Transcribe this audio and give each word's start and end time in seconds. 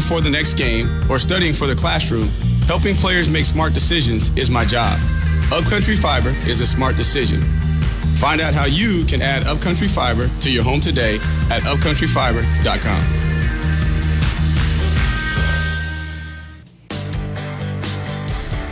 before 0.00 0.22
the 0.22 0.30
next 0.30 0.54
game 0.54 0.88
or 1.10 1.18
studying 1.18 1.52
for 1.52 1.66
the 1.66 1.74
classroom, 1.74 2.26
helping 2.66 2.94
players 2.94 3.28
make 3.28 3.44
smart 3.44 3.74
decisions 3.74 4.30
is 4.34 4.48
my 4.48 4.64
job. 4.64 4.98
Upcountry 5.52 5.94
Fiber 5.94 6.30
is 6.48 6.62
a 6.62 6.66
smart 6.66 6.96
decision. 6.96 7.42
Find 8.16 8.40
out 8.40 8.54
how 8.54 8.64
you 8.64 9.04
can 9.04 9.20
add 9.20 9.46
Upcountry 9.46 9.88
Fiber 9.88 10.30
to 10.40 10.50
your 10.50 10.64
home 10.64 10.80
today 10.80 11.16
at 11.50 11.62
upcountryfiber.com. 11.64 13.19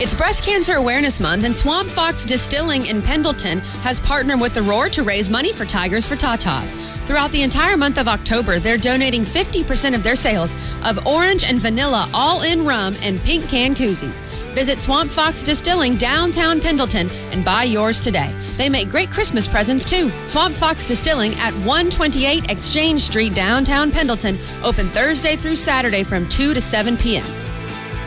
It's 0.01 0.13
Breast 0.13 0.45
Cancer 0.45 0.75
Awareness 0.75 1.19
Month, 1.19 1.43
and 1.43 1.53
Swamp 1.53 1.89
Fox 1.89 2.23
Distilling 2.23 2.85
in 2.85 3.01
Pendleton 3.01 3.59
has 3.83 3.99
partnered 3.99 4.39
with 4.39 4.53
the 4.53 4.61
Roar 4.61 4.87
to 4.87 5.03
raise 5.03 5.29
money 5.29 5.51
for 5.51 5.65
Tigers 5.65 6.05
for 6.05 6.15
Tatas. 6.15 6.73
Throughout 7.05 7.33
the 7.33 7.43
entire 7.43 7.75
month 7.75 7.97
of 7.97 8.07
October, 8.07 8.59
they're 8.59 8.77
donating 8.77 9.25
50% 9.25 9.93
of 9.93 10.01
their 10.01 10.15
sales 10.15 10.55
of 10.85 11.05
orange 11.05 11.43
and 11.43 11.59
vanilla 11.59 12.09
all 12.13 12.43
in 12.43 12.63
rum 12.63 12.95
and 13.01 13.19
pink 13.19 13.49
can 13.49 13.75
koozies. 13.75 14.21
Visit 14.55 14.79
Swamp 14.79 15.11
Fox 15.11 15.43
Distilling 15.43 15.95
downtown 15.95 16.61
Pendleton 16.61 17.09
and 17.33 17.43
buy 17.43 17.63
yours 17.65 17.99
today. 17.99 18.33
They 18.55 18.69
make 18.69 18.89
great 18.89 19.11
Christmas 19.11 19.47
presents 19.47 19.83
too. 19.83 20.11
Swamp 20.25 20.55
Fox 20.55 20.85
Distilling 20.85 21.33
at 21.39 21.53
128 21.55 22.49
Exchange 22.49 23.01
Street, 23.01 23.35
downtown 23.35 23.91
Pendleton, 23.91 24.39
open 24.63 24.89
Thursday 24.91 25.35
through 25.35 25.57
Saturday 25.57 26.03
from 26.03 26.25
2 26.29 26.53
to 26.53 26.61
7 26.61 26.95
p.m. 26.95 27.48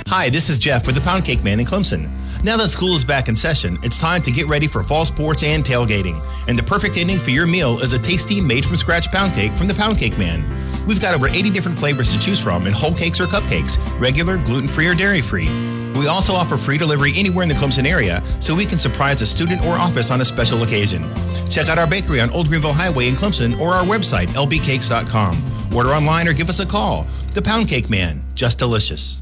Hi, 0.09 0.29
this 0.29 0.49
is 0.51 0.59
Jeff 0.59 0.87
with 0.87 0.95
the 0.95 1.01
Pound 1.01 1.25
Cake 1.25 1.43
Man 1.43 1.59
in 1.59 1.67
Clemson. 1.67 2.11
Now 2.45 2.57
that 2.59 2.69
school 2.69 2.95
is 2.95 3.05
back 3.05 3.29
in 3.29 3.35
session, 3.35 3.79
it's 3.83 3.99
time 3.99 4.21
to 4.23 4.31
get 4.31 4.47
ready 4.47 4.67
for 4.67 4.83
fall 4.83 5.05
sports 5.05 5.43
and 5.43 5.65
tailgating. 5.65 6.21
And 6.49 6.59
the 6.59 6.63
perfect 6.63 6.97
ending 6.99 7.19
for 7.19 7.31
your 7.31 7.47
meal 7.47 7.81
is 7.81 7.93
a 7.93 7.99
tasty, 7.99 8.41
made 8.41 8.65
from 8.65 8.77
scratch 8.77 9.11
pound 9.11 9.33
cake 9.33 9.53
from 9.53 9.69
the 9.69 9.75
Pound 9.75 9.99
Cake 9.99 10.19
Man. 10.19 10.45
We've 10.87 11.01
got 11.01 11.15
over 11.15 11.29
80 11.29 11.51
different 11.51 11.79
flavors 11.79 12.13
to 12.13 12.21
choose 12.21 12.43
from 12.43 12.67
in 12.67 12.73
whole 12.73 12.93
cakes 12.93 13.21
or 13.21 13.25
cupcakes, 13.25 13.79
regular, 13.99 14.37
gluten 14.39 14.69
free, 14.69 14.87
or 14.87 14.95
dairy 14.95 15.23
free. 15.23 15.49
We 15.95 16.09
also 16.09 16.35
offer 16.35 16.57
free 16.57 16.77
delivery 16.79 17.13
anywhere 17.17 17.45
in 17.45 17.49
the 17.49 17.55
Clemson 17.55 17.87
area 17.87 18.23
so 18.41 18.55
we 18.55 18.67
can 18.67 18.79
surprise 18.79 19.23
a 19.23 19.27
student 19.27 19.65
or 19.65 19.75
office 19.75 20.11
on 20.11 20.21
a 20.21 20.25
special 20.25 20.63
occasion. 20.63 21.03
Check 21.49 21.69
out 21.69 21.79
our 21.79 21.87
bakery 21.89 22.21
on 22.21 22.31
Old 22.31 22.49
Greenville 22.49 22.73
Highway 22.73 23.09
in 23.09 23.15
Clemson 23.15 23.59
or 23.59 23.71
our 23.71 23.85
website, 23.85 24.27
lbcakes.com. 24.29 25.75
Order 25.75 25.91
online 25.91 26.29
or 26.29 26.35
give 26.35 26.51
us 26.51 26.61
a 26.61 26.67
call. 26.67 27.07
The 27.33 27.41
Pound 27.43 27.69
Cake 27.69 27.89
Man, 27.89 28.23
just 28.35 28.59
delicious. 28.59 29.22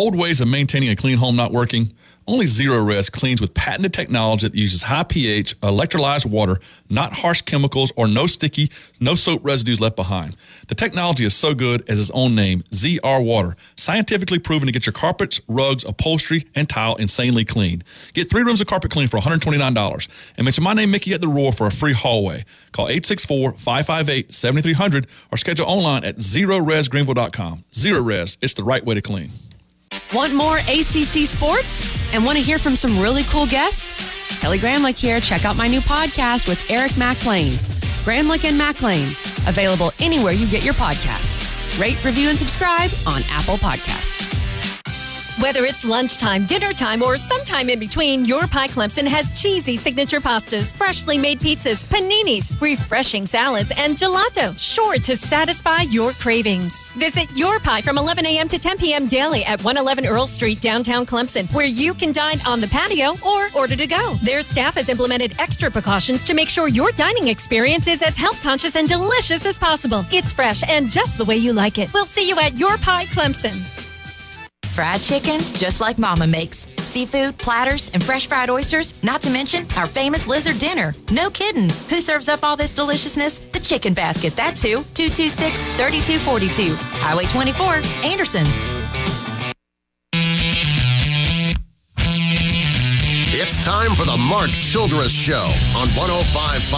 Old 0.00 0.16
ways 0.16 0.40
of 0.40 0.48
maintaining 0.48 0.88
a 0.88 0.96
clean 0.96 1.18
home 1.18 1.36
not 1.36 1.52
working? 1.52 1.92
Only 2.26 2.46
Zerorez 2.46 3.12
cleans 3.12 3.42
with 3.42 3.52
patented 3.52 3.92
technology 3.92 4.48
that 4.48 4.56
uses 4.56 4.84
high 4.84 5.02
pH, 5.02 5.60
electrolyzed 5.60 6.24
water, 6.24 6.56
not 6.88 7.12
harsh 7.12 7.42
chemicals, 7.42 7.92
or 7.96 8.08
no 8.08 8.26
sticky, 8.26 8.70
no 8.98 9.14
soap 9.14 9.44
residues 9.44 9.78
left 9.78 9.96
behind. 9.96 10.38
The 10.68 10.74
technology 10.74 11.26
is 11.26 11.34
so 11.34 11.52
good 11.52 11.86
as 11.86 12.00
its 12.00 12.10
own 12.12 12.34
name, 12.34 12.62
ZR 12.70 13.22
Water, 13.22 13.56
scientifically 13.74 14.38
proven 14.38 14.64
to 14.68 14.72
get 14.72 14.86
your 14.86 14.94
carpets, 14.94 15.38
rugs, 15.48 15.84
upholstery, 15.84 16.46
and 16.54 16.66
tile 16.66 16.96
insanely 16.96 17.44
clean. 17.44 17.82
Get 18.14 18.30
three 18.30 18.42
rooms 18.42 18.62
of 18.62 18.68
carpet 18.68 18.90
clean 18.90 19.08
for 19.08 19.20
$129 19.20 20.08
and 20.38 20.44
mention 20.46 20.64
my 20.64 20.72
name, 20.72 20.92
Mickey, 20.92 21.12
at 21.12 21.20
the 21.20 21.28
Roar 21.28 21.52
for 21.52 21.66
a 21.66 21.70
free 21.70 21.92
hallway. 21.92 22.46
Call 22.72 22.86
864-558-7300 22.86 25.04
or 25.30 25.36
schedule 25.36 25.66
online 25.66 26.04
at 26.04 26.16
zeroresgreenville.com. 26.16 27.64
Zerorez, 27.70 28.38
it's 28.40 28.54
the 28.54 28.64
right 28.64 28.82
way 28.82 28.94
to 28.94 29.02
clean. 29.02 29.32
Want 30.14 30.34
more 30.34 30.58
ACC 30.58 31.26
sports 31.26 32.14
and 32.14 32.24
want 32.24 32.36
to 32.36 32.42
hear 32.42 32.58
from 32.58 32.76
some 32.76 32.98
really 33.00 33.22
cool 33.24 33.46
guests? 33.46 34.10
Kelly 34.40 34.58
Gramlich 34.58 34.98
here. 34.98 35.20
Check 35.20 35.44
out 35.44 35.56
my 35.56 35.68
new 35.68 35.80
podcast 35.80 36.48
with 36.48 36.68
Eric 36.70 36.96
Mac 36.96 37.24
Lain, 37.26 37.52
Gramlich 38.04 38.44
and 38.44 38.58
Mac 38.58 38.82
Lain, 38.82 39.08
available 39.46 39.92
anywhere 40.00 40.32
you 40.32 40.48
get 40.48 40.64
your 40.64 40.74
podcasts. 40.74 41.48
Rate, 41.80 42.02
review, 42.04 42.28
and 42.28 42.38
subscribe 42.38 42.90
on 43.06 43.22
Apple 43.30 43.56
Podcasts. 43.56 44.29
Whether 45.40 45.64
it's 45.64 45.86
lunchtime, 45.86 46.44
dinner 46.44 46.74
time, 46.74 47.02
or 47.02 47.16
sometime 47.16 47.70
in 47.70 47.78
between, 47.78 48.26
Your 48.26 48.46
Pie 48.46 48.68
Clemson 48.68 49.06
has 49.06 49.30
cheesy 49.40 49.74
signature 49.74 50.20
pastas, 50.20 50.70
freshly 50.70 51.16
made 51.16 51.40
pizzas, 51.40 51.82
paninis, 51.90 52.60
refreshing 52.60 53.24
salads, 53.24 53.72
and 53.74 53.96
gelato, 53.96 54.52
sure 54.58 54.96
to 54.96 55.16
satisfy 55.16 55.80
your 55.82 56.12
cravings. 56.12 56.88
Visit 56.90 57.34
Your 57.34 57.58
Pie 57.58 57.80
from 57.80 57.96
11 57.96 58.26
a.m. 58.26 58.48
to 58.48 58.58
10 58.58 58.76
p.m. 58.76 59.06
daily 59.06 59.42
at 59.44 59.64
111 59.64 60.04
Earl 60.04 60.26
Street, 60.26 60.60
downtown 60.60 61.06
Clemson, 61.06 61.50
where 61.54 61.64
you 61.64 61.94
can 61.94 62.12
dine 62.12 62.38
on 62.46 62.60
the 62.60 62.68
patio 62.68 63.14
or 63.26 63.48
order 63.56 63.76
to 63.76 63.86
go. 63.86 64.16
Their 64.22 64.42
staff 64.42 64.74
has 64.74 64.90
implemented 64.90 65.40
extra 65.40 65.70
precautions 65.70 66.22
to 66.24 66.34
make 66.34 66.50
sure 66.50 66.68
your 66.68 66.92
dining 66.92 67.28
experience 67.28 67.86
is 67.86 68.02
as 68.02 68.14
health 68.14 68.42
conscious 68.42 68.76
and 68.76 68.86
delicious 68.86 69.46
as 69.46 69.58
possible. 69.58 70.04
It's 70.12 70.34
fresh 70.34 70.62
and 70.68 70.90
just 70.90 71.16
the 71.16 71.24
way 71.24 71.36
you 71.36 71.54
like 71.54 71.78
it. 71.78 71.94
We'll 71.94 72.04
see 72.04 72.28
you 72.28 72.38
at 72.40 72.58
Your 72.58 72.76
Pie 72.76 73.06
Clemson. 73.06 73.79
Fried 74.70 75.00
chicken, 75.02 75.40
just 75.54 75.80
like 75.80 75.98
Mama 75.98 76.26
makes. 76.26 76.66
Seafood, 76.78 77.36
platters, 77.38 77.90
and 77.92 78.02
fresh 78.02 78.26
fried 78.28 78.50
oysters, 78.50 79.02
not 79.02 79.20
to 79.22 79.30
mention 79.30 79.64
our 79.76 79.86
famous 79.86 80.26
lizard 80.26 80.58
dinner. 80.58 80.94
No 81.12 81.28
kidding. 81.30 81.68
Who 81.90 82.00
serves 82.00 82.28
up 82.28 82.44
all 82.44 82.56
this 82.56 82.72
deliciousness? 82.72 83.38
The 83.38 83.60
Chicken 83.60 83.94
Basket. 83.94 84.34
That's 84.36 84.62
who. 84.62 84.82
226 84.94 85.66
3242. 85.76 86.74
Highway 87.02 87.24
24, 87.26 87.82
Anderson. 88.08 88.46
It's 93.32 93.64
time 93.64 93.96
for 93.96 94.04
the 94.06 94.16
Mark 94.16 94.50
Childress 94.50 95.10
Show 95.10 95.50
on 95.74 95.90
1055 95.98 96.70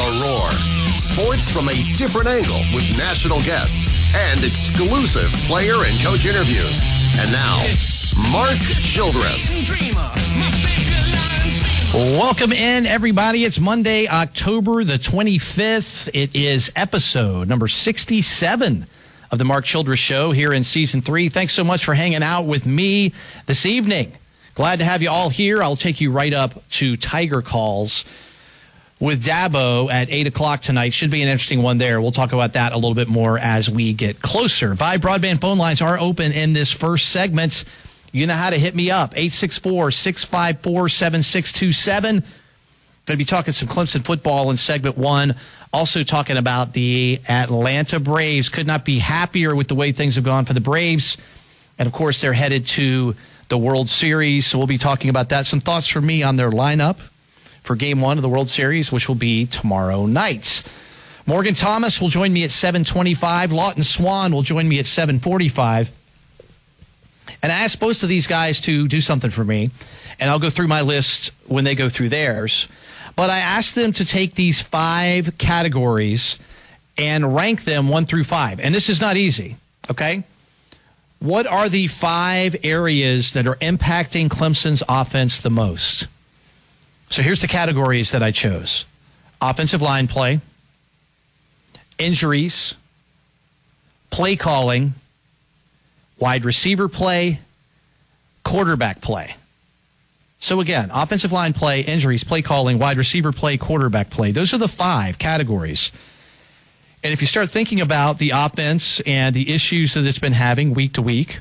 The 0.00 0.08
Roar. 0.24 0.48
Sports 0.96 1.50
from 1.52 1.68
a 1.68 1.76
different 1.96 2.28
angle 2.28 2.60
with 2.72 2.88
national 2.96 3.40
guests 3.42 3.92
and 4.32 4.40
exclusive 4.44 5.30
player 5.46 5.84
and 5.84 5.94
coach 6.00 6.24
interviews. 6.24 6.97
And 7.20 7.32
now, 7.32 7.56
Mark 8.30 8.56
Childress. 8.84 9.58
Welcome 11.92 12.52
in, 12.52 12.86
everybody. 12.86 13.44
It's 13.44 13.58
Monday, 13.58 14.06
October 14.06 14.84
the 14.84 14.94
25th. 14.94 16.10
It 16.14 16.36
is 16.36 16.70
episode 16.76 17.48
number 17.48 17.66
67 17.66 18.86
of 19.32 19.38
the 19.38 19.44
Mark 19.44 19.64
Childress 19.64 19.98
Show 19.98 20.30
here 20.30 20.52
in 20.52 20.62
season 20.62 21.00
three. 21.00 21.28
Thanks 21.28 21.54
so 21.54 21.64
much 21.64 21.84
for 21.84 21.94
hanging 21.94 22.22
out 22.22 22.42
with 22.42 22.66
me 22.66 23.12
this 23.46 23.66
evening. 23.66 24.12
Glad 24.54 24.78
to 24.78 24.84
have 24.84 25.02
you 25.02 25.10
all 25.10 25.28
here. 25.28 25.60
I'll 25.60 25.74
take 25.74 26.00
you 26.00 26.12
right 26.12 26.32
up 26.32 26.68
to 26.70 26.96
Tiger 26.96 27.42
Calls 27.42 28.04
with 29.00 29.24
Dabo 29.24 29.90
at 29.90 30.10
8 30.10 30.26
o'clock 30.26 30.60
tonight. 30.60 30.92
Should 30.92 31.10
be 31.10 31.22
an 31.22 31.28
interesting 31.28 31.62
one 31.62 31.78
there. 31.78 32.00
We'll 32.00 32.12
talk 32.12 32.32
about 32.32 32.54
that 32.54 32.72
a 32.72 32.76
little 32.76 32.94
bit 32.94 33.08
more 33.08 33.38
as 33.38 33.70
we 33.70 33.92
get 33.92 34.20
closer. 34.20 34.74
Vibe 34.74 34.98
broadband 34.98 35.40
phone 35.40 35.58
lines 35.58 35.80
are 35.80 35.98
open 35.98 36.32
in 36.32 36.52
this 36.52 36.72
first 36.72 37.10
segment. 37.10 37.64
You 38.10 38.26
know 38.26 38.34
how 38.34 38.50
to 38.50 38.58
hit 38.58 38.74
me 38.74 38.90
up 38.90 39.12
864 39.12 39.90
654 39.90 40.88
7627. 40.88 42.20
Going 42.20 42.26
to 43.06 43.16
be 43.16 43.24
talking 43.24 43.52
some 43.52 43.68
Clemson 43.68 44.04
football 44.04 44.50
in 44.50 44.56
segment 44.56 44.98
one. 44.98 45.34
Also, 45.72 46.02
talking 46.02 46.36
about 46.36 46.72
the 46.72 47.20
Atlanta 47.28 48.00
Braves. 48.00 48.48
Could 48.48 48.66
not 48.66 48.84
be 48.84 48.98
happier 48.98 49.54
with 49.54 49.68
the 49.68 49.74
way 49.74 49.92
things 49.92 50.14
have 50.16 50.24
gone 50.24 50.44
for 50.44 50.54
the 50.54 50.60
Braves. 50.60 51.18
And 51.78 51.86
of 51.86 51.92
course, 51.92 52.20
they're 52.20 52.32
headed 52.32 52.66
to 52.66 53.14
the 53.48 53.58
World 53.58 53.88
Series. 53.88 54.46
So 54.46 54.58
we'll 54.58 54.66
be 54.66 54.78
talking 54.78 55.10
about 55.10 55.28
that. 55.28 55.46
Some 55.46 55.60
thoughts 55.60 55.86
from 55.86 56.06
me 56.06 56.22
on 56.22 56.36
their 56.36 56.50
lineup 56.50 56.98
for 57.68 57.76
game 57.76 58.00
one 58.00 58.16
of 58.16 58.22
the 58.22 58.30
World 58.30 58.48
Series, 58.48 58.90
which 58.90 59.08
will 59.08 59.14
be 59.14 59.44
tomorrow 59.44 60.06
night. 60.06 60.62
Morgan 61.26 61.52
Thomas 61.52 62.00
will 62.00 62.08
join 62.08 62.32
me 62.32 62.42
at 62.42 62.50
725. 62.50 63.52
Lawton 63.52 63.82
Swann 63.82 64.32
will 64.32 64.40
join 64.40 64.66
me 64.66 64.78
at 64.78 64.86
745. 64.86 65.90
And 67.42 67.52
I 67.52 67.64
asked 67.64 67.78
both 67.78 68.02
of 68.02 68.08
these 68.08 68.26
guys 68.26 68.58
to 68.62 68.88
do 68.88 69.02
something 69.02 69.30
for 69.30 69.44
me, 69.44 69.70
and 70.18 70.30
I'll 70.30 70.38
go 70.38 70.48
through 70.48 70.68
my 70.68 70.80
list 70.80 71.30
when 71.46 71.64
they 71.64 71.74
go 71.74 71.90
through 71.90 72.08
theirs. 72.08 72.68
But 73.16 73.28
I 73.28 73.40
asked 73.40 73.74
them 73.74 73.92
to 73.92 74.06
take 74.06 74.34
these 74.34 74.62
five 74.62 75.36
categories 75.36 76.38
and 76.96 77.36
rank 77.36 77.64
them 77.64 77.90
one 77.90 78.06
through 78.06 78.24
five. 78.24 78.60
And 78.60 78.74
this 78.74 78.88
is 78.88 78.98
not 78.98 79.18
easy, 79.18 79.56
okay? 79.90 80.24
What 81.18 81.46
are 81.46 81.68
the 81.68 81.86
five 81.88 82.56
areas 82.64 83.34
that 83.34 83.46
are 83.46 83.56
impacting 83.56 84.30
Clemson's 84.30 84.82
offense 84.88 85.38
the 85.38 85.50
most? 85.50 86.08
So 87.10 87.22
here's 87.22 87.40
the 87.40 87.48
categories 87.48 88.12
that 88.12 88.22
I 88.22 88.30
chose 88.30 88.86
offensive 89.40 89.80
line 89.80 90.08
play, 90.08 90.40
injuries, 91.98 92.74
play 94.10 94.36
calling, 94.36 94.94
wide 96.18 96.44
receiver 96.44 96.88
play, 96.88 97.40
quarterback 98.44 99.00
play. 99.00 99.34
So 100.40 100.60
again, 100.60 100.90
offensive 100.92 101.32
line 101.32 101.52
play, 101.52 101.80
injuries, 101.80 102.24
play 102.24 102.42
calling, 102.42 102.78
wide 102.78 102.96
receiver 102.96 103.32
play, 103.32 103.56
quarterback 103.56 104.10
play. 104.10 104.30
Those 104.30 104.54
are 104.54 104.58
the 104.58 104.68
five 104.68 105.18
categories. 105.18 105.92
And 107.02 107.12
if 107.12 107.20
you 107.20 107.26
start 107.26 107.50
thinking 107.50 107.80
about 107.80 108.18
the 108.18 108.30
offense 108.30 109.00
and 109.00 109.34
the 109.34 109.52
issues 109.52 109.94
that 109.94 110.04
it's 110.04 110.18
been 110.18 110.32
having 110.32 110.74
week 110.74 110.94
to 110.94 111.02
week, 111.02 111.38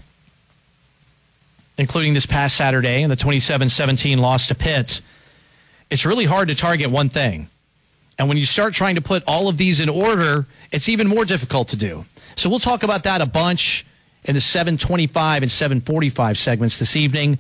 including 1.78 2.14
this 2.14 2.26
past 2.26 2.56
Saturday 2.56 3.04
and 3.04 3.12
the 3.12 3.16
27 3.16 3.70
17 3.70 4.18
loss 4.18 4.48
to 4.48 4.56
Pitt, 4.56 5.02
it's 5.90 6.06
really 6.06 6.26
hard 6.26 6.48
to 6.50 6.56
target 6.56 6.90
one 6.90 7.10
thing. 7.10 7.50
And 8.20 8.28
when 8.28 8.38
you 8.38 8.46
start 8.46 8.74
trying 8.74 8.96
to 8.96 9.02
put 9.02 9.24
all 9.28 9.48
of 9.48 9.58
these 9.58 9.80
in 9.80 9.90
order, 9.90 10.46
it's 10.72 10.90
even 10.90 11.08
more 11.08 11.24
difficult 11.24 11.70
to 11.70 11.78
do. 11.78 12.06
So 12.36 12.50
we'll 12.50 12.60
talk 12.60 12.84
about 12.84 13.04
that 13.04 13.22
a 13.22 13.26
bunch 13.26 13.86
in 14.26 14.34
the 14.36 14.42
725 14.42 15.44
and 15.44 15.52
745 15.52 16.38
segments 16.38 16.78
this 16.78 16.96
evening, 16.96 17.38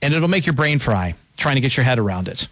and 0.00 0.14
it'll 0.14 0.28
make 0.28 0.46
your 0.46 0.54
brain 0.54 0.78
fry 0.78 1.14
trying 1.36 1.56
to 1.56 1.60
get 1.60 1.76
your 1.76 1.84
head 1.84 1.98
around 1.98 2.28
it. 2.28 2.48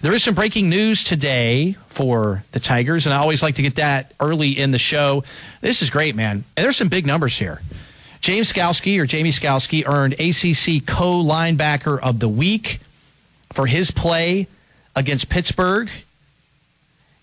There 0.00 0.12
is 0.12 0.22
some 0.22 0.34
breaking 0.34 0.68
news 0.68 1.02
today 1.02 1.76
for 1.88 2.44
the 2.52 2.60
Tigers, 2.60 3.06
and 3.06 3.14
I 3.14 3.18
always 3.18 3.42
like 3.42 3.54
to 3.56 3.62
get 3.62 3.76
that 3.76 4.12
early 4.20 4.58
in 4.58 4.70
the 4.70 4.78
show. 4.78 5.24
This 5.60 5.82
is 5.82 5.90
great, 5.90 6.14
man. 6.14 6.44
And 6.56 6.64
there's 6.64 6.76
some 6.76 6.88
big 6.88 7.06
numbers 7.06 7.38
here. 7.38 7.62
James 8.20 8.52
Skalski 8.52 9.00
or 9.00 9.06
Jamie 9.06 9.30
Skalski 9.30 9.88
earned 9.88 10.14
ACC 10.14 10.84
co 10.86 11.22
linebacker 11.22 11.98
of 12.00 12.18
the 12.18 12.28
week 12.28 12.80
for 13.52 13.66
his 13.66 13.90
play 13.90 14.46
against 14.98 15.28
Pittsburgh. 15.28 15.88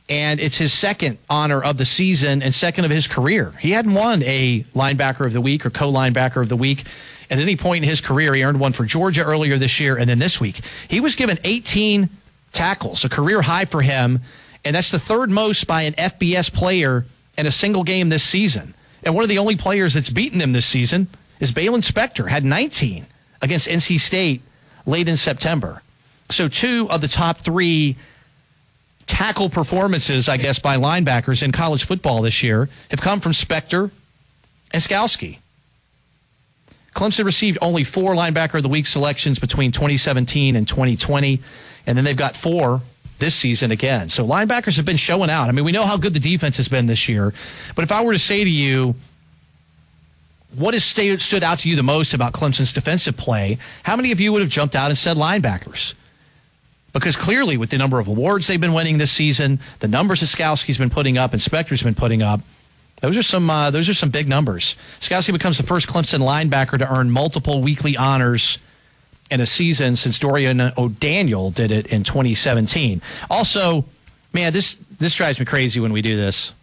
And 0.08 0.40
it's 0.40 0.58
his 0.58 0.72
second 0.72 1.18
honor 1.30 1.64
of 1.64 1.78
the 1.78 1.86
season 1.86 2.42
and 2.42 2.54
second 2.54 2.86
of 2.86 2.92
his 2.92 3.08
career. 3.08 3.52
He 3.60 3.72
hadn't 3.72 3.94
won 3.94 4.24
a 4.24 4.62
linebacker 4.76 5.26
of 5.26 5.34
the 5.34 5.42
week 5.42 5.66
or 5.66 5.70
co 5.72 5.92
linebacker 5.92 6.42
of 6.42 6.50
the 6.50 6.56
week 6.56 6.86
at 7.30 7.40
any 7.40 7.56
point 7.56 7.84
in 7.84 7.90
his 7.90 8.02
career. 8.02 8.34
He 8.34 8.44
earned 8.44 8.60
one 8.60 8.72
for 8.72 8.86
Georgia 8.86 9.24
earlier 9.24 9.58
this 9.58 9.80
year 9.80 9.98
and 9.98 10.10
then 10.10 10.20
this 10.20 10.40
week. 10.40 10.62
He 10.88 11.00
was 11.00 11.16
given 11.16 11.40
18 11.44 12.10
tackles, 12.52 13.04
a 13.04 13.10
career 13.10 13.42
high 13.42 13.66
for 13.66 13.82
him. 13.82 14.22
And 14.64 14.76
that's 14.76 14.92
the 14.92 15.00
third 15.00 15.30
most 15.30 15.68
by 15.68 15.84
an 15.84 15.94
FBS 15.94 16.54
player 16.54 17.06
in 17.38 17.46
a 17.46 17.52
single 17.52 17.84
game 17.84 18.10
this 18.10 18.24
season. 18.24 18.76
And 19.04 19.16
one 19.16 19.24
of 19.24 19.30
the 19.30 19.40
only 19.40 19.56
players 19.56 19.96
that's 19.96 20.10
beaten 20.10 20.40
him 20.40 20.54
this 20.54 20.66
season 20.66 21.08
is 21.40 21.52
Baylon 21.52 21.84
Spector, 21.88 22.30
had 22.30 22.46
19 22.46 23.06
against 23.42 23.68
NC 23.68 24.00
State 24.00 24.42
late 24.86 25.08
in 25.08 25.18
September. 25.18 25.82
So 26.30 26.48
two 26.48 26.88
of 26.90 27.02
the 27.02 27.08
top 27.08 27.40
three 27.40 27.96
tackle 29.06 29.50
performances, 29.50 30.28
I 30.28 30.38
guess, 30.38 30.60
by 30.60 30.78
linebackers 30.78 31.44
in 31.44 31.52
college 31.52 31.86
football 31.86 32.22
this 32.22 32.44
year 32.44 32.70
have 32.90 33.02
come 33.02 33.20
from 33.20 33.32
Spector 33.32 33.92
and 34.72 34.82
Skalski. 34.82 35.38
Clemson 36.96 37.26
received 37.26 37.58
only 37.62 37.84
four 37.84 38.16
linebacker 38.16 38.56
of 38.56 38.64
the 38.64 38.70
week 38.70 38.88
selections 38.88 39.38
between 39.38 39.72
2017 39.72 40.56
and 40.56 40.68
2020, 40.68 41.42
and 41.86 41.98
then 41.98 42.06
they've 42.06 42.16
got 42.16 42.36
four 42.36 42.82
this 43.20 43.36
season 43.36 43.72
again. 43.72 44.10
So 44.10 44.26
linebackers 44.26 44.78
have 44.78 44.86
been 44.86 44.98
showing 44.98 45.30
out. 45.30 45.50
I 45.50 45.52
mean, 45.52 45.66
we 45.66 45.72
know 45.72 45.84
how 45.84 45.98
good 45.98 46.14
the 46.14 46.20
defense 46.20 46.58
has 46.58 46.68
been 46.68 46.86
this 46.86 47.08
year, 47.10 47.34
but 47.76 47.84
if 47.84 47.92
I 47.92 48.04
were 48.04 48.14
to 48.14 48.20
say 48.20 48.44
to 48.44 48.50
you, 48.50 48.96
what 50.56 50.74
has 50.74 50.86
stayed, 50.86 51.22
stood 51.22 51.44
out 51.44 51.60
to 51.60 51.70
you 51.70 51.76
the 51.76 51.84
most 51.84 52.14
about 52.14 52.32
Clemson's 52.32 52.72
defensive 52.72 53.18
play? 53.18 53.58
How 53.84 53.98
many 53.98 54.14
of 54.14 54.22
you 54.22 54.32
would 54.32 54.42
have 54.42 54.50
jumped 54.50 54.74
out 54.74 54.90
and 54.90 54.98
said 54.98 55.18
linebackers? 55.18 55.96
Because 56.96 57.18
clearly, 57.18 57.58
with 57.58 57.72
the 57.72 57.78
number 57.78 58.00
of 58.00 58.08
awards 58.08 58.48
they've 58.48 58.60
been 58.60 58.74
winning 58.74 59.00
this 59.00 59.12
season, 59.12 59.60
the 59.80 59.88
numbers 59.88 60.22
that 60.22 60.28
Skalski's 60.28 60.78
been 60.78 60.90
putting 60.90 61.18
up 61.18 61.34
and 61.34 61.42
Spector's 61.42 61.84
been 61.84 61.94
putting 61.94 62.22
up, 62.22 62.40
those 63.02 63.18
are 63.18 63.22
some 63.22 63.50
uh, 63.50 63.70
those 63.70 63.90
are 63.90 63.94
some 63.94 64.10
big 64.10 64.30
numbers. 64.30 64.78
Skalski 65.02 65.34
becomes 65.34 65.58
the 65.58 65.64
first 65.64 65.90
Clemson 65.90 66.20
linebacker 66.20 66.80
to 66.80 66.90
earn 66.90 67.12
multiple 67.12 67.62
weekly 67.62 67.98
honors 67.98 68.60
in 69.30 69.42
a 69.42 69.46
season 69.46 69.98
since 69.98 70.18
Dorian 70.18 70.62
O'Daniel 70.78 71.52
did 71.52 71.70
it 71.70 71.88
in 71.88 72.06
2017. 72.06 73.02
Also, 73.30 73.84
man, 74.32 74.54
this 74.54 74.76
this 74.98 75.16
drives 75.16 75.38
me 75.38 75.46
crazy 75.46 75.82
when 75.82 75.92
we 75.92 76.02
do 76.02 76.16
this. 76.16 76.54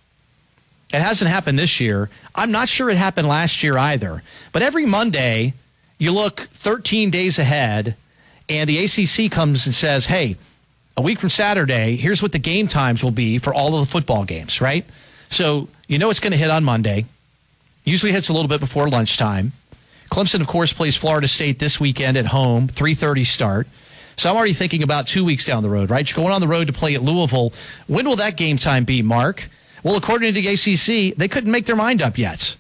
It 0.95 1.03
hasn't 1.03 1.31
happened 1.31 1.59
this 1.59 1.79
year. 1.79 2.09
I'm 2.35 2.51
not 2.51 2.71
sure 2.71 2.89
it 2.89 2.97
happened 2.97 3.29
last 3.29 3.63
year 3.63 3.77
either. 3.77 4.23
But 4.53 4.63
every 4.63 4.87
Monday, 4.87 5.53
you 5.99 6.13
look 6.13 6.41
13 6.41 7.11
days 7.11 7.39
ahead, 7.39 7.97
and 8.49 8.69
the 8.69 8.85
ACC 8.85 9.31
comes 9.31 9.67
and 9.67 9.75
says, 9.75 10.07
"Hey, 10.07 10.37
a 10.97 11.03
week 11.03 11.19
from 11.19 11.31
Saturday, 11.31 11.97
here's 11.97 12.23
what 12.23 12.33
the 12.33 12.39
game 12.39 12.67
times 12.67 13.03
will 13.03 13.11
be 13.11 13.39
for 13.39 13.55
all 13.55 13.75
of 13.75 13.87
the 13.87 13.91
football 13.91 14.25
games." 14.25 14.61
Right? 14.61 14.85
So 15.29 15.69
you 15.87 15.99
know 15.99 16.11
it's 16.11 16.21
going 16.21 16.33
to 16.33 16.39
hit 16.39 16.51
on 16.51 16.65
Monday. 16.65 17.07
Usually 17.85 18.13
hits 18.13 18.29
a 18.29 18.33
little 18.33 18.49
bit 18.49 18.61
before 18.61 18.89
lunchtime. 18.89 19.53
Clemson, 20.11 20.41
of 20.41 20.47
course, 20.47 20.73
plays 20.73 20.95
Florida 20.95 21.27
State 21.27 21.59
this 21.59 21.81
weekend 21.81 22.17
at 22.17 22.27
home, 22.27 22.69
3:30 22.69 23.25
start. 23.25 23.67
So 24.17 24.31
I'm 24.31 24.37
already 24.37 24.53
thinking 24.53 24.83
about 24.83 25.07
two 25.07 25.25
weeks 25.25 25.45
down 25.45 25.63
the 25.63 25.71
road, 25.71 25.91
right? 25.91 26.09
You're 26.09 26.23
going 26.23 26.35
on 26.35 26.41
the 26.41 26.49
road 26.49 26.67
to 26.67 26.73
play 26.73 26.95
at 26.95 27.03
Louisville. 27.03 27.53
When 27.87 28.07
will 28.07 28.17
that 28.17 28.37
game 28.37 28.59
time 28.59 28.85
be, 28.85 29.03
Mark? 29.03 29.49
Well, 29.83 29.97
according 29.97 30.33
to 30.33 30.41
the 30.41 30.49
ACC, 30.49 31.17
they 31.17 31.29
couldn't 31.29 31.51
make 31.51 31.67
their 31.67 31.77
mind 31.77 32.03
up 32.03 32.19
yet. 32.19 32.57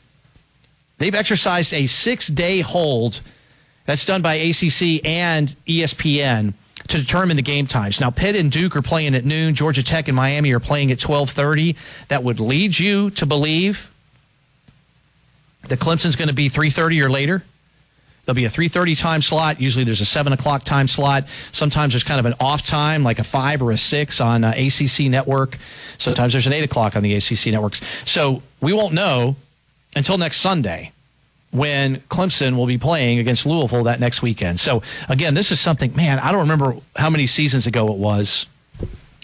They've 0.98 1.14
exercised 1.14 1.74
a 1.74 1.86
six-day 1.86 2.60
hold 2.60 3.20
that's 3.84 4.06
done 4.06 4.22
by 4.22 4.34
ACC 4.34 5.04
and 5.04 5.54
ESPN 5.66 6.54
to 6.88 6.98
determine 6.98 7.36
the 7.36 7.42
game 7.42 7.66
times. 7.66 8.00
Now, 8.00 8.10
Pitt 8.10 8.36
and 8.36 8.50
Duke 8.50 8.76
are 8.76 8.82
playing 8.82 9.14
at 9.14 9.24
noon. 9.24 9.54
Georgia 9.54 9.82
Tech 9.82 10.08
and 10.08 10.16
Miami 10.16 10.52
are 10.52 10.60
playing 10.60 10.90
at 10.90 10.98
12:30. 10.98 11.76
That 12.08 12.22
would 12.22 12.40
lead 12.40 12.78
you 12.78 13.10
to 13.10 13.26
believe 13.26 13.90
that 15.68 15.78
Clemson's 15.78 16.16
going 16.16 16.28
to 16.28 16.34
be 16.34 16.48
3:30 16.48 17.02
or 17.02 17.10
later. 17.10 17.44
There'll 18.24 18.36
be 18.36 18.44
a 18.44 18.50
3:30 18.50 18.98
time 18.98 19.22
slot. 19.22 19.60
Usually, 19.60 19.84
there's 19.84 20.00
a 20.00 20.04
seven 20.04 20.32
o'clock 20.32 20.64
time 20.64 20.86
slot. 20.86 21.24
Sometimes 21.50 21.92
there's 21.92 22.04
kind 22.04 22.20
of 22.20 22.26
an 22.26 22.34
off 22.38 22.64
time, 22.64 23.02
like 23.02 23.18
a 23.18 23.24
five 23.24 23.62
or 23.62 23.72
a 23.72 23.76
six 23.76 24.20
on 24.20 24.44
uh, 24.44 24.54
ACC 24.56 25.06
network. 25.06 25.58
Sometimes 25.98 26.32
there's 26.32 26.46
an 26.46 26.52
eight 26.52 26.64
o'clock 26.64 26.94
on 26.94 27.02
the 27.02 27.14
ACC 27.14 27.46
networks. 27.46 27.80
So 28.08 28.42
we 28.60 28.72
won't 28.72 28.94
know 28.94 29.36
until 29.96 30.18
next 30.18 30.38
Sunday 30.38 30.92
when 31.52 31.96
Clemson 32.08 32.56
will 32.56 32.66
be 32.66 32.78
playing 32.78 33.18
against 33.18 33.46
Louisville 33.46 33.84
that 33.84 34.00
next 34.00 34.22
weekend. 34.22 34.58
So 34.58 34.82
again, 35.08 35.34
this 35.34 35.50
is 35.52 35.60
something, 35.60 35.94
man, 35.94 36.18
I 36.18 36.32
don't 36.32 36.40
remember 36.40 36.76
how 36.96 37.10
many 37.10 37.26
seasons 37.26 37.66
ago 37.66 37.92
it 37.92 37.98
was. 37.98 38.46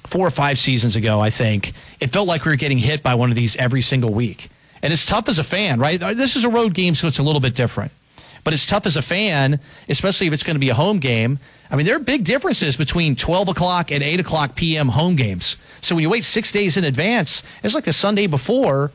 Four 0.07 0.27
or 0.27 0.31
five 0.31 0.59
seasons 0.59 0.95
ago, 0.95 1.21
I 1.21 1.31
think. 1.31 1.73
It 2.01 2.11
felt 2.11 2.29
like 2.29 2.45
we 2.45 2.53
were 2.53 2.57
getting 2.57 2.79
hit 2.79 3.03
by 3.03 3.15
one 3.15 3.31
of 3.31 3.37
these 3.37 3.57
every 3.57 3.83
single 3.83 4.13
week. 4.13 4.49
And 4.83 4.93
it's 4.93 5.05
tough 5.05 5.29
as 5.29 5.39
a 5.39 5.45
fan, 5.45 5.81
right? 5.81 5.99
This 5.99 6.37
is 6.37 6.45
a 6.45 6.49
road 6.49 6.73
game, 6.73 6.95
so 6.95 7.09
it's 7.09 7.19
a 7.19 7.23
little 7.23 7.41
bit 7.41 7.55
different. 7.55 7.93
But 8.45 8.55
it's 8.55 8.65
tough 8.65 8.87
as 8.87 8.97
a 8.97 9.03
fan, 9.03 9.61
especially 9.89 10.27
if 10.27 10.33
it's 10.33 10.45
going 10.45 10.55
to 10.55 10.61
be 10.61 10.69
a 10.69 10.75
home 10.75 10.99
game. 10.99 11.39
I 11.71 11.77
mean, 11.77 11.85
there 11.85 11.97
are 11.97 12.01
big 12.01 12.25
differences 12.25 12.77
between 12.77 13.17
12 13.17 13.49
o'clock 13.49 13.91
and 13.91 14.03
8 14.03 14.21
o'clock 14.21 14.55
p.m. 14.55 14.89
home 14.89 15.17
games. 15.17 15.57
So 15.81 15.95
when 15.95 16.03
you 16.03 16.11
wait 16.11 16.25
six 16.25 16.53
days 16.53 16.77
in 16.77 16.85
advance, 16.85 17.43
it's 17.63 17.75
like 17.75 17.85
the 17.85 17.93
Sunday 17.93 18.27
before 18.27 18.93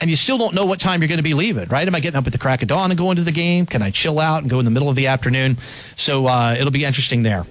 and 0.00 0.08
you 0.08 0.16
still 0.16 0.38
don't 0.38 0.54
know 0.54 0.64
what 0.64 0.80
time 0.80 1.02
you're 1.02 1.08
going 1.08 1.18
to 1.18 1.22
be 1.22 1.34
leaving, 1.34 1.68
right? 1.68 1.86
Am 1.86 1.94
I 1.94 2.00
getting 2.00 2.16
up 2.16 2.26
at 2.26 2.32
the 2.32 2.38
crack 2.38 2.62
of 2.62 2.68
dawn 2.68 2.90
and 2.90 2.96
going 2.96 3.16
to 3.16 3.22
the 3.22 3.32
game? 3.32 3.66
Can 3.66 3.82
I 3.82 3.90
chill 3.90 4.18
out 4.18 4.42
and 4.42 4.50
go 4.50 4.58
in 4.58 4.64
the 4.64 4.70
middle 4.70 4.88
of 4.88 4.96
the 4.96 5.08
afternoon? 5.08 5.58
So 5.96 6.26
uh, 6.26 6.56
it'll 6.58 6.70
be 6.70 6.84
interesting 6.84 7.22
there. 7.22 7.44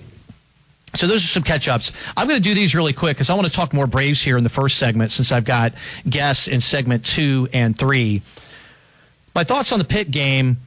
So 0.96 1.06
those 1.06 1.24
are 1.24 1.28
some 1.28 1.44
catch 1.44 1.68
ups. 1.68 1.94
I'm 2.18 2.28
going 2.28 2.42
to 2.42 2.44
do 2.44 2.56
these 2.56 2.74
really 2.74 2.94
quick 2.94 3.16
because 3.16 3.30
I 3.30 3.36
want 3.36 3.46
to 3.46 3.54
talk 3.54 3.74
more 3.74 3.86
Braves 3.86 4.22
here 4.22 4.38
in 4.38 4.44
the 4.44 4.50
first 4.50 4.78
segment 4.78 5.12
since 5.12 5.32
I've 5.32 5.46
got 5.46 5.74
guests 6.10 6.48
in 6.48 6.62
segment 6.62 7.06
two 7.06 7.48
and 7.54 7.78
three. 7.78 8.24
My 9.36 9.44
thoughts 9.44 9.72
on 9.72 9.78
the 9.78 9.86
Pitt 9.86 10.10
game, 10.10 10.58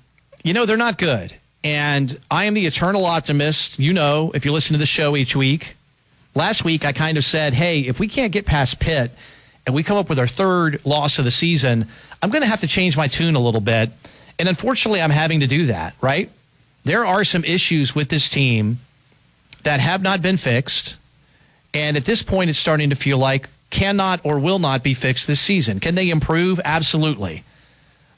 you 0.45 0.53
know, 0.53 0.65
they're 0.65 0.77
not 0.77 0.99
good. 0.99 1.35
And 1.65 2.19
I 2.31 2.45
am 2.45 2.55
the 2.55 2.67
eternal 2.67 3.05
optimist. 3.05 3.81
You 3.81 3.93
know, 3.93 4.31
if 4.35 4.45
you 4.45 4.53
listen 4.53 4.75
to 4.75 4.79
the 4.79 4.87
show 4.87 5.17
each 5.17 5.35
week, 5.35 5.77
last 6.35 6.65
week 6.65 6.85
I 6.85 6.93
kind 6.93 7.19
of 7.19 7.25
said, 7.25 7.53
hey, 7.53 7.81
if 7.81 7.99
we 7.99 8.07
can't 8.07 8.33
get 8.33 8.47
past 8.47 8.79
Pitt, 8.79 9.11
and 9.67 9.75
we 9.75 9.83
come 9.83 9.97
up 9.97 10.09
with 10.09 10.19
our 10.19 10.27
third 10.27 10.85
loss 10.85 11.19
of 11.19 11.25
the 11.25 11.31
season, 11.31 11.87
I'm 12.23 12.31
going 12.31 12.43
to 12.43 12.49
have 12.49 12.61
to 12.61 12.67
change 12.67 12.97
my 12.97 13.09
tune 13.09 13.37
a 13.37 13.41
little 13.41 13.61
bit. 13.61 13.91
And 14.39 14.49
unfortunately, 14.49 15.01
I'm 15.01 15.11
having 15.11 15.41
to 15.41 15.47
do 15.47 15.67
that, 15.67 15.95
right? 16.01 16.31
There 16.85 17.05
are 17.05 17.23
some 17.23 17.45
issues 17.45 17.95
with 17.95 18.09
this 18.09 18.29
team 18.29 18.79
that 19.63 19.81
have 19.81 20.03
not 20.03 20.21
been 20.21 20.37
fixed. 20.37 20.97
And 21.75 21.97
at 21.97 22.05
this 22.05 22.23
point, 22.23 22.51
it's 22.51 22.59
starting 22.59 22.91
to 22.91 22.97
feel 22.97 23.19
like 23.19 23.49
cannot 23.71 24.21
or 24.25 24.39
will 24.39 24.59
not 24.59 24.83
be 24.83 24.95
fixed 24.95 25.27
this 25.27 25.41
season. 25.41 25.81
Can 25.81 25.95
they 25.95 26.11
improve? 26.11 26.61
Absolutely. 26.65 27.45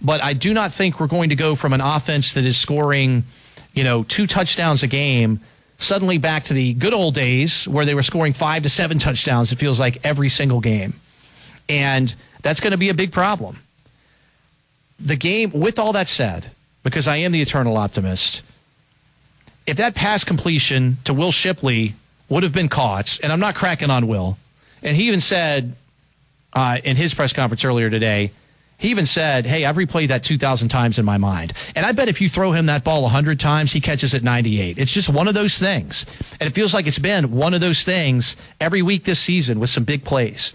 But 0.01 0.23
I 0.23 0.33
do 0.33 0.53
not 0.53 0.73
think 0.73 0.99
we're 0.99 1.07
going 1.07 1.29
to 1.29 1.37
go 1.37 1.55
from 1.55 1.73
an 1.73 1.81
offense 1.81 2.35
that 2.35 2.45
is 2.45 2.57
scoring, 2.57 3.25
you 3.73 3.85
know, 3.85 4.03
two 4.03 4.27
touchdowns 4.27 4.83
a 4.83 4.87
game 4.87 5.41
suddenly 5.79 6.19
back 6.19 6.45
to 6.45 6.55
the 6.55 6.75
good 6.75 6.93
old 6.93 7.15
days 7.15 7.69
where 7.69 7.85
they 7.85 7.95
were 7.95 8.03
scoring 8.03 8.33
five 8.33 8.63
to 8.63 8.69
seven 8.69 8.99
touchdowns, 8.99 9.53
it 9.53 9.57
feels 9.57 9.79
like 9.79 10.05
every 10.05 10.29
single 10.29 10.61
game. 10.61 10.95
And 11.69 12.15
that's 12.43 12.61
going 12.61 12.73
to 12.73 12.79
be 12.79 12.89
a 12.89 12.95
big 12.95 13.13
problem. 13.13 13.59
The 15.01 15.17
game, 15.17 15.51
with 15.53 15.79
all 15.79 15.93
that 15.93 16.09
said, 16.09 16.51
because 16.83 17.09
I 17.09 17.17
am 17.17 17.33
the 17.33 17.41
eternal 17.43 17.77
optimist, 17.77 18.43
if 19.67 19.77
that 19.79 19.95
pass 19.95 20.25
completion 20.25 20.99
to 21.05 21.15
Will 21.15 21.33
Shipley 21.33 21.95
would 22.29 22.43
have 22.43 22.53
been 22.53 22.69
caught, 22.69 23.19
and 23.23 23.33
I'm 23.33 23.41
not 23.41 23.55
cracking 23.55 23.91
on 23.91 24.07
Will, 24.07 24.37
and 24.83 24.95
he 24.97 25.09
even 25.09 25.21
said 25.21 25.75
uh, 26.53 26.79
in 26.85 26.97
his 26.97 27.15
press 27.15 27.33
conference 27.33 27.65
earlier 27.65 27.91
today, 27.91 28.31
He 28.79 28.91
even 28.91 29.07
said, 29.07 29.47
Hey, 29.47 29.65
I've 29.65 29.77
replayed 29.77 30.09
that 30.09 30.25
2,000 30.25 30.69
times 30.69 30.99
in 30.99 31.05
my 31.05 31.17
mind. 31.17 31.53
And 31.75 31.87
I 31.87 31.93
bet 31.93 32.09
if 32.09 32.21
you 32.21 32.29
throw 32.29 32.53
him 32.53 32.67
that 32.67 32.85
ball 32.85 33.03
100 33.03 33.39
times, 33.41 33.73
he 33.73 33.81
catches 33.81 34.15
it 34.15 34.23
98. 34.23 34.79
It's 34.79 34.93
just 34.93 35.09
one 35.09 35.29
of 35.29 35.35
those 35.35 35.59
things. 35.59 36.05
And 36.41 36.49
it 36.49 36.53
feels 36.53 36.75
like 36.75 36.87
it's 36.87 36.99
been 36.99 37.31
one 37.31 37.55
of 37.55 37.61
those 37.61 37.85
things 37.85 38.37
every 38.61 38.83
week 38.83 39.05
this 39.05 39.21
season 39.21 39.61
with 39.61 39.71
some 39.71 39.85
big 39.85 40.05
plays. 40.05 40.53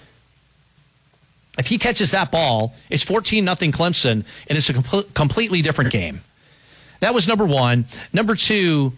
If 1.60 1.68
he 1.68 1.78
catches 1.78 2.12
that 2.12 2.32
ball, 2.32 2.74
it's 2.89 3.04
14 3.04 3.44
nothing 3.44 3.74
Clemson, 3.74 4.24
and 4.48 4.58
it's 4.58 4.70
a 4.70 4.74
com- 4.82 5.04
completely 5.13 5.62
different 5.62 5.92
game. 5.92 6.22
That 7.01 7.13
was 7.13 7.28
number 7.28 7.46
one. 7.46 7.86
Number 8.13 8.36
two, 8.36 8.94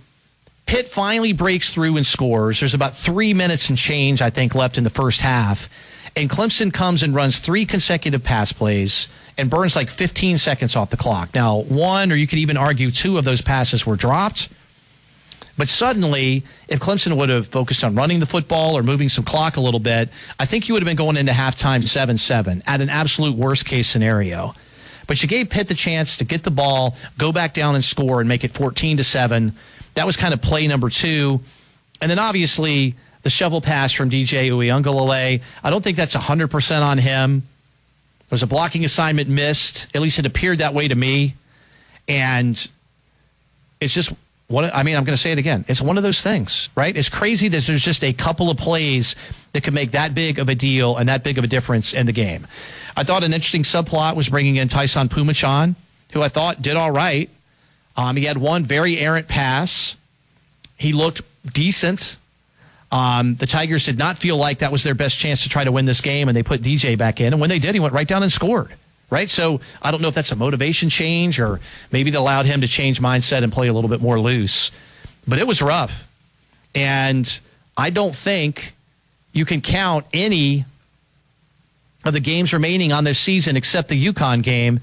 Pitt 0.67 0.87
finally 0.87 1.33
breaks 1.33 1.71
through 1.71 1.97
and 1.97 2.05
scores. 2.05 2.59
There's 2.59 2.75
about 2.75 2.95
three 2.95 3.33
minutes 3.33 3.69
and 3.69 3.77
change, 3.77 4.21
I 4.21 4.29
think, 4.29 4.53
left 4.55 4.77
in 4.77 4.83
the 4.83 4.89
first 4.91 5.21
half. 5.21 5.69
And 6.15 6.29
Clemson 6.29 6.71
comes 6.71 7.03
and 7.03 7.15
runs 7.15 7.39
three 7.39 7.65
consecutive 7.65 8.23
pass 8.23 8.51
plays 8.53 9.07
and 9.37 9.49
burns 9.49 9.75
like 9.75 9.89
15 9.89 10.37
seconds 10.37 10.75
off 10.75 10.89
the 10.89 10.97
clock. 10.97 11.33
Now, 11.33 11.61
one, 11.61 12.11
or 12.11 12.15
you 12.15 12.27
could 12.27 12.39
even 12.39 12.57
argue 12.57 12.91
two 12.91 13.17
of 13.17 13.25
those 13.25 13.41
passes 13.41 13.85
were 13.85 13.95
dropped. 13.95 14.49
But 15.57 15.69
suddenly, 15.69 16.43
if 16.67 16.79
Clemson 16.79 17.17
would 17.17 17.29
have 17.29 17.47
focused 17.47 17.83
on 17.83 17.95
running 17.95 18.19
the 18.19 18.25
football 18.25 18.77
or 18.77 18.83
moving 18.83 19.09
some 19.09 19.23
clock 19.23 19.57
a 19.57 19.61
little 19.61 19.79
bit, 19.79 20.09
I 20.39 20.45
think 20.45 20.67
you 20.67 20.73
would 20.73 20.81
have 20.81 20.87
been 20.87 20.95
going 20.95 21.17
into 21.17 21.31
halftime 21.31 21.83
7 21.83 22.17
7 22.17 22.63
at 22.65 22.81
an 22.81 22.89
absolute 22.89 23.35
worst 23.35 23.65
case 23.65 23.87
scenario. 23.87 24.55
But 25.07 25.21
you 25.21 25.27
gave 25.27 25.49
Pitt 25.49 25.67
the 25.67 25.73
chance 25.73 26.17
to 26.17 26.25
get 26.25 26.43
the 26.43 26.51
ball, 26.51 26.95
go 27.17 27.31
back 27.31 27.53
down 27.53 27.75
and 27.75 27.83
score 27.83 28.21
and 28.21 28.29
make 28.29 28.43
it 28.43 28.51
14 28.51 28.97
to 28.97 29.03
7. 29.03 29.53
That 29.95 30.05
was 30.05 30.15
kind 30.15 30.33
of 30.33 30.41
play 30.41 30.67
number 30.67 30.89
two. 30.89 31.41
And 32.01 32.09
then 32.09 32.17
obviously, 32.17 32.95
the 33.23 33.29
shovel 33.29 33.61
pass 33.61 33.91
from 33.91 34.09
DJ 34.09 34.49
Uiagalelei. 34.49 35.41
I 35.63 35.69
don't 35.69 35.83
think 35.83 35.97
that's 35.97 36.15
100% 36.15 36.81
on 36.81 36.97
him. 36.97 37.41
There 37.41 38.35
was 38.35 38.43
a 38.43 38.47
blocking 38.47 38.85
assignment 38.85 39.27
missed. 39.29 39.93
At 39.95 40.01
least 40.01 40.17
it 40.17 40.25
appeared 40.25 40.59
that 40.59 40.73
way 40.73 40.87
to 40.87 40.95
me. 40.95 41.35
And 42.07 42.55
it's 43.79 43.93
just 43.93 44.13
what 44.51 44.73
I 44.75 44.83
mean, 44.83 44.95
I'm 44.97 45.03
going 45.03 45.15
to 45.15 45.21
say 45.21 45.31
it 45.31 45.37
again. 45.37 45.65
It's 45.67 45.81
one 45.81 45.97
of 45.97 46.03
those 46.03 46.21
things, 46.21 46.69
right? 46.75 46.95
It's 46.95 47.09
crazy 47.09 47.47
that 47.47 47.63
there's 47.63 47.83
just 47.83 48.03
a 48.03 48.13
couple 48.13 48.49
of 48.49 48.57
plays 48.57 49.15
that 49.53 49.63
could 49.63 49.73
make 49.73 49.91
that 49.91 50.13
big 50.13 50.39
of 50.39 50.49
a 50.49 50.55
deal 50.55 50.97
and 50.97 51.09
that 51.09 51.23
big 51.23 51.37
of 51.37 51.43
a 51.43 51.47
difference 51.47 51.93
in 51.93 52.05
the 52.05 52.11
game. 52.11 52.47
I 52.95 53.03
thought 53.03 53.23
an 53.23 53.33
interesting 53.33 53.63
subplot 53.63 54.15
was 54.15 54.29
bringing 54.29 54.57
in 54.57 54.67
Taisun 54.67 55.09
Phommachanh, 55.09 55.75
who 56.11 56.21
I 56.21 56.27
thought 56.27 56.61
did 56.61 56.75
all 56.75 56.91
right. 56.91 57.29
Um, 57.95 58.15
he 58.15 58.25
had 58.25 58.37
one 58.37 58.63
very 58.63 58.97
errant 58.97 59.27
pass. 59.27 59.95
He 60.77 60.93
looked 60.93 61.21
decent. 61.51 62.17
Um, 62.91 63.35
the 63.35 63.47
Tigers 63.47 63.85
did 63.85 63.97
not 63.97 64.17
feel 64.17 64.35
like 64.35 64.59
that 64.59 64.71
was 64.71 64.83
their 64.83 64.95
best 64.95 65.17
chance 65.17 65.43
to 65.43 65.49
try 65.49 65.63
to 65.63 65.71
win 65.71 65.85
this 65.85 66.01
game, 66.01 66.27
and 66.27 66.35
they 66.35 66.43
put 66.43 66.61
DJ 66.61 66.97
back 66.97 67.21
in. 67.21 67.33
And 67.33 67.39
when 67.39 67.49
they 67.49 67.59
did, 67.59 67.73
he 67.73 67.79
went 67.79 67.93
right 67.93 68.07
down 68.07 68.21
and 68.23 68.31
scored. 68.31 68.73
Right. 69.11 69.29
So 69.29 69.59
I 69.81 69.91
don't 69.91 70.01
know 70.01 70.07
if 70.07 70.15
that's 70.15 70.31
a 70.31 70.37
motivation 70.37 70.87
change 70.87 71.37
or 71.37 71.59
maybe 71.91 72.09
it 72.09 72.15
allowed 72.15 72.45
him 72.45 72.61
to 72.61 72.67
change 72.67 73.01
mindset 73.01 73.43
and 73.43 73.51
play 73.51 73.67
a 73.67 73.73
little 73.73 73.89
bit 73.89 74.01
more 74.01 74.17
loose. 74.17 74.71
But 75.27 75.37
it 75.37 75.45
was 75.45 75.61
rough. 75.61 76.07
And 76.73 77.39
I 77.75 77.89
don't 77.89 78.15
think 78.15 78.73
you 79.33 79.43
can 79.43 79.59
count 79.59 80.05
any 80.13 80.63
of 82.05 82.13
the 82.13 82.21
games 82.21 82.53
remaining 82.53 82.93
on 82.93 83.03
this 83.03 83.19
season 83.19 83.57
except 83.57 83.89
the 83.89 84.07
UConn 84.07 84.43
game 84.43 84.79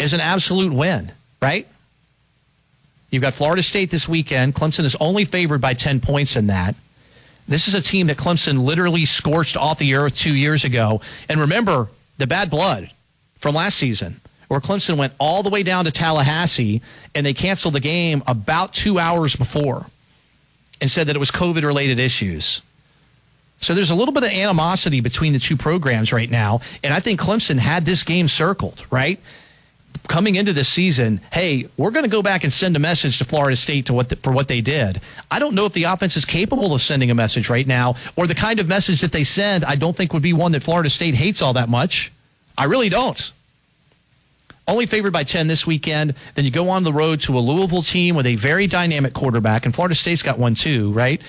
as 0.00 0.14
an 0.14 0.20
absolute 0.20 0.72
win, 0.72 1.12
right? 1.42 1.68
You've 3.10 3.22
got 3.22 3.34
Florida 3.34 3.62
State 3.62 3.90
this 3.90 4.08
weekend. 4.08 4.54
Clemson 4.54 4.84
is 4.84 4.96
only 5.00 5.26
favored 5.26 5.60
by 5.60 5.74
10 5.74 6.00
points 6.00 6.34
in 6.34 6.46
that. 6.46 6.74
This 7.46 7.68
is 7.68 7.74
a 7.74 7.82
team 7.82 8.08
that 8.08 8.16
Clemson 8.16 8.64
literally 8.64 9.04
scorched 9.04 9.56
off 9.56 9.78
the 9.78 9.94
earth 9.96 10.16
two 10.16 10.34
years 10.34 10.64
ago. 10.64 11.02
And 11.28 11.40
remember 11.40 11.88
the 12.16 12.26
bad 12.26 12.50
blood 12.50 12.90
from 13.38 13.54
last 13.54 13.76
season, 13.76 14.20
where 14.48 14.60
Clemson 14.60 14.96
went 14.96 15.12
all 15.18 15.42
the 15.42 15.50
way 15.50 15.62
down 15.62 15.84
to 15.84 15.90
Tallahassee 15.90 16.82
and 17.14 17.24
they 17.24 17.34
canceled 17.34 17.74
the 17.74 17.80
game 17.80 18.22
about 18.26 18.72
two 18.72 18.98
hours 18.98 19.36
before 19.36 19.86
and 20.80 20.90
said 20.90 21.06
that 21.08 21.16
it 21.16 21.18
was 21.18 21.30
COVID 21.30 21.62
related 21.62 21.98
issues. 21.98 22.62
So 23.60 23.74
there's 23.74 23.90
a 23.90 23.94
little 23.94 24.12
bit 24.12 24.22
of 24.22 24.30
animosity 24.30 25.00
between 25.00 25.32
the 25.32 25.38
two 25.38 25.56
programs 25.56 26.12
right 26.12 26.30
now. 26.30 26.60
And 26.84 26.92
I 26.92 27.00
think 27.00 27.20
Clemson 27.20 27.58
had 27.58 27.86
this 27.86 28.02
game 28.02 28.28
circled, 28.28 28.84
right? 28.90 29.18
coming 30.06 30.36
into 30.36 30.52
this 30.52 30.68
season, 30.68 31.20
hey, 31.32 31.66
we're 31.76 31.90
going 31.90 32.04
to 32.04 32.10
go 32.10 32.22
back 32.22 32.44
and 32.44 32.52
send 32.52 32.76
a 32.76 32.78
message 32.78 33.18
to 33.18 33.24
Florida 33.24 33.56
State 33.56 33.86
to 33.86 33.94
what 33.94 34.08
the, 34.08 34.16
for 34.16 34.32
what 34.32 34.48
they 34.48 34.60
did. 34.60 35.00
I 35.30 35.38
don't 35.38 35.54
know 35.54 35.66
if 35.66 35.72
the 35.72 35.84
offense 35.84 36.16
is 36.16 36.24
capable 36.24 36.74
of 36.74 36.80
sending 36.80 37.10
a 37.10 37.14
message 37.14 37.48
right 37.48 37.66
now, 37.66 37.96
or 38.16 38.26
the 38.26 38.34
kind 38.34 38.60
of 38.60 38.68
message 38.68 39.00
that 39.00 39.12
they 39.12 39.24
send. 39.24 39.64
I 39.64 39.74
don't 39.74 39.96
think 39.96 40.12
would 40.12 40.22
be 40.22 40.32
one 40.32 40.52
that 40.52 40.62
Florida 40.62 40.90
State 40.90 41.14
hates 41.14 41.42
all 41.42 41.54
that 41.54 41.68
much. 41.68 42.12
I 42.58 42.64
really 42.64 42.88
don't. 42.88 43.32
Only 44.68 44.86
favored 44.86 45.12
by 45.12 45.22
10 45.22 45.46
this 45.46 45.66
weekend. 45.66 46.14
Then 46.34 46.44
you 46.44 46.50
go 46.50 46.70
on 46.70 46.82
the 46.82 46.92
road 46.92 47.20
to 47.22 47.38
a 47.38 47.40
Louisville 47.40 47.82
team 47.82 48.16
with 48.16 48.26
a 48.26 48.34
very 48.34 48.66
dynamic 48.66 49.12
quarterback, 49.12 49.64
and 49.64 49.74
Florida 49.74 49.94
State's 49.94 50.22
got 50.22 50.38
one 50.38 50.54
too, 50.54 50.90
right? 50.92 51.20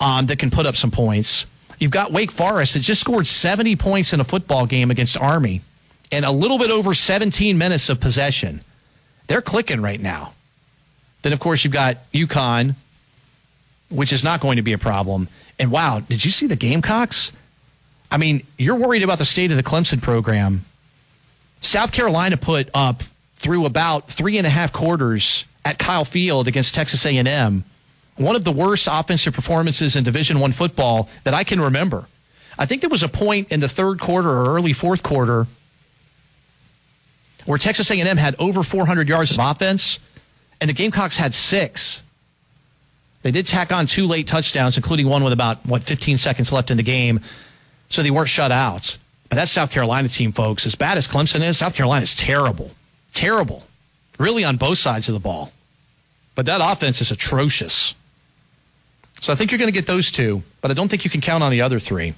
Um, 0.00 0.26
that 0.26 0.38
can 0.38 0.50
put 0.50 0.64
up 0.64 0.76
some 0.76 0.90
points. 0.90 1.46
You've 1.78 1.90
got 1.90 2.12
Wake 2.12 2.30
Forest 2.32 2.74
that 2.74 2.80
just 2.80 3.00
scored 3.00 3.26
70 3.26 3.76
points 3.76 4.12
in 4.12 4.20
a 4.20 4.24
football 4.24 4.66
game 4.66 4.90
against 4.90 5.20
Army 5.20 5.60
and 6.10 6.24
a 6.24 6.30
little 6.30 6.58
bit 6.58 6.70
over 6.70 6.94
17 6.94 7.58
minutes 7.58 7.88
of 7.88 8.00
possession. 8.00 8.62
They're 9.26 9.42
clicking 9.42 9.82
right 9.82 10.00
now. 10.00 10.32
Then, 11.22 11.32
of 11.32 11.40
course, 11.40 11.64
you've 11.64 11.72
got 11.72 11.98
UConn, 12.12 12.74
which 13.90 14.12
is 14.12 14.24
not 14.24 14.40
going 14.40 14.56
to 14.56 14.62
be 14.62 14.72
a 14.72 14.78
problem. 14.78 15.28
And 15.58 15.70
wow, 15.70 16.00
did 16.00 16.24
you 16.24 16.30
see 16.30 16.46
the 16.46 16.56
Gamecocks? 16.56 17.32
I 18.10 18.16
mean, 18.16 18.42
you're 18.56 18.76
worried 18.76 19.02
about 19.02 19.18
the 19.18 19.24
state 19.24 19.50
of 19.50 19.56
the 19.56 19.62
Clemson 19.62 20.00
program. 20.00 20.64
South 21.60 21.92
Carolina 21.92 22.36
put 22.36 22.70
up 22.72 23.02
through 23.36 23.66
about 23.66 24.08
three 24.08 24.38
and 24.38 24.46
a 24.46 24.50
half 24.50 24.72
quarters 24.72 25.44
at 25.64 25.78
Kyle 25.78 26.04
Field 26.04 26.48
against 26.48 26.74
Texas 26.74 27.04
A&M, 27.04 27.64
one 28.16 28.36
of 28.36 28.44
the 28.44 28.52
worst 28.52 28.88
offensive 28.90 29.34
performances 29.34 29.96
in 29.96 30.04
Division 30.04 30.40
One 30.40 30.52
football 30.52 31.08
that 31.24 31.34
I 31.34 31.44
can 31.44 31.60
remember. 31.60 32.08
I 32.58 32.66
think 32.66 32.80
there 32.80 32.90
was 32.90 33.02
a 33.02 33.08
point 33.08 33.52
in 33.52 33.60
the 33.60 33.68
third 33.68 34.00
quarter 34.00 34.28
or 34.28 34.56
early 34.56 34.72
fourth 34.72 35.02
quarter 35.02 35.46
where 37.44 37.58
Texas 37.58 37.90
A&M 37.90 38.16
had 38.16 38.34
over 38.38 38.62
400 38.62 39.08
yards 39.08 39.30
of 39.30 39.38
offense, 39.38 40.00
and 40.60 40.68
the 40.68 40.74
Gamecocks 40.74 41.16
had 41.16 41.34
six. 41.34 42.02
They 43.22 43.30
did 43.30 43.46
tack 43.46 43.72
on 43.72 43.86
two 43.86 44.06
late 44.06 44.26
touchdowns, 44.26 44.76
including 44.76 45.08
one 45.08 45.24
with 45.24 45.32
about 45.32 45.64
what 45.64 45.82
15 45.82 46.18
seconds 46.18 46.52
left 46.52 46.70
in 46.70 46.76
the 46.76 46.82
game, 46.82 47.20
so 47.88 48.02
they 48.02 48.10
weren't 48.10 48.28
shut 48.28 48.52
out. 48.52 48.98
But 49.28 49.36
that 49.36 49.48
South 49.48 49.70
Carolina 49.70 50.08
team, 50.08 50.32
folks, 50.32 50.66
as 50.66 50.74
bad 50.74 50.96
as 50.96 51.06
Clemson 51.06 51.46
is, 51.46 51.58
South 51.58 51.74
Carolina 51.74 52.02
is 52.02 52.16
terrible, 52.16 52.70
terrible, 53.12 53.64
really 54.18 54.44
on 54.44 54.56
both 54.56 54.78
sides 54.78 55.08
of 55.08 55.14
the 55.14 55.20
ball. 55.20 55.52
But 56.34 56.46
that 56.46 56.60
offense 56.62 57.00
is 57.00 57.10
atrocious. 57.10 57.94
So 59.20 59.32
I 59.32 59.36
think 59.36 59.50
you're 59.50 59.58
going 59.58 59.70
to 59.70 59.74
get 59.74 59.86
those 59.86 60.10
two, 60.10 60.42
but 60.60 60.70
I 60.70 60.74
don't 60.74 60.88
think 60.88 61.04
you 61.04 61.10
can 61.10 61.20
count 61.20 61.42
on 61.42 61.50
the 61.50 61.62
other 61.62 61.80
three. 61.80 62.14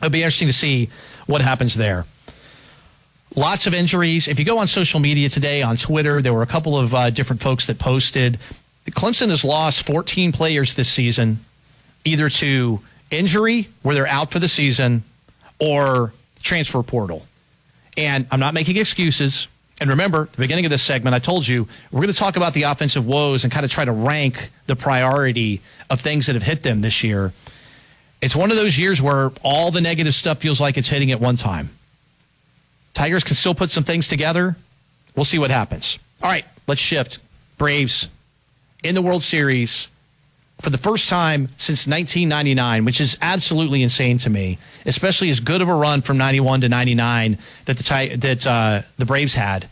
It'll 0.00 0.10
be 0.10 0.22
interesting 0.22 0.48
to 0.48 0.52
see 0.52 0.90
what 1.26 1.40
happens 1.40 1.74
there. 1.74 2.04
Lots 3.36 3.66
of 3.66 3.72
injuries. 3.72 4.28
If 4.28 4.38
you 4.38 4.44
go 4.44 4.58
on 4.58 4.66
social 4.66 5.00
media 5.00 5.28
today, 5.28 5.62
on 5.62 5.76
Twitter, 5.76 6.20
there 6.20 6.34
were 6.34 6.42
a 6.42 6.46
couple 6.46 6.76
of 6.76 6.92
uh, 6.92 7.10
different 7.10 7.40
folks 7.40 7.66
that 7.66 7.78
posted. 7.78 8.38
Clemson 8.90 9.28
has 9.28 9.44
lost 9.44 9.86
14 9.86 10.32
players 10.32 10.74
this 10.74 10.88
season, 10.88 11.38
either 12.04 12.28
to 12.28 12.80
injury, 13.12 13.68
where 13.82 13.94
they're 13.94 14.06
out 14.06 14.30
for 14.30 14.38
the 14.38 14.48
season, 14.48 15.02
or 15.58 16.12
transfer 16.42 16.82
portal. 16.82 17.26
And 17.96 18.26
I'm 18.30 18.40
not 18.40 18.54
making 18.54 18.78
excuses. 18.78 19.48
And 19.80 19.90
remember, 19.90 20.28
the 20.32 20.38
beginning 20.38 20.64
of 20.64 20.70
this 20.70 20.82
segment, 20.82 21.14
I 21.14 21.18
told 21.18 21.46
you 21.46 21.68
we're 21.90 22.00
going 22.00 22.12
to 22.12 22.18
talk 22.18 22.36
about 22.36 22.54
the 22.54 22.62
offensive 22.62 23.06
woes 23.06 23.44
and 23.44 23.52
kind 23.52 23.64
of 23.64 23.70
try 23.70 23.84
to 23.84 23.92
rank 23.92 24.50
the 24.66 24.76
priority 24.76 25.60
of 25.90 26.00
things 26.00 26.26
that 26.26 26.34
have 26.34 26.42
hit 26.42 26.62
them 26.62 26.80
this 26.80 27.02
year. 27.02 27.32
It's 28.20 28.36
one 28.36 28.50
of 28.50 28.56
those 28.56 28.78
years 28.78 29.02
where 29.02 29.32
all 29.42 29.70
the 29.70 29.80
negative 29.80 30.14
stuff 30.14 30.38
feels 30.38 30.60
like 30.60 30.76
it's 30.76 30.88
hitting 30.88 31.10
at 31.10 31.20
one 31.20 31.36
time. 31.36 31.70
Tigers 32.94 33.24
can 33.24 33.34
still 33.34 33.54
put 33.54 33.70
some 33.70 33.84
things 33.84 34.06
together. 34.06 34.56
We'll 35.16 35.24
see 35.24 35.38
what 35.38 35.50
happens. 35.50 35.98
All 36.22 36.30
right, 36.30 36.44
let's 36.66 36.80
shift. 36.80 37.18
Braves 37.58 38.08
in 38.84 38.94
the 38.94 39.02
World 39.02 39.22
Series 39.22 39.88
for 40.62 40.70
the 40.70 40.78
first 40.78 41.08
time 41.08 41.48
since 41.56 41.88
1999, 41.88 42.84
which 42.84 43.00
is 43.00 43.18
absolutely 43.20 43.82
insane 43.82 44.16
to 44.18 44.30
me, 44.30 44.58
especially 44.86 45.28
as 45.28 45.40
good 45.40 45.60
of 45.60 45.68
a 45.68 45.74
run 45.74 46.02
from 46.02 46.16
91 46.16 46.60
to 46.60 46.68
99 46.68 47.36
that 47.64 47.76
the 47.76 48.16
that 48.16 48.46
uh, 48.46 48.82
the 48.96 49.04
Braves 49.04 49.34
had. 49.34 49.68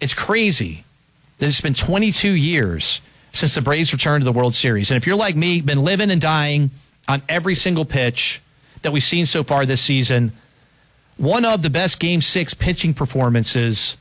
It's 0.00 0.14
crazy 0.14 0.84
that 1.38 1.46
it's 1.46 1.60
been 1.60 1.74
22 1.74 2.30
years 2.30 3.02
since 3.32 3.54
the 3.54 3.60
Braves 3.60 3.92
returned 3.92 4.22
to 4.22 4.24
the 4.24 4.32
World 4.32 4.54
Series. 4.54 4.90
And 4.90 4.96
if 4.96 5.06
you're 5.06 5.14
like 5.14 5.36
me, 5.36 5.60
been 5.60 5.82
living 5.82 6.10
and 6.10 6.20
dying 6.20 6.70
on 7.06 7.20
every 7.28 7.54
single 7.54 7.84
pitch 7.84 8.40
that 8.80 8.92
we've 8.92 9.04
seen 9.04 9.26
so 9.26 9.44
far 9.44 9.66
this 9.66 9.82
season, 9.82 10.32
one 11.18 11.44
of 11.44 11.60
the 11.60 11.70
best 11.70 12.00
game 12.00 12.22
six 12.22 12.54
pitching 12.54 12.94
performances, 12.94 13.98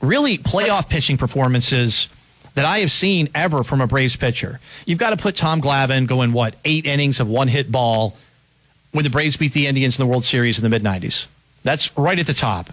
really 0.00 0.38
playoff 0.38 0.88
pitching 0.88 1.18
performances 1.18 2.08
that 2.54 2.64
I 2.64 2.78
have 2.78 2.90
seen 2.90 3.28
ever 3.34 3.64
from 3.64 3.80
a 3.80 3.86
Braves 3.86 4.16
pitcher. 4.16 4.60
You've 4.86 4.98
got 4.98 5.10
to 5.10 5.16
put 5.16 5.36
Tom 5.36 5.60
Glavine 5.60 6.06
going, 6.06 6.32
what, 6.32 6.54
eight 6.64 6.86
innings 6.86 7.20
of 7.20 7.28
one 7.28 7.48
hit 7.48 7.70
ball 7.70 8.16
when 8.92 9.04
the 9.04 9.10
Braves 9.10 9.36
beat 9.36 9.52
the 9.52 9.66
Indians 9.66 9.98
in 9.98 10.04
the 10.04 10.10
World 10.10 10.24
Series 10.24 10.58
in 10.58 10.62
the 10.62 10.68
mid 10.68 10.82
90s. 10.82 11.26
That's 11.64 11.96
right 11.98 12.18
at 12.18 12.26
the 12.26 12.34
top. 12.34 12.70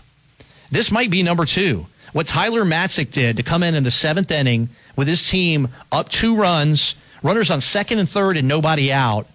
This 0.69 0.91
might 0.91 1.09
be 1.09 1.23
number 1.23 1.45
two. 1.45 1.88
What 2.13 2.27
Tyler 2.27 2.63
Matzek 2.63 3.11
did 3.11 3.38
to 3.38 3.43
come 3.43 3.63
in 3.63 3.73
in 3.73 3.83
the 3.83 3.91
seventh 3.91 4.29
inning 4.31 4.69
with 4.95 5.07
his 5.07 5.29
team 5.29 5.69
up 5.91 6.09
two 6.09 6.35
runs, 6.35 6.95
runners 7.23 7.50
on 7.50 7.61
second 7.61 8.00
and 8.00 8.07
third, 8.07 8.38
and 8.38 8.47
nobody 8.47 8.91
out, 8.91 9.27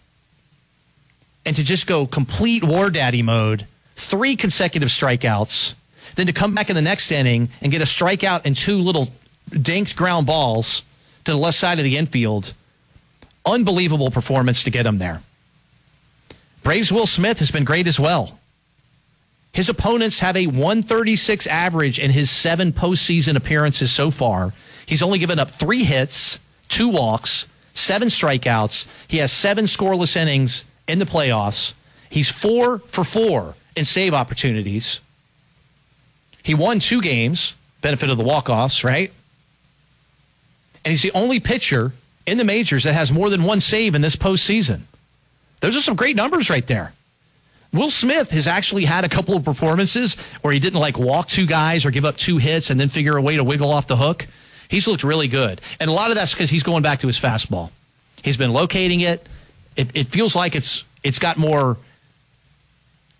and 1.44 1.56
to 1.56 1.64
just 1.64 1.86
go 1.86 2.06
complete 2.06 2.62
war 2.62 2.90
daddy 2.90 3.22
mode, 3.22 3.66
three 3.94 4.36
consecutive 4.36 4.90
strikeouts, 4.90 5.74
then 6.16 6.26
to 6.26 6.32
come 6.32 6.54
back 6.54 6.68
in 6.68 6.76
the 6.76 6.82
next 6.82 7.10
inning 7.10 7.48
and 7.62 7.72
get 7.72 7.80
a 7.80 7.86
strikeout 7.86 8.42
and 8.44 8.56
two 8.56 8.78
little 8.78 9.08
dinked 9.50 9.96
ground 9.96 10.26
balls 10.26 10.82
to 11.24 11.32
the 11.32 11.38
left 11.38 11.58
side 11.58 11.78
of 11.78 11.84
the 11.84 11.96
infield. 11.96 12.52
Unbelievable 13.44 14.10
performance 14.10 14.64
to 14.64 14.70
get 14.70 14.86
him 14.86 14.98
there. 14.98 15.22
Braves 16.62 16.90
Will 16.90 17.06
Smith 17.06 17.38
has 17.38 17.50
been 17.50 17.64
great 17.64 17.86
as 17.86 18.00
well. 18.00 18.40
His 19.52 19.68
opponents 19.68 20.20
have 20.20 20.36
a 20.36 20.46
136 20.48 21.46
average 21.46 21.98
in 21.98 22.10
his 22.10 22.30
seven 22.30 22.72
postseason 22.72 23.36
appearances 23.36 23.90
so 23.90 24.10
far. 24.10 24.52
He's 24.84 25.02
only 25.02 25.18
given 25.18 25.38
up 25.38 25.50
three 25.50 25.84
hits, 25.84 26.40
two 26.68 26.88
walks, 26.88 27.46
seven 27.72 28.08
strikeouts. 28.08 28.86
He 29.08 29.18
has 29.18 29.32
seven 29.32 29.64
scoreless 29.64 30.16
innings 30.16 30.64
in 30.86 30.98
the 30.98 31.06
playoffs. 31.06 31.72
He's 32.10 32.30
four 32.30 32.80
for 32.80 33.04
four 33.04 33.54
in 33.76 33.84
save 33.84 34.12
opportunities. 34.12 35.00
He 36.42 36.54
won 36.54 36.78
two 36.78 37.00
games, 37.00 37.54
benefit 37.80 38.10
of 38.10 38.18
the 38.18 38.24
walk-offs, 38.24 38.84
right? 38.84 39.12
And 40.86 40.92
he's 40.92 41.02
the 41.02 41.10
only 41.14 41.40
pitcher 41.40 41.90
in 42.26 42.38
the 42.38 42.44
majors 42.44 42.84
that 42.84 42.92
has 42.92 43.10
more 43.10 43.28
than 43.28 43.42
one 43.42 43.58
save 43.60 43.96
in 43.96 44.02
this 44.02 44.14
postseason. 44.14 44.82
Those 45.58 45.76
are 45.76 45.80
some 45.80 45.96
great 45.96 46.14
numbers 46.14 46.48
right 46.48 46.64
there. 46.64 46.92
Will 47.72 47.90
Smith 47.90 48.30
has 48.30 48.46
actually 48.46 48.84
had 48.84 49.04
a 49.04 49.08
couple 49.08 49.34
of 49.34 49.44
performances 49.44 50.14
where 50.42 50.54
he 50.54 50.60
didn't 50.60 50.78
like 50.78 50.96
walk 50.96 51.26
two 51.26 51.44
guys 51.44 51.84
or 51.84 51.90
give 51.90 52.04
up 52.04 52.16
two 52.16 52.36
hits 52.38 52.70
and 52.70 52.78
then 52.78 52.88
figure 52.88 53.16
a 53.16 53.20
way 53.20 53.34
to 53.34 53.42
wiggle 53.42 53.72
off 53.72 53.88
the 53.88 53.96
hook. 53.96 54.28
He's 54.68 54.86
looked 54.86 55.02
really 55.02 55.26
good. 55.26 55.60
And 55.80 55.90
a 55.90 55.92
lot 55.92 56.10
of 56.10 56.16
that's 56.16 56.32
because 56.32 56.50
he's 56.50 56.62
going 56.62 56.84
back 56.84 57.00
to 57.00 57.08
his 57.08 57.18
fastball. 57.18 57.70
He's 58.22 58.36
been 58.36 58.52
locating 58.52 59.00
it. 59.00 59.26
It, 59.74 59.88
it 59.92 60.06
feels 60.06 60.36
like 60.36 60.54
it's 60.54 60.84
it's 61.02 61.18
got 61.18 61.36
more, 61.36 61.78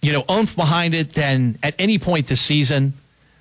you 0.03 0.13
know, 0.13 0.25
oomph 0.31 0.55
behind 0.55 0.95
it 0.95 1.15
than 1.15 1.59
at 1.65 1.75
any 1.81 1.99
point 1.99 2.29
this 2.29 2.41
season. 2.41 2.93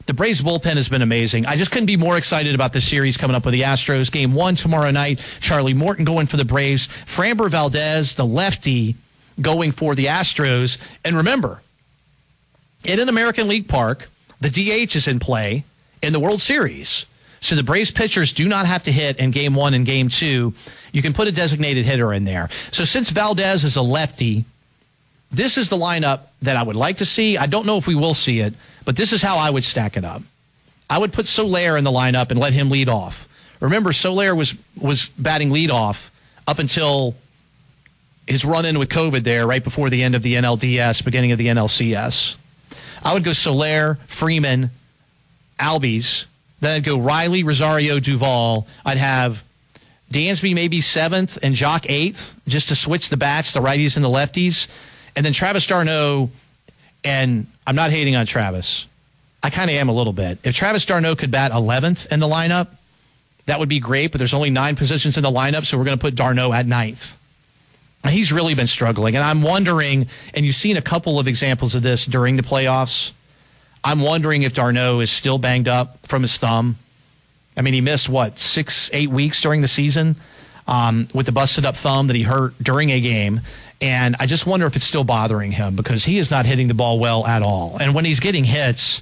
The 0.05 0.13
Braves 0.13 0.41
bullpen 0.41 0.75
has 0.75 0.87
been 0.87 1.01
amazing. 1.01 1.47
I 1.47 1.55
just 1.55 1.71
couldn't 1.71 1.87
be 1.87 1.97
more 1.97 2.15
excited 2.17 2.53
about 2.53 2.73
this 2.73 2.87
series 2.87 3.17
coming 3.17 3.35
up 3.35 3.43
with 3.43 3.53
the 3.53 3.61
Astros. 3.61 4.11
Game 4.11 4.33
one 4.33 4.53
tomorrow 4.53 4.91
night. 4.91 5.19
Charlie 5.39 5.73
Morton 5.73 6.05
going 6.05 6.27
for 6.27 6.37
the 6.37 6.45
Braves. 6.45 6.87
Framber 6.87 7.49
Valdez, 7.49 8.13
the 8.13 8.25
lefty, 8.25 8.95
going 9.41 9.71
for 9.71 9.95
the 9.95 10.05
Astros. 10.05 10.77
And 11.03 11.17
remember, 11.17 11.61
in 12.83 12.99
an 12.99 13.09
American 13.09 13.47
League 13.47 13.67
Park, 13.67 14.09
the 14.39 14.49
DH 14.49 14.95
is 14.95 15.07
in 15.07 15.17
play 15.19 15.63
in 16.03 16.13
the 16.13 16.19
World 16.19 16.39
Series. 16.39 17.07
So 17.39 17.55
the 17.55 17.63
Braves 17.63 17.91
pitchers 17.91 18.31
do 18.31 18.47
not 18.47 18.67
have 18.67 18.83
to 18.83 18.91
hit 18.91 19.17
in 19.17 19.31
game 19.31 19.55
one 19.55 19.73
and 19.73 19.85
game 19.85 20.09
two. 20.09 20.53
You 20.91 21.01
can 21.01 21.13
put 21.13 21.27
a 21.27 21.31
designated 21.31 21.85
hitter 21.85 22.13
in 22.13 22.25
there. 22.25 22.49
So 22.71 22.83
since 22.83 23.09
Valdez 23.09 23.63
is 23.63 23.75
a 23.75 23.81
lefty, 23.81 24.45
this 25.35 25.57
is 25.57 25.69
the 25.69 25.77
lineup 25.77 26.21
that 26.41 26.55
I 26.55 26.63
would 26.63 26.75
like 26.75 26.97
to 26.97 27.05
see. 27.05 27.37
I 27.37 27.45
don't 27.45 27.65
know 27.65 27.77
if 27.77 27.87
we 27.87 27.95
will 27.95 28.13
see 28.13 28.39
it, 28.39 28.53
but 28.85 28.95
this 28.95 29.11
is 29.11 29.21
how 29.21 29.37
I 29.37 29.49
would 29.49 29.63
stack 29.63 29.97
it 29.97 30.05
up. 30.05 30.21
I 30.89 30.99
would 30.99 31.11
put 31.11 31.27
Soler 31.27 31.77
in 31.77 31.83
the 31.83 31.91
lineup 31.91 32.31
and 32.31 32.39
let 32.39 32.53
him 32.53 32.69
lead 32.69 32.89
off. 32.89 33.27
Remember, 33.59 33.91
Soler 33.91 34.35
was 34.35 34.55
was 34.79 35.09
batting 35.09 35.51
lead 35.51 35.71
off 35.71 36.11
up 36.47 36.59
until 36.59 37.15
his 38.27 38.45
run 38.45 38.65
in 38.65 38.79
with 38.79 38.89
COVID 38.89 39.23
there 39.23 39.45
right 39.45 39.63
before 39.63 39.89
the 39.89 40.03
end 40.03 40.15
of 40.15 40.21
the 40.21 40.35
NLDS, 40.35 41.03
beginning 41.03 41.31
of 41.31 41.37
the 41.37 41.47
NLCS. 41.47 42.37
I 43.03 43.13
would 43.13 43.23
go 43.23 43.33
Soler, 43.33 43.99
Freeman, 44.07 44.71
Albies. 45.59 46.25
Then 46.59 46.77
I'd 46.77 46.83
go 46.83 46.97
Riley, 46.97 47.43
Rosario, 47.43 47.99
Duvall. 47.99 48.67
I'd 48.85 48.97
have 48.97 49.43
Dansby 50.11 50.55
maybe 50.55 50.81
seventh 50.81 51.37
and 51.43 51.55
Joc 51.55 51.85
eighth, 51.89 52.39
just 52.47 52.69
to 52.69 52.75
switch 52.75 53.09
the 53.09 53.17
bats, 53.17 53.53
the 53.53 53.59
righties 53.59 53.95
and 53.95 54.05
the 54.05 54.09
lefties. 54.09 54.67
And 55.15 55.25
then 55.25 55.33
Travis 55.33 55.65
d'Arnaud, 55.67 56.29
and 57.03 57.47
I'm 57.65 57.75
not 57.75 57.91
hating 57.91 58.15
on 58.15 58.25
Travis. 58.25 58.85
I 59.41 59.49
kind 59.49 59.69
of 59.69 59.75
am 59.75 59.89
a 59.89 59.93
little 59.93 60.13
bit. 60.13 60.39
If 60.43 60.55
Travis 60.55 60.85
d'Arnaud 60.85 61.15
could 61.15 61.31
bat 61.31 61.51
11th 61.51 62.11
in 62.11 62.19
the 62.19 62.27
lineup, 62.27 62.67
that 63.45 63.59
would 63.59 63.69
be 63.69 63.79
great, 63.79 64.11
but 64.11 64.17
there's 64.17 64.33
only 64.33 64.49
nine 64.49 64.75
positions 64.75 65.17
in 65.17 65.23
the 65.23 65.31
lineup, 65.31 65.65
so 65.65 65.77
we're 65.77 65.83
going 65.83 65.97
to 65.97 66.01
put 66.01 66.15
d'Arnaud 66.15 66.51
at 66.53 66.65
ninth. 66.65 67.17
He's 68.09 68.31
really 68.31 68.53
been 68.53 68.67
struggling. 68.67 69.15
And 69.15 69.23
I'm 69.23 69.41
wondering, 69.41 70.07
and 70.33 70.45
you've 70.45 70.55
seen 70.55 70.77
a 70.77 70.81
couple 70.81 71.19
of 71.19 71.27
examples 71.27 71.75
of 71.75 71.81
this 71.81 72.05
during 72.05 72.35
the 72.35 72.43
playoffs. 72.43 73.13
I'm 73.83 73.99
wondering 73.99 74.43
if 74.43 74.53
d'Arnaud 74.53 74.99
is 74.99 75.11
still 75.11 75.37
banged 75.37 75.67
up 75.67 76.05
from 76.05 76.21
his 76.21 76.37
thumb. 76.37 76.77
I 77.57 77.61
mean, 77.61 77.73
he 77.73 77.81
missed 77.81 78.09
what, 78.09 78.39
six, 78.39 78.89
eight 78.93 79.09
weeks 79.09 79.41
during 79.41 79.61
the 79.61 79.67
season 79.67 80.15
um, 80.67 81.07
with 81.13 81.25
the 81.25 81.31
busted 81.31 81.65
up 81.65 81.75
thumb 81.75 82.07
that 82.07 82.15
he 82.15 82.23
hurt 82.23 82.57
during 82.61 82.91
a 82.91 82.99
game. 82.99 83.41
And 83.81 84.15
I 84.19 84.25
just 84.25 84.47
wonder 84.47 84.65
if 84.65 84.75
it's 84.75 84.85
still 84.85 85.03
bothering 85.03 85.51
him 85.51 85.75
because 85.75 86.05
he 86.05 86.17
is 86.17 86.31
not 86.31 86.45
hitting 86.45 86.67
the 86.67 86.73
ball 86.73 86.99
well 86.99 87.25
at 87.25 87.41
all. 87.41 87.77
And 87.79 87.93
when 87.93 88.05
he's 88.05 88.19
getting 88.19 88.43
hits, 88.43 89.01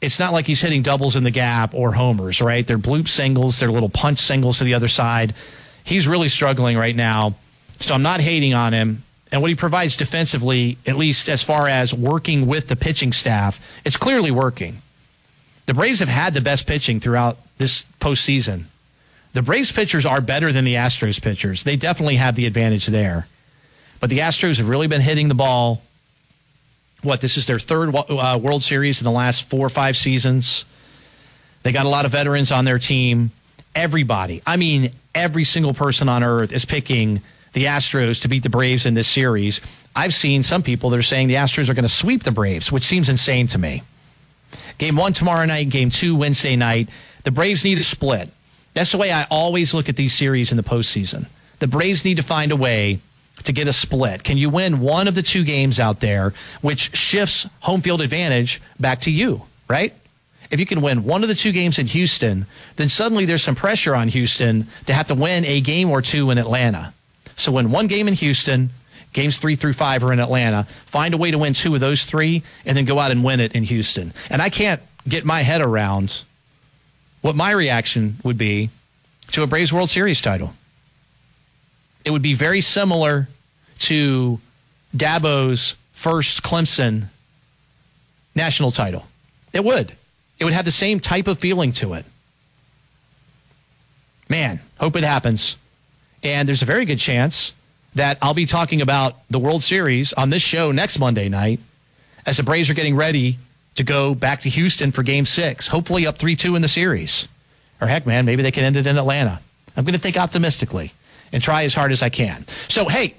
it's 0.00 0.18
not 0.18 0.32
like 0.32 0.46
he's 0.46 0.60
hitting 0.60 0.82
doubles 0.82 1.16
in 1.16 1.24
the 1.24 1.30
gap 1.30 1.74
or 1.74 1.92
homers, 1.92 2.40
right? 2.40 2.66
They're 2.66 2.78
bloop 2.78 3.08
singles, 3.08 3.58
they're 3.58 3.70
little 3.70 3.88
punch 3.88 4.18
singles 4.18 4.58
to 4.58 4.64
the 4.64 4.74
other 4.74 4.88
side. 4.88 5.34
He's 5.84 6.06
really 6.06 6.28
struggling 6.28 6.76
right 6.76 6.94
now. 6.94 7.34
So 7.80 7.94
I'm 7.94 8.02
not 8.02 8.20
hating 8.20 8.54
on 8.54 8.72
him. 8.72 9.02
And 9.32 9.42
what 9.42 9.48
he 9.48 9.56
provides 9.56 9.96
defensively, 9.96 10.78
at 10.86 10.96
least 10.96 11.28
as 11.28 11.42
far 11.42 11.68
as 11.68 11.92
working 11.92 12.46
with 12.46 12.68
the 12.68 12.76
pitching 12.76 13.12
staff, 13.12 13.60
it's 13.84 13.96
clearly 13.96 14.30
working. 14.30 14.82
The 15.66 15.74
Braves 15.74 15.98
have 15.98 16.08
had 16.08 16.32
the 16.32 16.40
best 16.40 16.66
pitching 16.66 17.00
throughout 17.00 17.38
this 17.58 17.86
postseason. 18.00 18.64
The 19.32 19.42
Braves 19.42 19.70
pitchers 19.70 20.06
are 20.06 20.20
better 20.20 20.52
than 20.52 20.64
the 20.64 20.74
Astros 20.74 21.20
pitchers. 21.20 21.62
They 21.62 21.76
definitely 21.76 22.16
have 22.16 22.36
the 22.36 22.46
advantage 22.46 22.86
there. 22.86 23.26
But 24.00 24.10
the 24.10 24.20
Astros 24.20 24.58
have 24.58 24.68
really 24.68 24.86
been 24.86 25.00
hitting 25.00 25.28
the 25.28 25.34
ball. 25.34 25.82
What, 27.02 27.20
this 27.20 27.36
is 27.36 27.46
their 27.46 27.58
third 27.58 27.94
uh, 27.94 28.38
World 28.40 28.62
Series 28.62 29.00
in 29.00 29.04
the 29.04 29.10
last 29.10 29.48
four 29.48 29.66
or 29.66 29.70
five 29.70 29.96
seasons. 29.96 30.64
They 31.62 31.72
got 31.72 31.86
a 31.86 31.88
lot 31.88 32.04
of 32.04 32.12
veterans 32.12 32.50
on 32.50 32.64
their 32.64 32.78
team. 32.78 33.30
Everybody, 33.74 34.42
I 34.46 34.56
mean, 34.56 34.92
every 35.14 35.44
single 35.44 35.74
person 35.74 36.08
on 36.08 36.22
earth 36.22 36.52
is 36.52 36.64
picking 36.64 37.20
the 37.52 37.66
Astros 37.66 38.22
to 38.22 38.28
beat 38.28 38.42
the 38.42 38.50
Braves 38.50 38.86
in 38.86 38.94
this 38.94 39.08
series. 39.08 39.60
I've 39.94 40.14
seen 40.14 40.42
some 40.42 40.62
people 40.62 40.90
that 40.90 40.98
are 40.98 41.02
saying 41.02 41.28
the 41.28 41.34
Astros 41.34 41.68
are 41.68 41.74
going 41.74 41.84
to 41.84 41.88
sweep 41.88 42.22
the 42.22 42.30
Braves, 42.30 42.72
which 42.72 42.84
seems 42.84 43.08
insane 43.08 43.46
to 43.48 43.58
me. 43.58 43.82
Game 44.78 44.96
one 44.96 45.12
tomorrow 45.12 45.44
night, 45.46 45.68
game 45.70 45.90
two 45.90 46.16
Wednesday 46.16 46.56
night. 46.56 46.88
The 47.24 47.30
Braves 47.30 47.64
need 47.64 47.78
a 47.78 47.82
split. 47.82 48.30
That's 48.76 48.92
the 48.92 48.98
way 48.98 49.10
I 49.10 49.26
always 49.30 49.72
look 49.72 49.88
at 49.88 49.96
these 49.96 50.12
series 50.12 50.50
in 50.50 50.58
the 50.58 50.62
postseason. 50.62 51.28
The 51.60 51.66
Braves 51.66 52.04
need 52.04 52.18
to 52.18 52.22
find 52.22 52.52
a 52.52 52.56
way 52.56 53.00
to 53.44 53.52
get 53.54 53.68
a 53.68 53.72
split. 53.72 54.22
Can 54.22 54.36
you 54.36 54.50
win 54.50 54.80
one 54.80 55.08
of 55.08 55.14
the 55.14 55.22
two 55.22 55.44
games 55.44 55.80
out 55.80 56.00
there, 56.00 56.34
which 56.60 56.94
shifts 56.94 57.48
home 57.60 57.80
field 57.80 58.02
advantage 58.02 58.60
back 58.78 59.00
to 59.00 59.10
you, 59.10 59.44
right? 59.66 59.94
If 60.50 60.60
you 60.60 60.66
can 60.66 60.82
win 60.82 61.04
one 61.04 61.22
of 61.22 61.30
the 61.30 61.34
two 61.34 61.52
games 61.52 61.78
in 61.78 61.86
Houston, 61.86 62.44
then 62.76 62.90
suddenly 62.90 63.24
there's 63.24 63.42
some 63.42 63.54
pressure 63.54 63.96
on 63.96 64.08
Houston 64.08 64.66
to 64.84 64.92
have 64.92 65.06
to 65.06 65.14
win 65.14 65.46
a 65.46 65.62
game 65.62 65.88
or 65.88 66.02
two 66.02 66.30
in 66.30 66.36
Atlanta. 66.36 66.92
So 67.34 67.52
win 67.52 67.70
one 67.70 67.86
game 67.86 68.08
in 68.08 68.14
Houston, 68.14 68.68
games 69.14 69.38
three 69.38 69.56
through 69.56 69.72
five 69.72 70.04
are 70.04 70.12
in 70.12 70.20
Atlanta. 70.20 70.64
Find 70.84 71.14
a 71.14 71.16
way 71.16 71.30
to 71.30 71.38
win 71.38 71.54
two 71.54 71.74
of 71.74 71.80
those 71.80 72.04
three, 72.04 72.42
and 72.66 72.76
then 72.76 72.84
go 72.84 72.98
out 72.98 73.10
and 73.10 73.24
win 73.24 73.40
it 73.40 73.54
in 73.54 73.62
Houston. 73.62 74.12
And 74.28 74.42
I 74.42 74.50
can't 74.50 74.82
get 75.08 75.24
my 75.24 75.40
head 75.40 75.62
around 75.62 76.24
what 77.26 77.34
my 77.34 77.50
reaction 77.50 78.14
would 78.22 78.38
be 78.38 78.70
to 79.32 79.42
a 79.42 79.48
Braves 79.48 79.72
World 79.72 79.90
Series 79.90 80.22
title. 80.22 80.54
It 82.04 82.12
would 82.12 82.22
be 82.22 82.34
very 82.34 82.60
similar 82.60 83.26
to 83.80 84.38
Dabo's 84.96 85.74
first 85.92 86.44
Clemson 86.44 87.06
national 88.36 88.70
title. 88.70 89.06
It 89.52 89.64
would. 89.64 89.92
It 90.38 90.44
would 90.44 90.52
have 90.52 90.64
the 90.64 90.70
same 90.70 91.00
type 91.00 91.26
of 91.26 91.40
feeling 91.40 91.72
to 91.72 91.94
it. 91.94 92.04
Man, 94.28 94.60
hope 94.78 94.94
it 94.94 95.02
happens. 95.02 95.56
And 96.22 96.46
there's 96.46 96.62
a 96.62 96.66
very 96.66 96.84
good 96.84 97.00
chance 97.00 97.54
that 97.96 98.18
I'll 98.22 98.34
be 98.34 98.46
talking 98.46 98.80
about 98.80 99.16
the 99.30 99.40
World 99.40 99.64
Series 99.64 100.12
on 100.12 100.30
this 100.30 100.42
show 100.42 100.70
next 100.70 101.00
Monday 101.00 101.28
night 101.28 101.58
as 102.24 102.36
the 102.36 102.44
Braves 102.44 102.70
are 102.70 102.74
getting 102.74 102.94
ready 102.94 103.38
to 103.76 103.84
go 103.84 104.14
back 104.14 104.40
to 104.40 104.48
Houston 104.48 104.92
for 104.92 105.02
game 105.02 105.24
six, 105.24 105.68
hopefully 105.68 106.06
up 106.06 106.18
3 106.18 106.36
2 106.36 106.56
in 106.56 106.62
the 106.62 106.68
series. 106.68 107.28
Or 107.80 107.86
heck, 107.86 108.06
man, 108.06 108.24
maybe 108.24 108.42
they 108.42 108.50
can 108.50 108.64
end 108.64 108.76
it 108.76 108.86
in 108.86 108.96
Atlanta. 108.96 109.40
I'm 109.76 109.84
going 109.84 109.94
to 109.94 110.00
think 110.00 110.16
optimistically 110.16 110.92
and 111.32 111.42
try 111.42 111.64
as 111.64 111.74
hard 111.74 111.92
as 111.92 112.02
I 112.02 112.08
can. 112.08 112.46
So, 112.68 112.88
hey, 112.88 113.14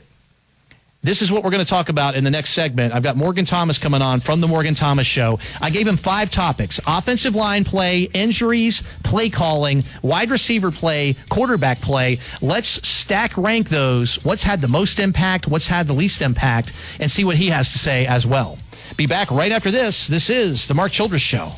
this 1.03 1.21
is 1.21 1.31
what 1.31 1.43
we're 1.43 1.51
going 1.51 1.63
to 1.63 1.69
talk 1.69 1.89
about 1.89 2.15
in 2.15 2.23
the 2.23 2.31
next 2.31 2.49
segment. 2.49 2.93
I've 2.93 3.03
got 3.03 3.15
Morgan 3.15 3.45
Thomas 3.45 3.77
coming 3.77 4.01
on 4.01 4.19
from 4.19 4.41
the 4.41 4.47
Morgan 4.47 4.73
Thomas 4.73 5.05
Show. 5.05 5.39
I 5.61 5.69
gave 5.69 5.87
him 5.87 5.95
five 5.95 6.31
topics 6.31 6.81
offensive 6.87 7.35
line 7.35 7.63
play, 7.63 8.03
injuries, 8.13 8.81
play 9.03 9.29
calling, 9.29 9.83
wide 10.01 10.31
receiver 10.31 10.71
play, 10.71 11.15
quarterback 11.29 11.79
play. 11.81 12.19
Let's 12.41 12.85
stack 12.87 13.37
rank 13.37 13.69
those. 13.69 14.15
What's 14.25 14.43
had 14.43 14.59
the 14.59 14.67
most 14.67 14.99
impact? 14.99 15.47
What's 15.47 15.67
had 15.67 15.85
the 15.87 15.93
least 15.93 16.21
impact? 16.21 16.73
And 16.99 17.09
see 17.11 17.23
what 17.23 17.37
he 17.37 17.47
has 17.49 17.71
to 17.73 17.77
say 17.77 18.07
as 18.07 18.25
well. 18.25 18.57
Be 18.97 19.05
back 19.05 19.29
right 19.29 19.51
after 19.51 19.69
this. 19.69 20.07
This 20.07 20.31
is 20.31 20.67
The 20.67 20.73
Mark 20.73 20.91
Childress 20.91 21.21
Show. 21.21 21.51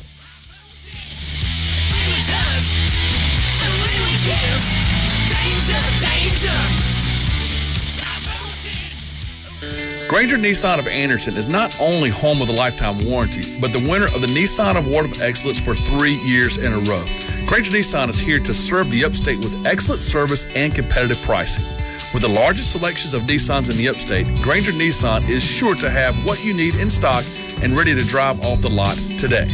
Granger 10.06 10.36
Nissan 10.36 10.78
of 10.78 10.86
Anderson 10.86 11.38
is 11.38 11.46
not 11.46 11.80
only 11.80 12.10
home 12.10 12.42
of 12.42 12.48
the 12.48 12.52
lifetime 12.52 13.06
warranty, 13.06 13.58
but 13.58 13.72
the 13.72 13.78
winner 13.78 14.06
of 14.06 14.20
the 14.20 14.26
Nissan 14.26 14.76
Award 14.76 15.06
of 15.06 15.22
Excellence 15.22 15.58
for 15.58 15.74
three 15.74 16.16
years 16.16 16.58
in 16.58 16.74
a 16.74 16.78
row. 16.80 17.04
Granger 17.46 17.72
Nissan 17.72 18.10
is 18.10 18.18
here 18.18 18.38
to 18.40 18.52
serve 18.52 18.90
the 18.90 19.02
upstate 19.02 19.38
with 19.38 19.64
excellent 19.64 20.02
service 20.02 20.44
and 20.54 20.74
competitive 20.74 21.22
pricing. 21.22 21.64
With 22.12 22.22
the 22.22 22.28
largest 22.28 22.72
selections 22.72 23.14
of 23.14 23.22
Nissans 23.22 23.70
in 23.70 23.76
the 23.76 23.88
upstate, 23.88 24.26
Granger 24.42 24.72
Nissan 24.72 25.28
is 25.28 25.44
sure 25.44 25.76
to 25.76 25.88
have 25.88 26.16
what 26.24 26.44
you 26.44 26.52
need 26.52 26.74
in 26.74 26.90
stock 26.90 27.22
and 27.62 27.76
ready 27.76 27.94
to 27.94 28.04
drive 28.04 28.42
off 28.42 28.60
the 28.60 28.68
lot 28.68 28.96
today. 29.16 29.46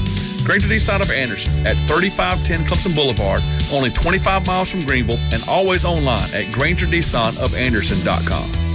Granger 0.45 0.69
Nissan 0.69 1.03
of 1.03 1.11
Anderson 1.11 1.53
at 1.67 1.77
3510 1.87 2.65
Clemson 2.65 2.95
Boulevard, 2.95 3.43
only 3.75 3.91
25 3.91 4.47
miles 4.47 4.71
from 4.71 4.87
Greenville, 4.87 5.19
and 5.33 5.43
always 5.49 5.85
online 5.85 6.31
at 6.33 6.47
GrangerNissanOfAnderson.com. 6.57 8.66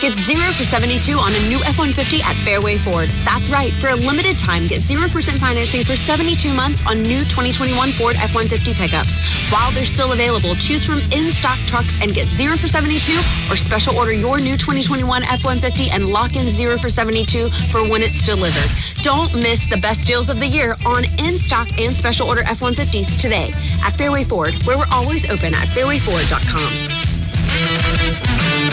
Get 0.00 0.18
0 0.18 0.40
for 0.52 0.64
72 0.64 1.16
on 1.16 1.32
a 1.32 1.48
new 1.48 1.56
F-150 1.64 2.20
at 2.20 2.36
Fairway 2.44 2.76
Ford. 2.76 3.08
That's 3.24 3.48
right. 3.48 3.72
For 3.72 3.88
a 3.88 3.96
limited 3.96 4.38
time, 4.38 4.66
get 4.66 4.80
0% 4.80 5.38
financing 5.38 5.84
for 5.84 5.96
72 5.96 6.52
months 6.52 6.84
on 6.86 7.00
new 7.00 7.20
2021 7.20 7.92
Ford 7.92 8.14
F-150 8.16 8.74
pickups. 8.74 9.18
While 9.50 9.72
they're 9.72 9.86
still 9.86 10.12
available, 10.12 10.54
choose 10.56 10.84
from 10.84 10.98
in-stock 11.12 11.58
trucks 11.66 11.98
and 12.02 12.12
get 12.12 12.28
0 12.28 12.58
for 12.58 12.68
72 12.68 13.14
or 13.50 13.56
special 13.56 13.96
order 13.96 14.12
your 14.12 14.36
new 14.36 14.58
2021 14.58 15.22
F-150 15.24 15.88
and 15.88 16.10
lock 16.10 16.36
in 16.36 16.50
0 16.50 16.76
for 16.76 16.90
72 16.90 17.48
for 17.72 17.88
when 17.88 18.02
it's 18.02 18.22
delivered. 18.22 18.70
Don't 19.00 19.34
miss 19.34 19.66
the 19.66 19.78
best 19.78 20.06
deals 20.06 20.28
of 20.28 20.40
the 20.40 20.46
year 20.46 20.76
on 20.84 21.06
in-stock 21.18 21.68
and 21.80 21.90
special 21.90 22.28
order 22.28 22.42
F-150s 22.44 23.18
today 23.18 23.50
at 23.82 23.96
Fairway 23.96 24.24
Ford, 24.24 24.52
where 24.64 24.76
we're 24.76 24.92
always 24.92 25.24
open 25.24 25.54
at 25.54 25.68
fairwayford.com. 25.72 28.65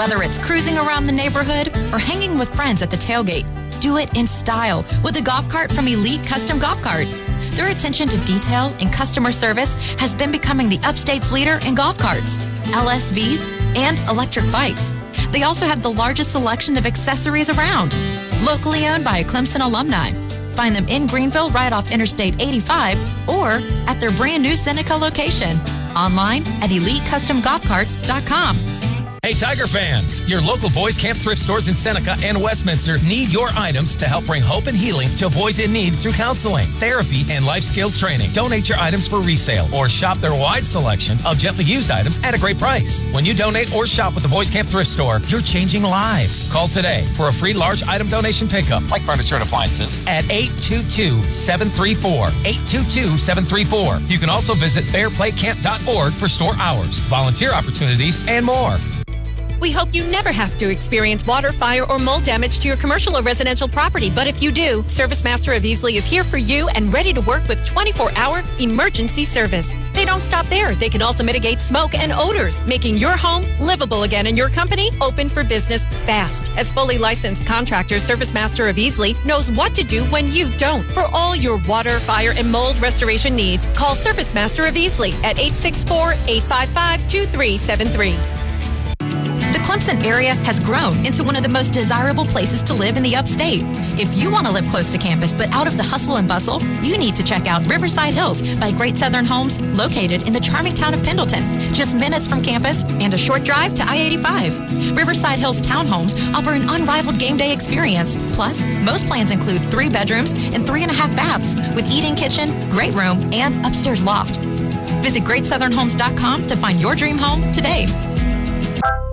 Whether 0.00 0.22
it's 0.22 0.38
cruising 0.38 0.78
around 0.78 1.04
the 1.04 1.12
neighborhood 1.12 1.68
or 1.92 1.98
hanging 1.98 2.38
with 2.38 2.48
friends 2.54 2.80
at 2.80 2.90
the 2.90 2.96
tailgate, 2.96 3.44
do 3.82 3.98
it 3.98 4.16
in 4.16 4.26
style 4.26 4.82
with 5.04 5.18
a 5.18 5.20
golf 5.20 5.46
cart 5.50 5.70
from 5.70 5.86
Elite 5.86 6.26
Custom 6.26 6.58
Golf 6.58 6.80
Carts. 6.80 7.20
Their 7.54 7.70
attention 7.70 8.08
to 8.08 8.18
detail 8.24 8.74
and 8.80 8.90
customer 8.90 9.30
service 9.30 9.74
has 10.00 10.16
them 10.16 10.32
becoming 10.32 10.70
the 10.70 10.80
upstate's 10.84 11.30
leader 11.30 11.58
in 11.66 11.74
golf 11.74 11.98
carts, 11.98 12.38
LSVs, 12.72 13.46
and 13.76 13.98
electric 14.08 14.50
bikes. 14.50 14.94
They 15.32 15.42
also 15.42 15.66
have 15.66 15.82
the 15.82 15.92
largest 15.92 16.32
selection 16.32 16.78
of 16.78 16.86
accessories 16.86 17.50
around. 17.50 17.94
Locally 18.46 18.86
owned 18.86 19.04
by 19.04 19.18
a 19.18 19.24
Clemson 19.24 19.62
alumni. 19.62 20.12
Find 20.54 20.74
them 20.74 20.88
in 20.88 21.08
Greenville 21.08 21.50
right 21.50 21.74
off 21.74 21.92
Interstate 21.92 22.40
85 22.40 23.28
or 23.28 23.60
at 23.86 24.00
their 24.00 24.12
brand 24.12 24.42
new 24.42 24.56
Seneca 24.56 24.94
location. 24.94 25.58
Online 25.94 26.40
at 26.62 26.70
elitecustomgolfcarts.com. 26.70 28.89
Hey, 29.22 29.34
Tiger 29.34 29.66
fans! 29.66 30.26
Your 30.30 30.40
local 30.40 30.70
Boys 30.70 30.96
Camp 30.96 31.18
thrift 31.18 31.42
stores 31.42 31.68
in 31.68 31.74
Seneca 31.74 32.16
and 32.24 32.40
Westminster 32.40 32.96
need 33.06 33.30
your 33.30 33.48
items 33.54 33.94
to 33.96 34.06
help 34.06 34.24
bring 34.24 34.40
hope 34.40 34.66
and 34.66 34.74
healing 34.74 35.08
to 35.20 35.28
boys 35.28 35.58
in 35.60 35.74
need 35.74 35.92
through 35.92 36.12
counseling, 36.12 36.64
therapy, 36.80 37.26
and 37.28 37.44
life 37.44 37.62
skills 37.62 37.98
training. 37.98 38.32
Donate 38.32 38.70
your 38.70 38.78
items 38.78 39.06
for 39.06 39.20
resale 39.20 39.68
or 39.76 39.90
shop 39.90 40.16
their 40.24 40.32
wide 40.32 40.66
selection 40.66 41.18
of 41.26 41.36
gently 41.36 41.64
used 41.64 41.90
items 41.90 42.18
at 42.24 42.34
a 42.34 42.40
great 42.40 42.58
price. 42.58 43.12
When 43.12 43.26
you 43.26 43.34
donate 43.34 43.74
or 43.74 43.84
shop 43.84 44.14
with 44.14 44.22
the 44.22 44.30
Boys 44.30 44.48
Camp 44.48 44.68
thrift 44.68 44.88
store, 44.88 45.20
you're 45.28 45.42
changing 45.42 45.82
lives. 45.82 46.50
Call 46.50 46.68
today 46.68 47.04
for 47.14 47.28
a 47.28 47.32
free 47.32 47.52
large 47.52 47.82
item 47.84 48.06
donation 48.08 48.48
pickup, 48.48 48.90
like 48.90 49.02
furniture 49.02 49.34
and 49.34 49.44
appliances, 49.44 50.02
at 50.08 50.24
822-734. 50.32 52.30
822-734. 52.48 54.10
You 54.10 54.18
can 54.18 54.30
also 54.30 54.54
visit 54.54 54.84
fairplaycamp.org 54.84 56.14
for 56.14 56.26
store 56.26 56.54
hours, 56.58 57.00
volunteer 57.00 57.52
opportunities, 57.52 58.26
and 58.26 58.46
more. 58.46 58.78
We 59.60 59.70
hope 59.70 59.92
you 59.92 60.04
never 60.06 60.32
have 60.32 60.56
to 60.58 60.70
experience 60.70 61.26
water, 61.26 61.52
fire, 61.52 61.84
or 61.84 61.98
mold 61.98 62.24
damage 62.24 62.60
to 62.60 62.68
your 62.68 62.78
commercial 62.78 63.16
or 63.18 63.22
residential 63.22 63.68
property. 63.68 64.08
But 64.08 64.26
if 64.26 64.42
you 64.42 64.50
do, 64.50 64.82
Service 64.84 65.22
Master 65.22 65.52
of 65.52 65.64
Easley 65.64 65.96
is 65.96 66.06
here 66.06 66.24
for 66.24 66.38
you 66.38 66.68
and 66.70 66.90
ready 66.92 67.12
to 67.12 67.20
work 67.20 67.46
with 67.46 67.64
24 67.66 68.10
hour 68.16 68.42
emergency 68.58 69.22
service. 69.24 69.76
They 69.92 70.06
don't 70.06 70.22
stop 70.22 70.46
there. 70.46 70.74
They 70.74 70.88
can 70.88 71.02
also 71.02 71.22
mitigate 71.22 71.60
smoke 71.60 71.94
and 71.94 72.10
odors, 72.10 72.64
making 72.66 72.96
your 72.96 73.16
home 73.18 73.44
livable 73.60 74.04
again 74.04 74.26
and 74.28 74.38
your 74.38 74.48
company 74.48 74.88
open 75.02 75.28
for 75.28 75.44
business 75.44 75.84
fast. 76.06 76.56
As 76.56 76.70
fully 76.70 76.96
licensed 76.96 77.46
contractor, 77.46 77.98
Service 77.98 78.32
Master 78.32 78.66
of 78.68 78.76
Easley 78.76 79.22
knows 79.26 79.50
what 79.50 79.74
to 79.74 79.84
do 79.84 80.04
when 80.04 80.32
you 80.32 80.48
don't. 80.56 80.84
For 80.84 81.04
all 81.12 81.36
your 81.36 81.60
water, 81.68 82.00
fire, 82.00 82.32
and 82.34 82.50
mold 82.50 82.80
restoration 82.80 83.36
needs, 83.36 83.66
call 83.76 83.94
Service 83.94 84.32
Master 84.32 84.64
of 84.64 84.74
Easley 84.74 85.12
at 85.22 85.38
864 85.38 86.12
855 86.26 87.08
2373. 87.08 88.39
The 88.39 88.39
Clemson 89.70 90.04
area 90.04 90.34
has 90.34 90.58
grown 90.58 91.06
into 91.06 91.22
one 91.22 91.36
of 91.36 91.44
the 91.44 91.48
most 91.48 91.72
desirable 91.72 92.24
places 92.24 92.60
to 92.60 92.74
live 92.74 92.96
in 92.96 93.04
the 93.04 93.14
upstate. 93.14 93.62
If 94.00 94.20
you 94.20 94.28
want 94.28 94.48
to 94.48 94.52
live 94.52 94.66
close 94.66 94.90
to 94.90 94.98
campus 94.98 95.32
but 95.32 95.46
out 95.50 95.68
of 95.68 95.76
the 95.76 95.84
hustle 95.84 96.16
and 96.16 96.26
bustle, 96.26 96.60
you 96.82 96.98
need 96.98 97.14
to 97.14 97.22
check 97.22 97.46
out 97.46 97.64
Riverside 97.68 98.12
Hills 98.12 98.42
by 98.56 98.72
Great 98.72 98.98
Southern 98.98 99.24
Homes, 99.24 99.60
located 99.78 100.26
in 100.26 100.32
the 100.32 100.40
charming 100.40 100.74
town 100.74 100.92
of 100.92 101.04
Pendleton, 101.04 101.44
just 101.72 101.96
minutes 101.96 102.26
from 102.26 102.42
campus 102.42 102.84
and 102.94 103.14
a 103.14 103.16
short 103.16 103.44
drive 103.44 103.72
to 103.76 103.84
I-85. 103.86 104.96
Riverside 104.96 105.38
Hills 105.38 105.60
townhomes 105.60 106.18
offer 106.34 106.50
an 106.50 106.68
unrivaled 106.68 107.20
game 107.20 107.36
day 107.36 107.52
experience. 107.52 108.16
Plus, 108.34 108.66
most 108.84 109.06
plans 109.06 109.30
include 109.30 109.62
three 109.70 109.88
bedrooms 109.88 110.32
and 110.52 110.66
three 110.66 110.82
and 110.82 110.90
a 110.90 110.94
half 110.94 111.14
baths 111.14 111.54
with 111.76 111.88
eating 111.92 112.16
kitchen, 112.16 112.50
great 112.70 112.92
room, 112.94 113.32
and 113.32 113.64
upstairs 113.64 114.02
loft. 114.02 114.36
Visit 115.04 115.22
GreatSouthernHomes.com 115.22 116.48
to 116.48 116.56
find 116.56 116.80
your 116.80 116.96
dream 116.96 117.18
home 117.18 117.52
today. 117.52 117.86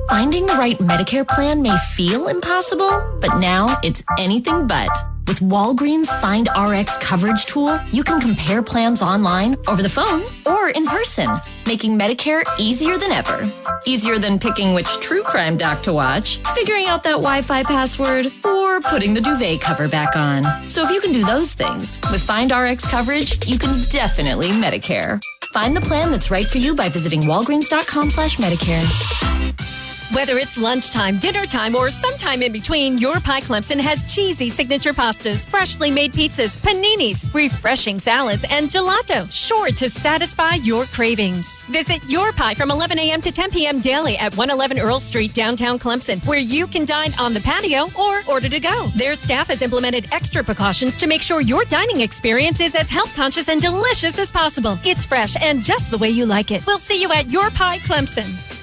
Finding 0.09 0.45
the 0.45 0.53
right 0.53 0.77
Medicare 0.77 1.27
plan 1.27 1.61
may 1.61 1.75
feel 1.93 2.29
impossible, 2.29 3.19
but 3.19 3.39
now 3.39 3.77
it's 3.83 4.03
anything 4.17 4.65
but. 4.65 4.89
With 5.27 5.41
Walgreens 5.41 6.07
Find 6.21 6.47
RX 6.57 6.97
coverage 6.99 7.45
tool, 7.45 7.77
you 7.91 8.05
can 8.05 8.21
compare 8.21 8.63
plans 8.63 9.01
online, 9.01 9.57
over 9.67 9.83
the 9.83 9.89
phone, 9.89 10.21
or 10.45 10.69
in 10.69 10.85
person, 10.85 11.27
making 11.65 11.99
Medicare 11.99 12.43
easier 12.57 12.97
than 12.97 13.11
ever. 13.11 13.43
Easier 13.85 14.17
than 14.17 14.39
picking 14.39 14.73
which 14.73 14.97
true 15.01 15.23
crime 15.23 15.57
doc 15.57 15.83
to 15.83 15.91
watch, 15.91 16.37
figuring 16.55 16.85
out 16.85 17.03
that 17.03 17.17
Wi 17.17 17.41
Fi 17.41 17.63
password, 17.63 18.27
or 18.45 18.79
putting 18.79 19.13
the 19.13 19.19
duvet 19.19 19.59
cover 19.59 19.89
back 19.89 20.15
on. 20.15 20.43
So 20.69 20.85
if 20.85 20.89
you 20.89 21.01
can 21.01 21.11
do 21.11 21.25
those 21.25 21.53
things, 21.53 21.99
with 22.13 22.23
Find 22.23 22.49
RX 22.49 22.89
coverage, 22.89 23.45
you 23.45 23.59
can 23.59 23.75
definitely 23.91 24.51
Medicare. 24.51 25.19
Find 25.51 25.75
the 25.75 25.81
plan 25.81 26.11
that's 26.11 26.31
right 26.31 26.45
for 26.45 26.59
you 26.59 26.75
by 26.75 26.87
visiting 26.87 27.19
walgreens.com 27.21 28.09
slash 28.09 28.37
Medicare. 28.37 29.76
Whether 30.13 30.37
it's 30.37 30.57
lunchtime, 30.57 31.17
dinner 31.17 31.45
time, 31.45 31.75
or 31.75 31.89
sometime 31.89 32.41
in 32.41 32.53
between, 32.53 32.97
your 32.97 33.19
Pie 33.19 33.41
Clemson 33.41 33.77
has 33.77 34.03
cheesy 34.03 34.49
signature 34.49 34.93
pastas, 34.93 35.45
freshly 35.45 35.91
made 35.91 36.13
pizzas, 36.13 36.55
paninis, 36.63 37.33
refreshing 37.33 37.99
salads, 37.99 38.45
and 38.49 38.69
gelato, 38.69 39.29
sure 39.29 39.67
to 39.67 39.89
satisfy 39.89 40.53
your 40.55 40.85
cravings. 40.85 41.61
Visit 41.65 41.99
Your 42.07 42.31
Pie 42.31 42.53
from 42.53 42.71
11 42.71 42.97
a.m. 42.99 43.19
to 43.19 43.33
10 43.33 43.51
p.m. 43.51 43.81
daily 43.81 44.17
at 44.17 44.35
111 44.37 44.79
Earl 44.79 44.99
Street, 44.99 45.33
downtown 45.33 45.77
Clemson, 45.77 46.25
where 46.25 46.39
you 46.39 46.67
can 46.67 46.85
dine 46.85 47.11
on 47.19 47.33
the 47.33 47.41
patio 47.41 47.87
or 47.99 48.21
order 48.29 48.47
to 48.47 48.61
go. 48.61 48.87
Their 48.95 49.13
staff 49.13 49.47
has 49.47 49.61
implemented 49.61 50.07
extra 50.13 50.41
precautions 50.41 50.95
to 50.97 51.07
make 51.07 51.21
sure 51.21 51.41
your 51.41 51.65
dining 51.65 51.99
experience 51.99 52.61
is 52.61 52.75
as 52.75 52.89
health 52.89 53.13
conscious 53.13 53.49
and 53.49 53.61
delicious 53.61 54.17
as 54.19 54.31
possible. 54.31 54.79
It's 54.85 55.05
fresh 55.05 55.35
and 55.41 55.65
just 55.65 55.91
the 55.91 55.97
way 55.97 56.09
you 56.09 56.25
like 56.25 56.51
it. 56.51 56.65
We'll 56.65 56.79
see 56.79 57.01
you 57.01 57.11
at 57.11 57.29
Your 57.29 57.49
Pie 57.49 57.79
Clemson. 57.79 58.56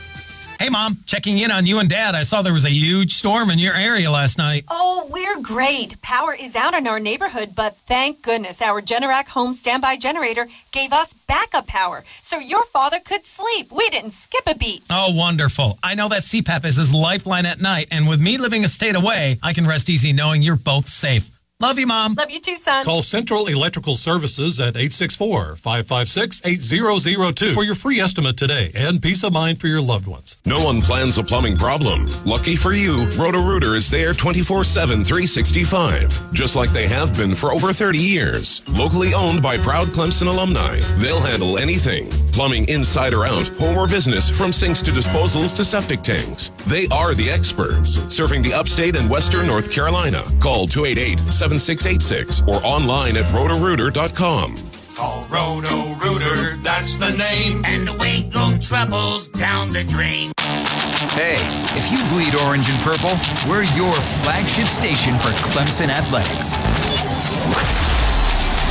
Hey, 0.60 0.70
Mom, 0.70 0.98
checking 1.06 1.38
in 1.38 1.50
on 1.50 1.66
you 1.66 1.78
and 1.78 1.88
Dad. 1.88 2.14
I 2.14 2.22
saw 2.22 2.40
there 2.40 2.52
was 2.52 2.64
a 2.64 2.70
huge 2.70 3.12
storm 3.12 3.50
in 3.50 3.58
your 3.58 3.74
area 3.74 4.10
last 4.10 4.38
night. 4.38 4.64
Oh, 4.68 5.08
we're 5.12 5.40
great. 5.42 6.00
Power 6.00 6.32
is 6.32 6.56
out 6.56 6.74
in 6.74 6.86
our 6.86 6.98
neighborhood, 7.00 7.54
but 7.54 7.76
thank 7.76 8.22
goodness 8.22 8.62
our 8.62 8.80
Generac 8.80 9.28
home 9.28 9.52
standby 9.52 9.96
generator 9.96 10.46
gave 10.72 10.92
us 10.92 11.12
backup 11.12 11.66
power 11.66 12.04
so 12.22 12.38
your 12.38 12.64
father 12.64 12.98
could 12.98 13.26
sleep. 13.26 13.70
We 13.72 13.90
didn't 13.90 14.10
skip 14.12 14.44
a 14.46 14.54
beat. 14.54 14.84
Oh, 14.88 15.14
wonderful. 15.14 15.78
I 15.82 15.94
know 15.94 16.08
that 16.08 16.22
CPAP 16.22 16.64
is 16.64 16.76
his 16.76 16.94
lifeline 16.94 17.46
at 17.46 17.60
night, 17.60 17.88
and 17.90 18.08
with 18.08 18.20
me 18.20 18.38
living 18.38 18.64
a 18.64 18.68
state 18.68 18.96
away, 18.96 19.38
I 19.42 19.52
can 19.52 19.66
rest 19.66 19.90
easy 19.90 20.12
knowing 20.12 20.40
you're 20.42 20.56
both 20.56 20.88
safe. 20.88 21.30
Love 21.60 21.78
you, 21.78 21.86
Mom. 21.86 22.14
Love 22.14 22.30
you 22.30 22.40
too, 22.40 22.56
son. 22.56 22.84
Call 22.84 23.02
Central 23.02 23.46
Electrical 23.46 23.96
Services 23.96 24.58
at 24.60 24.76
864 24.76 25.56
556 25.56 26.42
8002 26.44 27.52
for 27.52 27.64
your 27.64 27.74
free 27.76 28.00
estimate 28.00 28.36
today 28.36 28.70
and 28.74 29.00
peace 29.00 29.22
of 29.22 29.32
mind 29.32 29.60
for 29.60 29.68
your 29.68 29.80
loved 29.80 30.06
ones. 30.06 30.33
No 30.46 30.62
one 30.62 30.82
plans 30.82 31.16
a 31.16 31.24
plumbing 31.24 31.56
problem. 31.56 32.06
Lucky 32.26 32.54
for 32.54 32.74
you, 32.74 33.06
Roto-Rooter 33.18 33.74
is 33.74 33.88
there 33.90 34.12
24-7, 34.12 35.02
365. 35.02 36.34
Just 36.34 36.54
like 36.54 36.68
they 36.68 36.86
have 36.86 37.16
been 37.16 37.34
for 37.34 37.50
over 37.50 37.72
30 37.72 37.98
years. 37.98 38.62
Locally 38.68 39.14
owned 39.14 39.42
by 39.42 39.56
proud 39.56 39.88
Clemson 39.88 40.26
alumni. 40.26 40.80
They'll 40.98 41.22
handle 41.22 41.56
anything. 41.56 42.10
Plumbing 42.32 42.68
inside 42.68 43.14
or 43.14 43.24
out, 43.24 43.48
home 43.56 43.78
or 43.78 43.88
business, 43.88 44.28
from 44.28 44.52
sinks 44.52 44.82
to 44.82 44.90
disposals 44.90 45.56
to 45.56 45.64
septic 45.64 46.02
tanks. 46.02 46.50
They 46.66 46.88
are 46.88 47.14
the 47.14 47.30
experts, 47.30 48.00
serving 48.14 48.42
the 48.42 48.52
upstate 48.52 48.96
and 48.96 49.08
western 49.08 49.46
North 49.46 49.72
Carolina. 49.72 50.24
Call 50.40 50.66
288-7686 50.66 52.46
or 52.46 52.56
online 52.66 53.16
at 53.16 53.24
rotorooter.com. 53.32 54.73
Call 54.94 55.26
Roto 55.28 55.94
Rooter, 55.96 56.56
that's 56.62 56.94
the 56.94 57.10
name. 57.16 57.64
And 57.66 57.88
away 57.88 58.22
go 58.32 58.56
troubles 58.60 59.26
down 59.26 59.70
the 59.70 59.82
drain. 59.82 60.30
Hey, 60.38 61.38
if 61.74 61.90
you 61.90 61.98
bleed 62.14 62.34
orange 62.46 62.68
and 62.68 62.80
purple, 62.80 63.18
we're 63.48 63.64
your 63.74 63.92
flagship 64.00 64.68
station 64.68 65.18
for 65.18 65.30
Clemson 65.42 65.88
Athletics. 65.88 66.54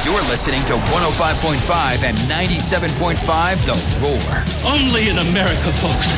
You're 0.06 0.24
listening 0.32 0.64
to 0.66 0.74
105.5 0.74 2.04
and 2.04 2.18
97.5 2.32 3.20
The 3.68 3.76
Roar. 4.00 4.44
Only 4.74 5.10
in 5.10 5.18
America, 5.18 5.72
folks. 5.84 6.12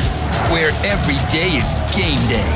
Where 0.52 0.70
every 0.86 1.18
day 1.30 1.58
is 1.58 1.74
game 1.94 2.22
day. 2.30 2.46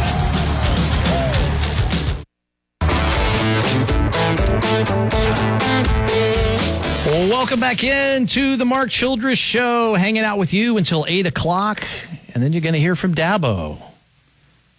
Welcome 7.30 7.60
back 7.60 7.84
in 7.84 8.26
to 8.26 8.56
the 8.56 8.64
Mark 8.64 8.90
Childress 8.90 9.38
Show, 9.38 9.94
hanging 9.94 10.24
out 10.24 10.36
with 10.36 10.52
you 10.52 10.78
until 10.78 11.06
8 11.06 11.28
o'clock. 11.28 11.84
And 12.34 12.42
then 12.42 12.52
you're 12.52 12.60
going 12.60 12.74
to 12.74 12.80
hear 12.80 12.96
from 12.96 13.14
Dabo. 13.14 13.80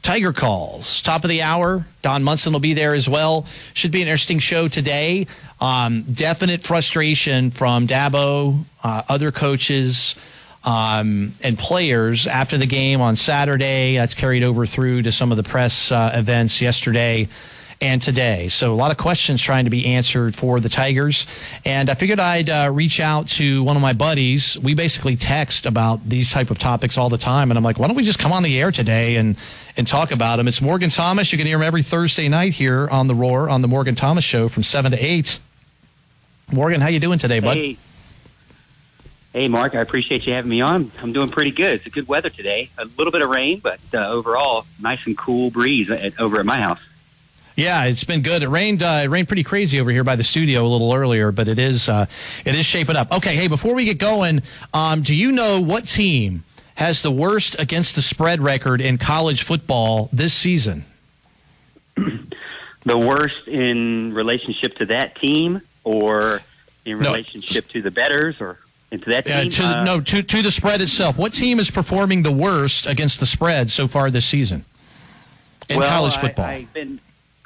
Tiger 0.01 0.33
Calls, 0.33 1.01
top 1.01 1.23
of 1.23 1.29
the 1.29 1.43
hour. 1.43 1.85
Don 2.01 2.23
Munson 2.23 2.51
will 2.51 2.59
be 2.59 2.73
there 2.73 2.93
as 2.93 3.07
well. 3.07 3.45
Should 3.73 3.91
be 3.91 4.01
an 4.01 4.09
interesting 4.09 4.39
show 4.39 4.67
today. 4.67 5.27
Um, 5.61 6.01
definite 6.01 6.61
frustration 6.63 7.51
from 7.51 7.87
Dabo, 7.87 8.65
uh, 8.83 9.03
other 9.07 9.31
coaches, 9.31 10.15
um, 10.65 11.33
and 11.41 11.57
players 11.57 12.27
after 12.27 12.57
the 12.57 12.67
game 12.67 12.99
on 12.99 13.15
Saturday. 13.15 13.95
That's 13.95 14.13
carried 14.13 14.43
over 14.43 14.65
through 14.65 15.03
to 15.03 15.13
some 15.13 15.31
of 15.31 15.37
the 15.37 15.43
press 15.43 15.89
uh, 15.89 16.11
events 16.15 16.61
yesterday 16.61 17.29
and 17.81 18.01
today. 18.01 18.47
So 18.47 18.71
a 18.71 18.75
lot 18.75 18.91
of 18.91 18.97
questions 18.97 19.41
trying 19.41 19.65
to 19.65 19.71
be 19.71 19.87
answered 19.87 20.35
for 20.35 20.59
the 20.59 20.69
Tigers. 20.69 21.25
And 21.65 21.89
I 21.89 21.95
figured 21.95 22.19
I'd 22.19 22.49
uh, 22.49 22.69
reach 22.71 22.99
out 22.99 23.27
to 23.29 23.63
one 23.63 23.75
of 23.75 23.81
my 23.81 23.93
buddies. 23.93 24.57
We 24.59 24.75
basically 24.75 25.15
text 25.15 25.65
about 25.65 26.07
these 26.07 26.31
type 26.31 26.51
of 26.51 26.59
topics 26.59 26.97
all 26.97 27.09
the 27.09 27.17
time. 27.17 27.49
And 27.49 27.57
I'm 27.57 27.63
like, 27.63 27.79
why 27.79 27.87
don't 27.87 27.95
we 27.95 28.03
just 28.03 28.19
come 28.19 28.31
on 28.31 28.43
the 28.43 28.59
air 28.61 28.71
today 28.71 29.15
and, 29.15 29.35
and 29.75 29.87
talk 29.87 30.11
about 30.11 30.35
them? 30.35 30.47
It's 30.47 30.61
Morgan 30.61 30.91
Thomas. 30.91 31.31
You 31.31 31.39
can 31.39 31.47
hear 31.47 31.57
him 31.57 31.63
every 31.63 31.81
Thursday 31.81 32.29
night 32.29 32.53
here 32.53 32.87
on 32.89 33.07
The 33.07 33.15
Roar 33.15 33.49
on 33.49 33.63
the 33.63 33.67
Morgan 33.67 33.95
Thomas 33.95 34.23
Show 34.23 34.47
from 34.47 34.61
7 34.61 34.91
to 34.91 34.97
8. 34.97 35.39
Morgan, 36.51 36.81
how 36.81 36.87
you 36.87 36.99
doing 36.99 37.17
today, 37.17 37.39
bud? 37.39 37.57
Hey. 37.57 37.77
Hey, 39.33 39.47
Mark, 39.47 39.75
I 39.75 39.79
appreciate 39.79 40.27
you 40.27 40.33
having 40.33 40.49
me 40.49 40.59
on. 40.59 40.91
I'm 41.01 41.13
doing 41.13 41.29
pretty 41.29 41.51
good. 41.51 41.71
It's 41.71 41.85
a 41.85 41.89
good 41.89 42.05
weather 42.05 42.29
today. 42.29 42.69
A 42.77 42.83
little 42.83 43.11
bit 43.11 43.21
of 43.21 43.29
rain, 43.29 43.59
but 43.59 43.79
uh, 43.93 44.09
overall, 44.09 44.65
nice 44.77 45.05
and 45.05 45.17
cool 45.17 45.49
breeze 45.49 45.89
at, 45.89 46.19
over 46.19 46.37
at 46.37 46.45
my 46.45 46.57
house. 46.57 46.81
Yeah, 47.55 47.83
it's 47.85 48.03
been 48.03 48.21
good. 48.21 48.43
It 48.43 48.47
rained. 48.49 48.81
Uh, 48.81 49.01
it 49.03 49.09
rained 49.09 49.27
pretty 49.27 49.43
crazy 49.43 49.79
over 49.79 49.91
here 49.91 50.03
by 50.03 50.15
the 50.15 50.23
studio 50.23 50.65
a 50.65 50.69
little 50.69 50.93
earlier, 50.93 51.31
but 51.31 51.47
it 51.47 51.59
is 51.59 51.89
uh, 51.89 52.05
it 52.45 52.55
is 52.55 52.65
shaping 52.65 52.95
up. 52.95 53.11
Okay, 53.11 53.35
hey, 53.35 53.47
before 53.47 53.75
we 53.75 53.85
get 53.85 53.97
going, 53.97 54.41
um, 54.73 55.01
do 55.01 55.15
you 55.15 55.31
know 55.31 55.59
what 55.61 55.87
team 55.87 56.43
has 56.75 57.01
the 57.03 57.11
worst 57.11 57.59
against 57.59 57.95
the 57.95 58.01
spread 58.01 58.39
record 58.39 58.79
in 58.81 58.97
college 58.97 59.43
football 59.43 60.09
this 60.13 60.33
season? 60.33 60.85
the 62.83 62.97
worst 62.97 63.47
in 63.47 64.13
relationship 64.13 64.75
to 64.77 64.85
that 64.87 65.15
team, 65.15 65.61
or 65.83 66.41
in 66.85 66.97
No. 66.99 67.09
relationship 67.11 67.67
to 67.69 67.81
the 67.81 67.91
betters, 67.91 68.37
or 68.39 68.59
into 68.91 69.09
that 69.09 69.25
team? 69.25 69.49
to, 69.51 69.63
Uh, 69.65 69.83
no, 69.83 69.99
to 69.99 70.23
to 70.23 70.41
the 70.41 70.51
spread 70.51 70.81
itself. 70.81 71.17
What 71.17 71.33
team 71.33 71.59
is 71.59 71.69
performing 71.69 72.23
the 72.23 72.31
worst 72.31 72.87
against 72.87 73.19
the 73.19 73.25
spread 73.25 73.69
so 73.69 73.87
far 73.87 74.09
this 74.09 74.25
season 74.25 74.63
in 75.69 75.77
well, 75.79 75.89
college 75.89 76.13
I- 76.15 76.21
football? 76.21 76.45
I've 76.45 76.73
been, 76.73 76.99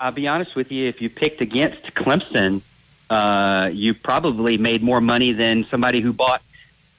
I'll 0.05 0.11
be 0.11 0.27
honest 0.27 0.55
with 0.55 0.71
you. 0.71 0.87
If 0.87 1.01
you 1.01 1.09
picked 1.09 1.41
against 1.41 1.81
Clemson, 1.95 2.61
uh, 3.09 3.71
you 3.73 3.95
probably 3.95 4.55
made 4.55 4.83
more 4.83 5.01
money 5.01 5.31
than 5.31 5.65
somebody 5.65 5.99
who 5.99 6.13
bought 6.13 6.43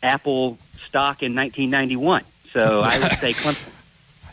Apple 0.03 0.59
stock 0.89 1.23
in 1.23 1.33
1991. 1.37 2.25
So 2.53 2.81
I 2.81 2.99
would 2.99 3.13
say 3.13 3.31
Clemson. 3.33 3.76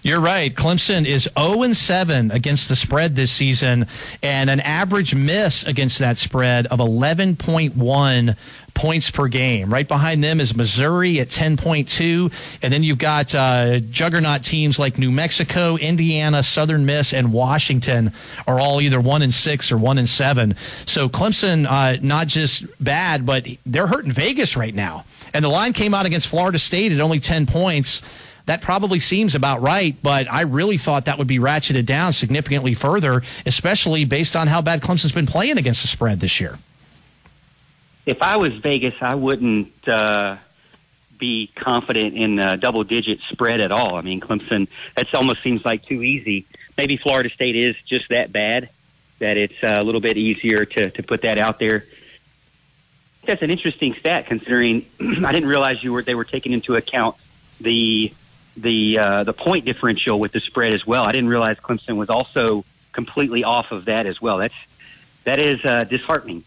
You're 0.06 0.20
right. 0.20 0.54
Clemson 0.54 1.06
is 1.06 1.30
0 1.40 1.64
and 1.64 1.78
7 1.78 2.30
against 2.32 2.68
the 2.68 2.76
spread 2.76 3.16
this 3.16 3.32
season 3.32 3.88
and 4.22 4.50
an 4.50 4.60
average 4.60 5.16
miss 5.16 5.66
against 5.66 6.00
that 6.00 6.18
spread 6.18 6.68
of 6.68 6.80
11.1 6.80 8.38
points 8.74 9.12
per 9.12 9.30
game. 9.30 9.72
Right 9.72 9.88
behind 9.88 10.22
them 10.22 10.42
is 10.42 10.58
Missouri 10.58 11.22
at 11.22 11.30
10.2 11.30 12.60
and 12.62 12.74
then 12.74 12.84
you've 12.84 12.98
got 12.98 13.34
uh, 13.34 13.80
juggernaut 13.80 14.44
teams 14.44 14.78
like 14.78 14.98
New 14.98 15.10
Mexico, 15.10 15.78
Indiana, 15.78 16.44
Southern 16.44 16.86
Miss 16.86 17.14
and 17.14 17.32
Washington 17.32 18.12
are 18.46 18.60
all 18.60 18.82
either 18.82 19.00
1 19.00 19.22
and 19.22 19.34
6 19.34 19.72
or 19.72 19.78
1 19.78 19.98
and 20.00 20.10
7. 20.10 20.58
So 20.86 21.08
Clemson 21.08 21.66
uh, 21.66 21.98
not 22.02 22.28
just 22.28 22.66
bad 22.84 23.26
but 23.26 23.48
they're 23.66 23.88
hurting 23.88 24.12
Vegas 24.12 24.58
right 24.58 24.76
now. 24.76 25.06
And 25.34 25.46
the 25.46 25.50
line 25.50 25.72
came 25.72 25.94
out 25.94 26.06
against 26.06 26.28
Florida 26.28 26.60
State 26.60 26.92
at 26.92 27.00
only 27.00 27.22
10 27.22 27.46
points 27.46 28.02
that 28.46 28.62
probably 28.62 29.00
seems 29.00 29.36
about 29.36 29.62
right, 29.62 29.96
but 30.04 30.30
I 30.32 30.42
really 30.42 30.78
thought 30.78 31.06
that 31.06 31.18
would 31.18 31.28
be 31.28 31.40
ratcheted 31.40 31.86
down 31.86 32.12
significantly 32.12 32.74
further, 32.74 33.24
especially 33.46 34.04
based 34.04 34.36
on 34.36 34.48
how 34.48 34.62
bad 34.62 34.82
Clemson's 34.82 35.14
been 35.14 35.28
playing 35.28 35.58
against 35.58 35.82
the 35.82 35.88
spread 35.88 36.20
this 36.20 36.42
year. 36.42 36.60
If 38.06 38.22
I 38.22 38.36
was 38.36 38.54
Vegas, 38.56 38.96
I 39.02 39.16
wouldn't 39.16 39.88
uh, 39.88 40.36
be 41.18 41.50
confident 41.56 42.16
in 42.16 42.38
a 42.38 42.58
double 42.58 42.84
digit 42.84 43.20
spread 43.30 43.62
at 43.62 43.72
all. 43.72 43.96
I 43.96 44.02
mean, 44.02 44.20
Clemson, 44.20 44.68
that 44.96 45.14
almost 45.16 45.42
seems 45.42 45.64
like 45.64 45.86
too 45.86 46.04
easy. 46.04 46.46
Maybe 46.78 46.98
Florida 46.98 47.30
State 47.30 47.56
is 47.56 47.78
just 47.84 48.10
that 48.10 48.34
bad 48.34 48.70
that 49.20 49.38
it's 49.38 49.56
uh, 49.64 49.78
a 49.80 49.84
little 49.84 50.02
bit 50.02 50.18
easier 50.18 50.66
to, 50.66 50.90
to 50.90 51.04
put 51.04 51.22
that 51.22 51.38
out 51.38 51.60
there. 51.60 51.86
That's 53.26 53.42
an 53.42 53.52
interesting 53.52 53.94
stat 53.94 54.26
considering 54.26 54.86
I 55.00 55.32
didn't 55.32 55.48
realize 55.48 55.82
you 55.82 55.94
were 55.94 56.02
they 56.02 56.16
were 56.16 56.26
taking 56.26 56.52
into 56.52 56.76
account 56.76 57.16
the 57.62 58.12
the 58.56 59.00
uh, 59.00 59.24
the 59.24 59.34
point 59.34 59.66
differential 59.66 60.20
with 60.20 60.32
the 60.32 60.40
spread 60.40 60.74
as 60.74 60.86
well. 60.86 61.04
I 61.04 61.12
didn't 61.12 61.30
realize 61.30 61.58
Clemson 61.58 61.98
was 61.98 62.10
also 62.10 62.66
completely 62.92 63.44
off 63.44 63.72
of 63.72 63.86
that 63.86 64.06
as 64.06 64.22
well. 64.22 64.38
That's 64.38 64.56
that 65.24 65.40
is 65.40 65.64
uh, 65.66 65.84
disheartening. 65.86 66.44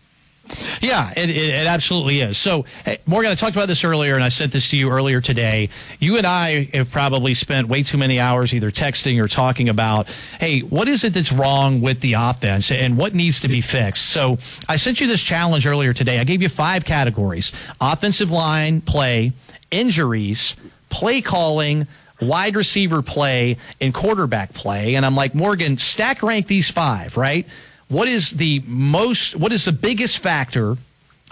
Yeah, 0.80 1.10
it, 1.16 1.28
it, 1.28 1.36
it 1.36 1.66
absolutely 1.66 2.20
is. 2.20 2.38
So, 2.38 2.66
hey, 2.84 2.98
Morgan, 3.04 3.32
I 3.32 3.34
talked 3.34 3.56
about 3.56 3.66
this 3.66 3.82
earlier, 3.82 4.14
and 4.14 4.22
I 4.22 4.28
sent 4.28 4.52
this 4.52 4.70
to 4.70 4.78
you 4.78 4.90
earlier 4.90 5.20
today. 5.20 5.70
You 5.98 6.18
and 6.18 6.26
I 6.26 6.68
have 6.72 6.90
probably 6.90 7.34
spent 7.34 7.66
way 7.66 7.82
too 7.82 7.98
many 7.98 8.20
hours 8.20 8.54
either 8.54 8.70
texting 8.70 9.20
or 9.20 9.26
talking 9.26 9.68
about, 9.68 10.08
hey, 10.38 10.60
what 10.60 10.86
is 10.86 11.02
it 11.02 11.14
that's 11.14 11.32
wrong 11.32 11.80
with 11.80 12.00
the 12.00 12.12
offense 12.12 12.70
and 12.70 12.96
what 12.96 13.12
needs 13.12 13.40
to 13.40 13.48
be 13.48 13.60
fixed? 13.60 14.08
So, 14.08 14.38
I 14.68 14.76
sent 14.76 15.00
you 15.00 15.08
this 15.08 15.22
challenge 15.22 15.66
earlier 15.66 15.92
today. 15.92 16.20
I 16.20 16.24
gave 16.24 16.42
you 16.42 16.48
five 16.48 16.84
categories 16.84 17.52
offensive 17.80 18.30
line 18.30 18.80
play, 18.80 19.32
injuries, 19.72 20.56
play 20.88 21.20
calling, 21.20 21.86
wide 22.20 22.56
receiver 22.56 23.02
play, 23.02 23.56
and 23.80 23.92
quarterback 23.92 24.54
play. 24.54 24.94
And 24.94 25.04
I'm 25.04 25.14
like, 25.14 25.34
Morgan, 25.34 25.78
stack 25.78 26.22
rank 26.22 26.46
these 26.46 26.70
five, 26.70 27.16
right? 27.16 27.46
What 27.88 28.08
is 28.08 28.30
the 28.30 28.62
most, 28.66 29.36
what 29.36 29.52
is 29.52 29.64
the 29.64 29.72
biggest 29.72 30.18
factor 30.18 30.76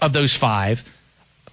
of 0.01 0.13
those 0.13 0.35
five 0.35 0.89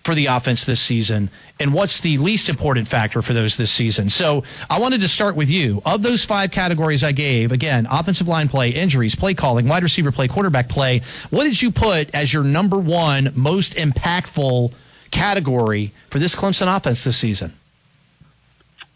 for 0.03 0.15
the 0.15 0.27
offense 0.27 0.65
this 0.65 0.81
season? 0.81 1.29
And 1.59 1.73
what's 1.73 2.01
the 2.01 2.17
least 2.17 2.49
important 2.49 2.87
factor 2.87 3.21
for 3.21 3.33
those 3.33 3.57
this 3.57 3.71
season? 3.71 4.09
So 4.09 4.43
I 4.69 4.79
wanted 4.79 5.01
to 5.01 5.07
start 5.07 5.35
with 5.35 5.49
you. 5.49 5.81
Of 5.85 6.03
those 6.03 6.25
five 6.25 6.51
categories 6.51 7.03
I 7.03 7.11
gave, 7.13 7.51
again, 7.51 7.87
offensive 7.89 8.27
line 8.27 8.47
play, 8.47 8.71
injuries, 8.71 9.15
play 9.15 9.33
calling, 9.33 9.67
wide 9.67 9.83
receiver 9.83 10.11
play, 10.11 10.27
quarterback 10.27 10.69
play, 10.69 11.01
what 11.29 11.43
did 11.43 11.61
you 11.61 11.71
put 11.71 12.13
as 12.13 12.33
your 12.33 12.43
number 12.43 12.77
one 12.77 13.31
most 13.35 13.75
impactful 13.75 14.73
category 15.11 15.91
for 16.09 16.19
this 16.19 16.35
Clemson 16.35 16.75
offense 16.75 17.03
this 17.03 17.17
season? 17.17 17.53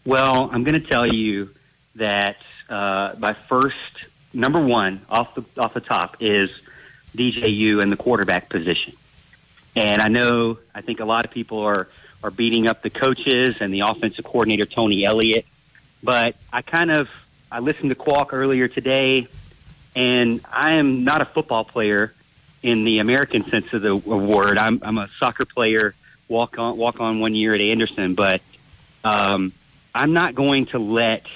Well, 0.06 0.48
I'm 0.52 0.62
going 0.62 0.80
to 0.80 0.86
tell 0.86 1.04
you 1.04 1.50
that 1.96 2.36
uh, 2.68 3.16
my 3.18 3.32
first 3.32 3.76
number 4.32 4.64
one 4.64 5.00
off 5.10 5.34
the 5.34 5.44
off 5.60 5.74
the 5.74 5.80
top 5.80 6.18
is 6.20 6.50
DJU 7.16 7.82
and 7.82 7.90
the 7.90 7.96
quarterback 7.96 8.48
position. 8.48 8.92
And 9.74 10.00
I 10.00 10.06
know 10.06 10.58
I 10.72 10.80
think 10.80 11.00
a 11.00 11.04
lot 11.04 11.24
of 11.24 11.32
people 11.32 11.58
are 11.58 11.88
are 12.22 12.30
beating 12.30 12.68
up 12.68 12.82
the 12.82 12.90
coaches 12.90 13.56
and 13.60 13.74
the 13.74 13.80
offensive 13.80 14.24
coordinator 14.24 14.64
Tony 14.64 15.04
Elliott, 15.04 15.44
but 16.04 16.36
I 16.52 16.62
kind 16.62 16.92
of 16.92 17.10
I 17.50 17.58
listened 17.58 17.90
to 17.90 17.96
Qualk 17.96 18.32
earlier 18.32 18.68
today, 18.68 19.26
and 19.96 20.40
I 20.52 20.74
am 20.74 21.02
not 21.02 21.20
a 21.20 21.24
football 21.24 21.64
player 21.64 22.14
in 22.62 22.84
the 22.84 23.00
American 23.00 23.42
sense 23.42 23.72
of 23.72 23.82
the 23.82 23.96
word. 23.96 24.56
I'm 24.56 24.78
I'm 24.84 24.98
a 24.98 25.08
soccer 25.18 25.44
player, 25.44 25.96
walk 26.28 26.60
on 26.60 26.76
walk 26.76 27.00
on 27.00 27.18
one 27.18 27.34
year 27.34 27.56
at 27.56 27.60
Anderson, 27.60 28.14
but 28.14 28.40
um, 29.02 29.52
I'm 29.96 30.12
not 30.12 30.34
going 30.34 30.66
to 30.66 30.78
let 30.78 31.26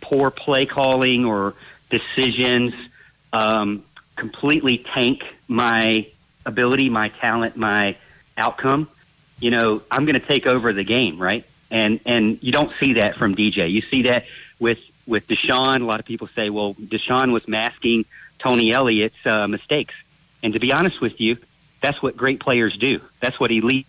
poor 0.00 0.30
play 0.30 0.66
calling 0.66 1.24
or 1.24 1.54
decisions 1.90 2.74
um, 3.32 3.84
completely 4.16 4.78
tank 4.78 5.24
my 5.48 6.06
ability, 6.44 6.90
my 6.90 7.08
talent, 7.08 7.56
my 7.56 7.96
outcome. 8.36 8.88
You 9.40 9.50
know, 9.50 9.82
I'm 9.90 10.04
going 10.04 10.20
to 10.20 10.26
take 10.26 10.46
over 10.46 10.72
the 10.72 10.84
game, 10.84 11.18
right? 11.18 11.44
And 11.70 12.00
and 12.04 12.42
you 12.42 12.52
don't 12.52 12.72
see 12.78 12.94
that 12.94 13.16
from 13.16 13.34
DJ. 13.34 13.70
You 13.70 13.80
see 13.80 14.02
that 14.02 14.26
with 14.58 14.78
with 15.06 15.26
Deshaun. 15.26 15.80
A 15.80 15.84
lot 15.84 16.00
of 16.00 16.06
people 16.06 16.28
say, 16.34 16.50
well, 16.50 16.74
Deshaun 16.74 17.32
was 17.32 17.48
masking 17.48 18.04
Tony 18.38 18.72
Elliott's 18.72 19.26
uh, 19.26 19.48
mistakes. 19.48 19.94
And 20.42 20.52
to 20.52 20.60
be 20.60 20.72
honest 20.72 21.00
with 21.00 21.20
you, 21.20 21.38
that's 21.80 22.02
what 22.02 22.16
great 22.16 22.40
players 22.40 22.76
do. 22.76 23.00
That's 23.20 23.40
what 23.40 23.50
elite. 23.50 23.86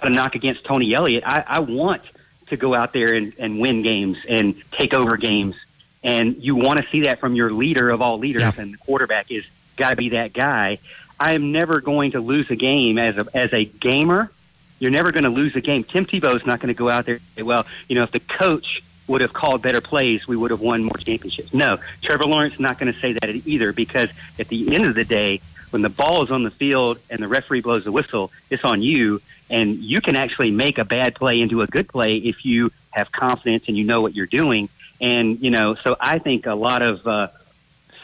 A 0.00 0.08
knock 0.10 0.34
against 0.34 0.64
Tony 0.64 0.94
Elliott. 0.94 1.24
I, 1.26 1.44
I 1.46 1.58
want 1.60 2.02
to 2.48 2.56
go 2.56 2.74
out 2.74 2.92
there 2.92 3.14
and, 3.14 3.32
and 3.38 3.60
win 3.60 3.82
games 3.82 4.18
and 4.28 4.54
take 4.70 4.94
over 4.94 5.16
games. 5.16 5.56
And 6.04 6.36
you 6.42 6.54
want 6.54 6.80
to 6.80 6.88
see 6.90 7.02
that 7.02 7.18
from 7.20 7.34
your 7.34 7.50
leader 7.52 7.90
of 7.90 8.00
all 8.00 8.18
leaders, 8.18 8.42
Yeah. 8.42 8.52
and 8.56 8.74
the 8.74 8.78
quarterback 8.78 9.30
is 9.30 9.44
got 9.76 9.90
to 9.90 9.96
be 9.96 10.10
that 10.10 10.32
guy. 10.32 10.78
I 11.18 11.34
am 11.34 11.50
never 11.50 11.80
going 11.80 12.12
to 12.12 12.20
lose 12.20 12.48
a 12.50 12.56
game 12.56 12.96
as 12.98 13.16
a 13.16 13.26
as 13.34 13.52
a 13.52 13.64
gamer. 13.64 14.30
You're 14.78 14.92
never 14.92 15.10
going 15.10 15.24
to 15.24 15.30
lose 15.30 15.56
a 15.56 15.60
game. 15.60 15.82
Tim 15.82 16.06
Tebow's 16.06 16.46
not 16.46 16.60
going 16.60 16.72
to 16.72 16.78
go 16.78 16.88
out 16.88 17.04
there 17.06 17.16
and 17.16 17.24
say, 17.34 17.42
"Well, 17.42 17.66
you 17.88 17.96
know, 17.96 18.04
if 18.04 18.12
the 18.12 18.20
coach 18.20 18.80
would 19.08 19.20
have 19.20 19.32
called 19.32 19.60
better 19.60 19.80
plays, 19.80 20.28
we 20.28 20.36
would 20.36 20.52
have 20.52 20.60
won 20.60 20.84
more 20.84 20.96
championships." 20.96 21.52
No, 21.52 21.78
Trevor 22.02 22.26
Lawrence 22.26 22.60
not 22.60 22.78
going 22.78 22.92
to 22.92 22.98
say 23.00 23.14
that 23.14 23.28
either 23.44 23.72
because 23.72 24.10
at 24.38 24.46
the 24.46 24.72
end 24.72 24.84
of 24.86 24.94
the 24.94 25.04
day, 25.04 25.40
when 25.72 25.82
the 25.82 25.88
ball 25.88 26.22
is 26.22 26.30
on 26.30 26.42
the 26.42 26.50
field 26.50 26.98
and 27.10 27.22
the 27.22 27.28
referee 27.28 27.60
blows 27.60 27.84
the 27.84 27.92
whistle, 27.92 28.32
it's 28.50 28.64
on 28.64 28.82
you, 28.82 29.20
and 29.50 29.76
you 29.76 30.00
can 30.00 30.16
actually 30.16 30.50
make 30.50 30.78
a 30.78 30.84
bad 30.84 31.14
play 31.14 31.40
into 31.40 31.62
a 31.62 31.66
good 31.66 31.88
play 31.88 32.16
if 32.16 32.44
you 32.44 32.70
have 32.90 33.10
confidence 33.12 33.64
and 33.68 33.76
you 33.76 33.84
know 33.84 34.00
what 34.00 34.14
you're 34.14 34.26
doing. 34.26 34.68
And 35.00 35.40
you 35.40 35.50
know, 35.50 35.74
so 35.74 35.96
I 36.00 36.18
think 36.18 36.46
a 36.46 36.54
lot 36.54 36.82
of 36.82 37.06
uh, 37.06 37.28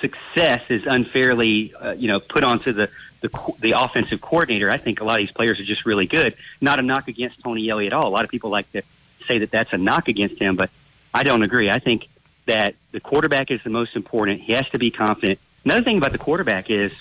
success 0.00 0.62
is 0.68 0.86
unfairly, 0.86 1.74
uh, 1.74 1.92
you 1.92 2.08
know, 2.08 2.20
put 2.20 2.44
onto 2.44 2.72
the, 2.72 2.90
the 3.20 3.54
the 3.60 3.72
offensive 3.72 4.20
coordinator. 4.20 4.70
I 4.70 4.78
think 4.78 5.00
a 5.00 5.04
lot 5.04 5.20
of 5.20 5.26
these 5.26 5.32
players 5.34 5.58
are 5.60 5.64
just 5.64 5.86
really 5.86 6.06
good. 6.06 6.34
Not 6.60 6.78
a 6.78 6.82
knock 6.82 7.08
against 7.08 7.42
Tony 7.42 7.68
Elliott 7.68 7.92
at 7.92 7.96
all. 7.96 8.08
A 8.08 8.14
lot 8.14 8.24
of 8.24 8.30
people 8.30 8.50
like 8.50 8.70
to 8.72 8.82
say 9.26 9.38
that 9.38 9.50
that's 9.50 9.72
a 9.72 9.78
knock 9.78 10.08
against 10.08 10.38
him, 10.38 10.56
but 10.56 10.70
I 11.12 11.22
don't 11.22 11.42
agree. 11.42 11.70
I 11.70 11.78
think 11.78 12.08
that 12.46 12.74
the 12.92 13.00
quarterback 13.00 13.50
is 13.50 13.62
the 13.62 13.70
most 13.70 13.96
important. 13.96 14.40
He 14.40 14.52
has 14.52 14.68
to 14.70 14.78
be 14.78 14.90
confident. 14.90 15.38
Another 15.64 15.82
thing 15.82 15.96
about 15.96 16.12
the 16.12 16.18
quarterback 16.18 16.70
is 16.70 16.92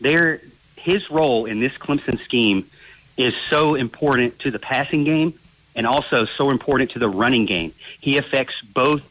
there 0.00 0.40
his 0.76 1.10
role 1.10 1.44
in 1.44 1.60
this 1.60 1.72
Clemson 1.74 2.18
scheme 2.24 2.64
is 3.16 3.34
so 3.50 3.74
important 3.74 4.38
to 4.40 4.50
the 4.50 4.58
passing 4.58 5.04
game 5.04 5.34
and 5.74 5.86
also 5.86 6.24
so 6.24 6.50
important 6.50 6.92
to 6.92 6.98
the 6.98 7.08
running 7.08 7.46
game. 7.46 7.72
He 8.00 8.16
affects 8.16 8.54
both 8.62 9.02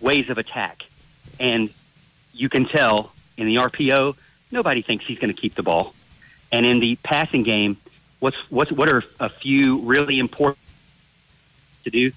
ways 0.00 0.30
of 0.30 0.38
attack. 0.38 0.82
And 1.40 1.70
you 2.32 2.48
can 2.48 2.66
tell 2.66 3.12
in 3.36 3.46
the 3.46 3.56
RPO, 3.56 4.16
nobody 4.50 4.82
thinks 4.82 5.06
he's 5.06 5.18
going 5.18 5.34
to 5.34 5.40
keep 5.40 5.54
the 5.54 5.62
ball. 5.62 5.94
And 6.52 6.66
in 6.66 6.80
the 6.80 6.96
passing 6.96 7.42
game, 7.42 7.76
what's 8.20 8.38
what's 8.50 8.70
what 8.70 8.88
are 8.88 9.02
a 9.18 9.28
few 9.28 9.80
really 9.80 10.18
important 10.18 10.58
to 11.84 11.90
do 11.90 12.12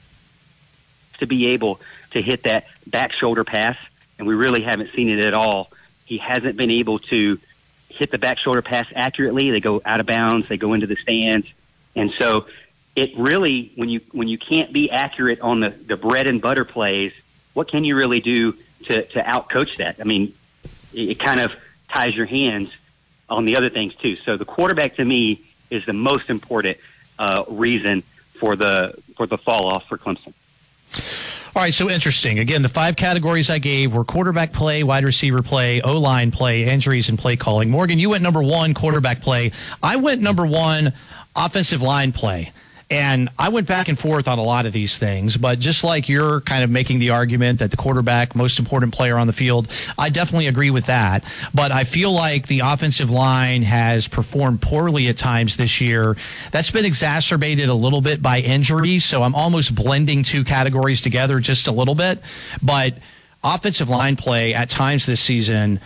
to 1.20 1.26
be 1.26 1.48
able 1.48 1.82
to 2.12 2.22
hit 2.22 2.44
that 2.44 2.68
back 2.86 3.12
shoulder 3.14 3.44
pass, 3.44 3.78
and 4.20 4.28
we 4.28 4.36
really 4.36 4.62
haven't 4.62 4.92
seen 4.94 5.10
it 5.10 5.26
at 5.26 5.34
all. 5.34 5.72
He 6.06 6.18
hasn't 6.20 6.56
been 6.58 6.70
able 6.70 7.00
to 7.00 7.40
hit 7.90 8.12
the 8.12 8.18
back 8.18 8.38
shoulder 8.38 8.62
pass 8.62 8.88
accurately. 8.96 9.52
They 9.52 9.60
go 9.60 9.82
out 9.86 10.00
of 10.00 10.06
bounds, 10.06 10.48
they 10.48 10.58
go 10.58 10.74
into 10.74 10.88
the 10.88 10.96
stands, 10.96 11.48
and 11.96 12.12
so 12.18 12.48
it 12.96 13.16
really 13.18 13.72
when 13.76 13.90
you 13.90 14.02
when 14.12 14.28
you 14.28 14.38
can't 14.38 14.74
be 14.74 14.90
accurate 14.92 15.42
on 15.42 15.60
the 15.60 15.70
the 15.70 15.98
bread 15.98 16.28
and 16.28 16.42
butter 16.42 16.66
plays, 16.66 17.14
what 17.54 17.68
can 17.68 17.84
you 17.84 17.96
really 17.96 18.20
do 18.20 18.54
to 18.86 19.04
to 19.04 19.22
outcoach 19.22 19.78
that? 19.78 19.98
I 20.00 20.04
mean, 20.04 20.34
it, 20.94 21.12
it 21.12 21.20
kind 21.20 21.40
of 21.40 21.54
ties 21.90 22.16
your 22.16 22.26
hands 22.26 22.72
on 23.30 23.46
the 23.46 23.56
other 23.56 23.70
things 23.70 23.96
too. 23.96 24.16
So 24.18 24.38
the 24.38 24.46
quarterback 24.46 24.96
to 24.96 25.06
me 25.06 25.42
is 25.70 25.86
the 25.86 25.94
most 25.94 26.30
important 26.30 26.78
uh, 27.20 27.44
reason 27.50 28.04
for 28.40 28.56
the 28.56 28.96
for 29.16 29.28
the 29.28 29.38
fall 29.38 29.68
off 29.68 29.88
for 29.88 29.98
Clemson. 29.98 30.34
All 31.58 31.64
right, 31.64 31.74
so 31.74 31.90
interesting. 31.90 32.38
Again, 32.38 32.62
the 32.62 32.70
five 32.70 32.96
categories 32.96 33.50
I 33.50 33.58
gave 33.58 33.92
were 33.92 34.04
quarterback 34.04 34.54
play, 34.54 34.84
wide 34.84 35.04
receiver 35.04 35.42
play, 35.42 35.82
O 35.82 35.98
line 35.98 36.30
play, 36.30 36.66
injuries, 36.66 37.10
and 37.10 37.18
play 37.18 37.36
calling. 37.36 37.72
Morgan, 37.72 37.98
you 37.98 38.12
went 38.12 38.22
number 38.22 38.44
one, 38.44 38.76
quarterback 38.76 39.22
play. 39.22 39.52
I 39.82 39.96
went 39.96 40.22
number 40.22 40.46
one, 40.46 40.94
offensive 41.36 41.82
line 41.82 42.12
play. 42.12 42.52
And 42.90 43.28
I 43.38 43.50
went 43.50 43.68
back 43.68 43.90
and 43.90 44.00
forth 44.00 44.30
on 44.30 44.40
a 44.40 44.44
lot 44.44 44.66
of 44.66 44.72
these 44.72 44.98
things, 44.98 45.36
but 45.36 45.60
just 45.60 45.84
like 45.84 46.08
you're 46.08 46.40
kind 46.42 46.64
of 46.64 46.70
making 46.70 47.00
the 47.00 47.10
argument 47.10 47.60
that 47.60 47.70
the 47.70 47.76
quarterback, 47.76 48.34
most 48.34 48.60
important 48.60 48.94
player 48.94 49.18
on 49.18 49.28
the 49.28 49.34
field, 49.34 49.68
I 49.98 50.08
definitely 50.08 50.48
agree 50.48 50.72
with 50.72 50.86
that. 50.86 51.26
But 51.54 51.74
I 51.74 51.84
feel 51.84 52.14
like 52.14 52.48
the 52.48 52.62
offensive 52.62 53.10
line 53.10 53.64
has 53.64 54.08
performed 54.08 54.62
poorly 54.62 55.10
at 55.10 55.18
times 55.18 55.58
this 55.58 55.82
year. 55.82 56.16
That's 56.52 56.72
been 56.72 56.86
exacerbated 56.86 57.68
a 57.68 57.74
little 57.74 58.00
bit 58.00 58.22
by 58.22 58.40
injuries. 58.40 59.04
So 59.04 59.22
I'm 59.22 59.36
almost 59.36 59.76
blending 59.76 60.24
two 60.24 60.46
categories 60.46 61.02
together 61.02 61.42
just 61.42 61.68
a 61.68 61.74
little 61.74 61.96
bit. 61.96 62.22
But 62.64 62.94
offensive 63.44 63.90
line 63.90 64.16
play 64.16 64.54
at 64.54 64.70
times 64.70 65.06
this 65.06 65.20
season, 65.20 65.82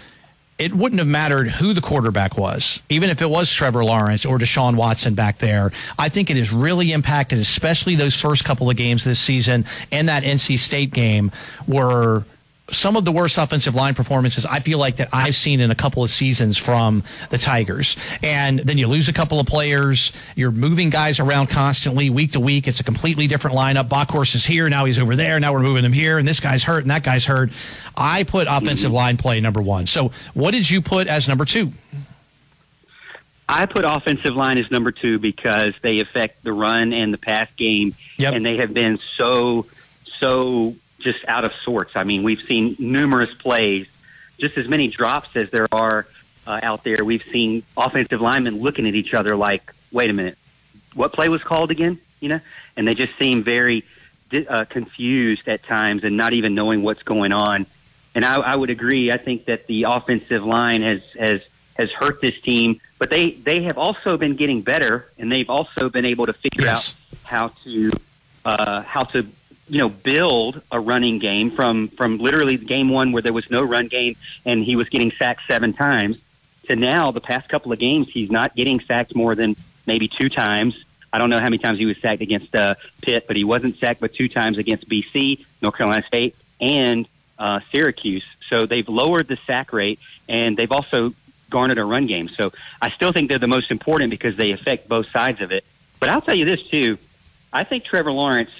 it 0.61 0.75
wouldn't 0.75 0.99
have 0.99 1.07
mattered 1.07 1.47
who 1.47 1.73
the 1.73 1.81
quarterback 1.81 2.37
was, 2.37 2.83
even 2.87 3.09
if 3.09 3.19
it 3.19 3.29
was 3.31 3.51
Trevor 3.51 3.83
Lawrence 3.83 4.27
or 4.27 4.37
Deshaun 4.37 4.75
Watson 4.75 5.15
back 5.15 5.39
there. 5.39 5.71
I 5.97 6.07
think 6.07 6.29
it 6.29 6.37
has 6.37 6.53
really 6.53 6.91
impacted, 6.91 7.39
especially 7.39 7.95
those 7.95 8.15
first 8.15 8.45
couple 8.45 8.69
of 8.69 8.77
games 8.77 9.03
this 9.03 9.17
season 9.17 9.65
and 9.91 10.07
that 10.07 10.21
NC 10.21 10.59
State 10.59 10.91
game 10.91 11.31
were 11.67 12.25
some 12.71 12.95
of 12.95 13.05
the 13.05 13.11
worst 13.11 13.37
offensive 13.37 13.75
line 13.75 13.93
performances 13.93 14.45
I 14.45 14.59
feel 14.59 14.79
like 14.79 14.97
that 14.97 15.09
I've 15.13 15.35
seen 15.35 15.59
in 15.59 15.71
a 15.71 15.75
couple 15.75 16.03
of 16.03 16.09
seasons 16.09 16.57
from 16.57 17.03
the 17.29 17.37
Tigers. 17.37 17.97
And 18.23 18.59
then 18.59 18.77
you 18.77 18.87
lose 18.87 19.09
a 19.09 19.13
couple 19.13 19.39
of 19.39 19.47
players. 19.47 20.13
You're 20.35 20.51
moving 20.51 20.89
guys 20.89 21.19
around 21.19 21.47
constantly 21.47 22.09
week 22.09 22.31
to 22.31 22.39
week. 22.39 22.67
It's 22.67 22.79
a 22.79 22.83
completely 22.83 23.27
different 23.27 23.55
lineup. 23.55 23.87
Bockhorst 23.87 24.35
is 24.35 24.45
here. 24.45 24.69
Now 24.69 24.85
he's 24.85 24.99
over 24.99 25.15
there. 25.15 25.39
Now 25.39 25.53
we're 25.53 25.59
moving 25.59 25.85
him 25.85 25.93
here. 25.93 26.17
And 26.17 26.27
this 26.27 26.39
guy's 26.39 26.63
hurt 26.63 26.83
and 26.83 26.91
that 26.91 27.03
guy's 27.03 27.25
hurt. 27.25 27.51
I 27.95 28.23
put 28.23 28.47
offensive 28.49 28.91
line 28.91 29.17
play 29.17 29.39
number 29.41 29.61
one. 29.61 29.85
So 29.85 30.11
what 30.33 30.51
did 30.51 30.69
you 30.69 30.81
put 30.81 31.07
as 31.07 31.27
number 31.27 31.45
two? 31.45 31.73
I 33.51 33.65
put 33.65 33.83
offensive 33.83 34.33
line 34.33 34.57
as 34.57 34.71
number 34.71 34.93
two 34.93 35.19
because 35.19 35.73
they 35.81 35.99
affect 35.99 36.41
the 36.43 36.53
run 36.53 36.93
and 36.93 37.13
the 37.13 37.17
pass 37.17 37.49
game, 37.57 37.93
and 38.17 38.45
they 38.45 38.55
have 38.57 38.73
been 38.73 38.97
so 39.17 39.65
so 40.21 40.75
just 41.01 41.25
out 41.27 41.43
of 41.43 41.53
sorts. 41.63 41.91
I 41.95 42.03
mean, 42.03 42.23
we've 42.23 42.41
seen 42.41 42.75
numerous 42.79 43.33
plays, 43.33 43.87
just 44.39 44.57
as 44.57 44.67
many 44.67 44.87
drops 44.87 45.35
as 45.35 45.49
there 45.49 45.67
are 45.71 46.07
uh, 46.47 46.59
out 46.63 46.83
there. 46.83 47.03
We've 47.03 47.23
seen 47.23 47.63
offensive 47.77 48.21
linemen 48.21 48.59
looking 48.59 48.87
at 48.87 48.95
each 48.95 49.13
other 49.13 49.35
like, 49.35 49.73
"Wait 49.91 50.09
a 50.09 50.13
minute, 50.13 50.37
what 50.93 51.13
play 51.13 51.29
was 51.29 51.43
called 51.43 51.71
again?" 51.71 51.99
You 52.19 52.29
know, 52.29 52.39
and 52.77 52.87
they 52.87 52.95
just 52.95 53.17
seem 53.17 53.43
very 53.43 53.83
uh, 54.47 54.65
confused 54.65 55.47
at 55.47 55.63
times 55.63 56.03
and 56.03 56.17
not 56.17 56.33
even 56.33 56.55
knowing 56.55 56.83
what's 56.83 57.03
going 57.03 57.31
on. 57.31 57.65
And 58.13 58.25
I, 58.25 58.35
I 58.35 58.55
would 58.55 58.69
agree. 58.69 59.11
I 59.11 59.17
think 59.17 59.45
that 59.45 59.67
the 59.67 59.83
offensive 59.83 60.43
line 60.43 60.81
has 60.81 61.01
has 61.17 61.41
has 61.77 61.91
hurt 61.91 62.21
this 62.21 62.39
team, 62.41 62.79
but 62.99 63.09
they 63.09 63.31
they 63.31 63.63
have 63.63 63.77
also 63.77 64.17
been 64.17 64.35
getting 64.35 64.61
better, 64.61 65.09
and 65.17 65.31
they've 65.31 65.49
also 65.49 65.89
been 65.89 66.05
able 66.05 66.25
to 66.25 66.33
figure 66.33 66.67
out 66.67 66.93
how 67.23 67.49
to 67.63 67.91
uh, 68.45 68.81
how 68.81 69.03
to 69.03 69.25
you 69.71 69.77
know 69.77 69.87
build 69.87 70.61
a 70.69 70.79
running 70.79 71.17
game 71.17 71.49
from 71.49 71.87
from 71.87 72.17
literally 72.17 72.57
game 72.57 72.89
one 72.89 73.13
where 73.13 73.21
there 73.21 73.31
was 73.31 73.49
no 73.49 73.63
run 73.63 73.87
game 73.87 74.17
and 74.45 74.65
he 74.65 74.75
was 74.75 74.89
getting 74.89 75.11
sacked 75.11 75.47
seven 75.47 75.71
times 75.71 76.17
to 76.67 76.75
now 76.75 77.09
the 77.11 77.21
past 77.21 77.47
couple 77.47 77.71
of 77.71 77.79
games 77.79 78.09
he's 78.09 78.29
not 78.29 78.53
getting 78.53 78.81
sacked 78.81 79.15
more 79.15 79.33
than 79.33 79.55
maybe 79.87 80.09
two 80.09 80.27
times. 80.27 80.83
I 81.13 81.17
don't 81.17 81.29
know 81.29 81.39
how 81.39 81.45
many 81.45 81.57
times 81.57 81.79
he 81.79 81.85
was 81.85 81.97
sacked 81.97 82.21
against 82.21 82.53
uh, 82.53 82.75
Pitt, 83.01 83.27
but 83.27 83.35
he 83.37 83.45
wasn't 83.45 83.77
sacked 83.77 84.01
but 84.01 84.13
two 84.13 84.27
times 84.27 84.57
against 84.57 84.87
BC, 84.89 85.45
North 85.61 85.77
Carolina 85.77 86.05
State, 86.05 86.35
and 86.59 87.07
uh, 87.39 87.61
Syracuse. 87.71 88.25
So 88.49 88.65
they've 88.65 88.87
lowered 88.87 89.29
the 89.29 89.37
sack 89.47 89.71
rate 89.71 89.99
and 90.27 90.57
they've 90.57 90.71
also 90.71 91.13
garnered 91.49 91.77
a 91.77 91.85
run 91.85 92.07
game. 92.07 92.27
So 92.27 92.51
I 92.81 92.89
still 92.89 93.13
think 93.13 93.29
they're 93.29 93.39
the 93.39 93.47
most 93.47 93.71
important 93.71 94.09
because 94.09 94.35
they 94.35 94.51
affect 94.51 94.89
both 94.89 95.09
sides 95.09 95.39
of 95.41 95.51
it. 95.53 95.63
But 96.01 96.09
I'll 96.09 96.21
tell 96.21 96.35
you 96.35 96.45
this 96.45 96.61
too. 96.67 96.97
I 97.53 97.63
think 97.63 97.83
Trevor 97.83 98.11
Lawrence, 98.11 98.51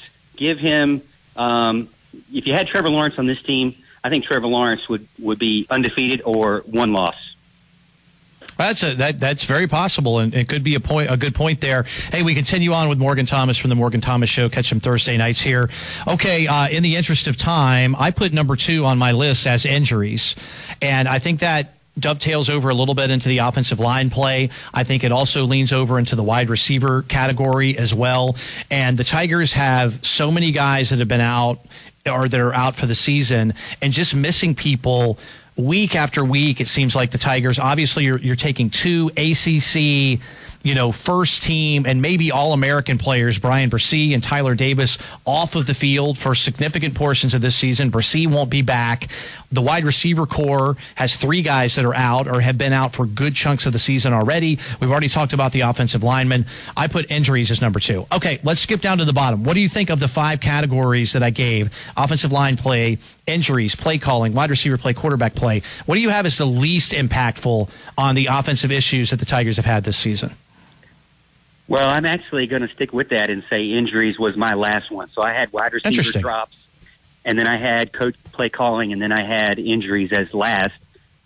give 0.42 0.60
him, 0.60 1.02
um, 1.38 1.88
if 2.34 2.48
you 2.48 2.54
had 2.54 2.68
Trevor 2.68 2.90
Lawrence 2.90 3.18
on 3.20 3.28
this 3.28 3.42
team, 3.42 3.76
I 4.04 4.10
think 4.10 4.26
Trevor 4.26 4.48
Lawrence 4.48 4.90
would, 4.90 5.08
would 5.20 5.38
be 5.38 5.68
undefeated 5.70 6.24
or 6.26 6.64
one 6.66 6.92
loss. 6.92 7.36
That's 8.58 8.84
a, 8.84 8.94
that 8.96 9.20
that's 9.20 9.46
very 9.46 9.66
possible, 9.66 10.20
and 10.20 10.36
it 10.36 10.48
could 10.48 10.64
be 10.64 10.76
a 10.76 10.80
point 10.80 11.10
a 11.10 11.18
good 11.18 11.34
point 11.34 11.62
there. 11.62 11.84
Hey, 12.12 12.22
we 12.22 12.36
continue 12.36 12.74
on 12.74 12.90
with 12.90 13.00
Morgan 13.00 13.26
Thomas 13.26 13.58
from 13.58 13.70
the 13.70 13.76
Morgan 13.76 14.02
Thomas 14.02 14.30
Show. 14.30 14.50
Catch 14.50 14.72
him 14.72 14.80
Thursday 14.80 15.18
nights 15.18 15.42
here. 15.42 15.70
Okay, 16.08 16.46
uh, 16.46 16.68
in 16.70 16.84
the 16.84 16.96
interest 16.96 17.26
of 17.26 17.38
time, 17.38 17.96
I 17.98 18.12
put 18.12 18.34
number 18.34 18.56
two 18.56 18.86
on 18.86 19.00
my 19.00 19.14
list 19.14 19.48
as 19.48 19.66
injuries, 19.66 20.36
and 20.80 21.08
I 21.08 21.18
think 21.18 21.40
that 21.40 21.74
dovetails 22.00 22.50
over 22.50 22.70
a 22.70 22.74
little 22.74 22.96
bit 22.96 23.10
into 23.10 23.30
the 23.30 23.40
offensive 23.40 23.80
line 23.80 24.10
play. 24.10 24.50
I 24.74 24.84
think 24.84 25.04
it 25.04 25.12
also 25.12 25.46
leans 25.46 25.74
over 25.74 26.00
into 26.00 26.16
the 26.16 26.24
wide 26.24 26.50
receiver 26.50 27.04
category 27.04 27.78
as 27.78 27.94
well. 27.94 28.36
And 28.70 28.98
the 28.98 29.04
Tigers 29.04 29.54
have 29.54 30.06
so 30.06 30.32
many 30.32 30.52
guys 30.52 30.90
that 30.90 31.00
have 31.00 31.08
been 31.08 31.22
out 31.22 31.60
or 32.10 32.28
that 32.28 32.40
are 32.40 32.54
out 32.54 32.76
for 32.76 32.86
the 32.86 32.96
season 32.96 33.54
and 33.82 33.94
just 33.94 34.16
missing 34.16 34.56
people 34.56 35.20
week 35.56 35.96
after 35.96 36.24
week. 36.24 36.62
It 36.62 36.68
seems 36.68 36.96
like 36.96 37.12
the 37.12 37.18
Tigers, 37.18 37.60
obviously, 37.60 38.06
you're, 38.06 38.18
you're 38.18 38.36
taking 38.36 38.70
two 38.70 39.12
ACC 39.18 40.20
you 40.64 40.76
know, 40.76 40.92
first 40.92 41.44
team 41.44 41.86
and 41.88 42.02
maybe 42.02 42.32
all 42.32 42.54
American 42.54 42.98
players, 42.98 43.40
Bryan 43.40 43.70
Bresee 43.70 44.14
and 44.14 44.22
Tyler 44.22 44.56
Davis, 44.56 44.98
off 45.26 45.56
of 45.56 45.66
the 45.66 45.74
field 45.74 46.18
for 46.18 46.36
significant 46.36 46.94
portions 46.94 47.34
of 47.34 47.42
this 47.42 47.56
season. 47.56 47.90
Bresee 47.90 48.28
won't 48.28 48.50
be 48.50 48.62
back. 48.62 49.08
The 49.52 49.62
wide 49.62 49.84
receiver 49.84 50.26
core 50.26 50.78
has 50.96 51.16
three 51.18 51.42
guys 51.42 51.76
that 51.76 51.84
are 51.84 51.94
out 51.94 52.28
or 52.28 52.40
have 52.40 52.58
been 52.58 52.72
out 52.72 52.94
for 52.94 53.06
good 53.06 53.36
chunks 53.36 53.66
of 53.66 53.74
the 53.74 53.80
season 53.80 54.14
already. 54.14 54.60
We've 54.80 54.90
already 54.90 55.10
talked 55.10 55.34
about 55.34 55.52
the 55.52 55.62
offensive 55.62 56.04
linemen. 56.04 56.46
I 56.78 56.88
put 56.88 57.12
injuries 57.12 57.52
as 57.52 57.62
number 57.62 57.80
two. 57.80 58.08
Okay, 58.14 58.40
let's 58.44 58.62
skip 58.62 58.80
down 58.80 59.00
to 59.00 59.06
the 59.06 59.14
bottom. 59.14 59.44
What 59.44 59.54
do 59.54 59.60
you 59.60 59.68
think 59.68 59.90
of 59.90 60.00
the 60.00 60.08
five 60.08 60.40
categories 60.40 61.12
that 61.14 61.24
I 61.24 61.32
gave? 61.32 61.76
Offensive 61.98 62.32
line 62.32 62.56
play, 62.56 62.98
injuries, 63.28 63.76
play 63.76 63.98
calling, 63.98 64.34
wide 64.34 64.50
receiver 64.50 64.78
play, 64.78 64.94
quarterback 64.94 65.36
play. 65.36 65.64
What 65.86 65.96
do 65.96 66.02
you 66.02 66.10
have 66.10 66.26
as 66.26 66.38
the 66.38 66.46
least 66.46 66.94
impactful 66.94 67.70
on 67.98 68.16
the 68.16 68.28
offensive 68.28 68.72
issues 68.72 69.10
that 69.10 69.20
the 69.20 69.26
Tigers 69.26 69.58
have 69.58 69.66
had 69.66 69.84
this 69.84 69.98
season? 69.98 70.32
Well, 71.68 71.90
I'm 71.90 72.06
actually 72.06 72.48
going 72.48 72.64
to 72.64 72.68
stick 72.68 72.92
with 72.92 73.10
that 73.10 73.30
and 73.30 73.44
say 73.50 73.66
injuries 73.66 74.20
was 74.20 74.36
my 74.36 74.54
last 74.54 74.92
one. 74.92 75.10
So 75.10 75.22
I 75.22 75.32
had 75.34 75.54
wide 75.54 75.74
receiver 75.74 76.20
drops, 76.20 76.56
and 77.26 77.38
then 77.38 77.48
I 77.48 77.58
had 77.58 77.94
coach 77.94 78.16
play 78.32 78.50
calling, 78.50 78.94
and 78.94 79.02
then 79.02 79.12
I 79.12 79.22
had 79.22 79.60
injuries 79.60 80.12
as 80.12 80.34
last. 80.34 80.74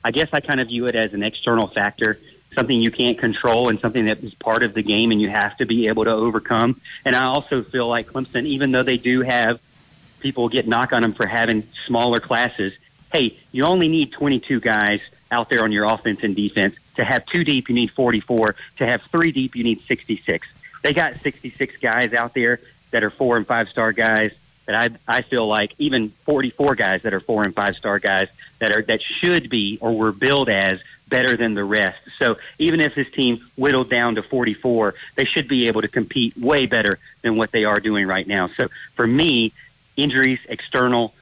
I 0.03 0.11
guess 0.11 0.29
I 0.33 0.39
kind 0.39 0.59
of 0.59 0.67
view 0.67 0.87
it 0.87 0.95
as 0.95 1.13
an 1.13 1.23
external 1.23 1.67
factor, 1.67 2.19
something 2.53 2.79
you 2.79 2.91
can't 2.91 3.17
control, 3.17 3.69
and 3.69 3.79
something 3.79 4.05
that 4.05 4.23
is 4.23 4.33
part 4.35 4.63
of 4.63 4.73
the 4.73 4.83
game, 4.83 5.11
and 5.11 5.21
you 5.21 5.29
have 5.29 5.57
to 5.57 5.65
be 5.65 5.87
able 5.87 6.03
to 6.05 6.11
overcome. 6.11 6.79
And 7.05 7.15
I 7.15 7.25
also 7.25 7.63
feel 7.63 7.87
like 7.87 8.07
Clemson, 8.07 8.45
even 8.45 8.71
though 8.71 8.83
they 8.83 8.97
do 8.97 9.21
have 9.21 9.59
people 10.19 10.49
get 10.49 10.67
knock 10.67 10.93
on 10.93 11.01
them 11.01 11.13
for 11.13 11.25
having 11.25 11.63
smaller 11.85 12.19
classes, 12.19 12.73
hey, 13.11 13.37
you 13.51 13.63
only 13.63 13.87
need 13.87 14.11
22 14.11 14.59
guys 14.59 15.01
out 15.31 15.49
there 15.49 15.63
on 15.63 15.71
your 15.71 15.85
offense 15.85 16.21
and 16.23 16.35
defense. 16.35 16.75
To 16.95 17.03
have 17.03 17.25
two 17.25 17.43
deep, 17.43 17.69
you 17.69 17.75
need 17.75 17.91
44. 17.91 18.55
To 18.77 18.85
have 18.85 19.01
three 19.03 19.31
deep, 19.31 19.55
you 19.55 19.63
need 19.63 19.81
66. 19.81 20.47
They 20.81 20.93
got 20.93 21.15
66 21.15 21.77
guys 21.77 22.13
out 22.13 22.33
there 22.33 22.59
that 22.91 23.03
are 23.03 23.09
four 23.09 23.37
and 23.37 23.45
five 23.45 23.69
star 23.69 23.91
guys. 23.91 24.33
That 24.65 24.75
I 25.07 25.17
I 25.17 25.21
feel 25.21 25.47
like 25.47 25.73
even 25.77 26.09
44 26.09 26.75
guys 26.75 27.03
that 27.03 27.13
are 27.13 27.19
four 27.19 27.43
and 27.43 27.53
five 27.53 27.75
star 27.75 27.99
guys 27.99 28.29
that 28.59 28.71
are 28.71 28.81
that 28.83 29.01
should 29.01 29.49
be 29.49 29.77
or 29.81 29.93
were 29.93 30.11
billed 30.11 30.49
as 30.49 30.81
better 31.07 31.35
than 31.35 31.53
the 31.53 31.63
rest. 31.63 31.99
So 32.19 32.37
even 32.57 32.81
if 32.81 32.95
this 32.95 33.09
team 33.11 33.39
whittled 33.55 33.89
down 33.89 34.15
to 34.15 34.23
44, 34.23 34.95
they 35.15 35.25
should 35.25 35.47
be 35.47 35.67
able 35.67 35.81
to 35.81 35.87
compete 35.87 36.35
way 36.37 36.65
better 36.65 36.97
than 37.21 37.37
what 37.37 37.51
they 37.51 37.63
are 37.65 37.79
doing 37.79 38.07
right 38.07 38.27
now. 38.27 38.47
So 38.47 38.69
for 38.95 39.05
me, 39.05 39.53
injuries, 39.95 40.39
external 40.49 41.13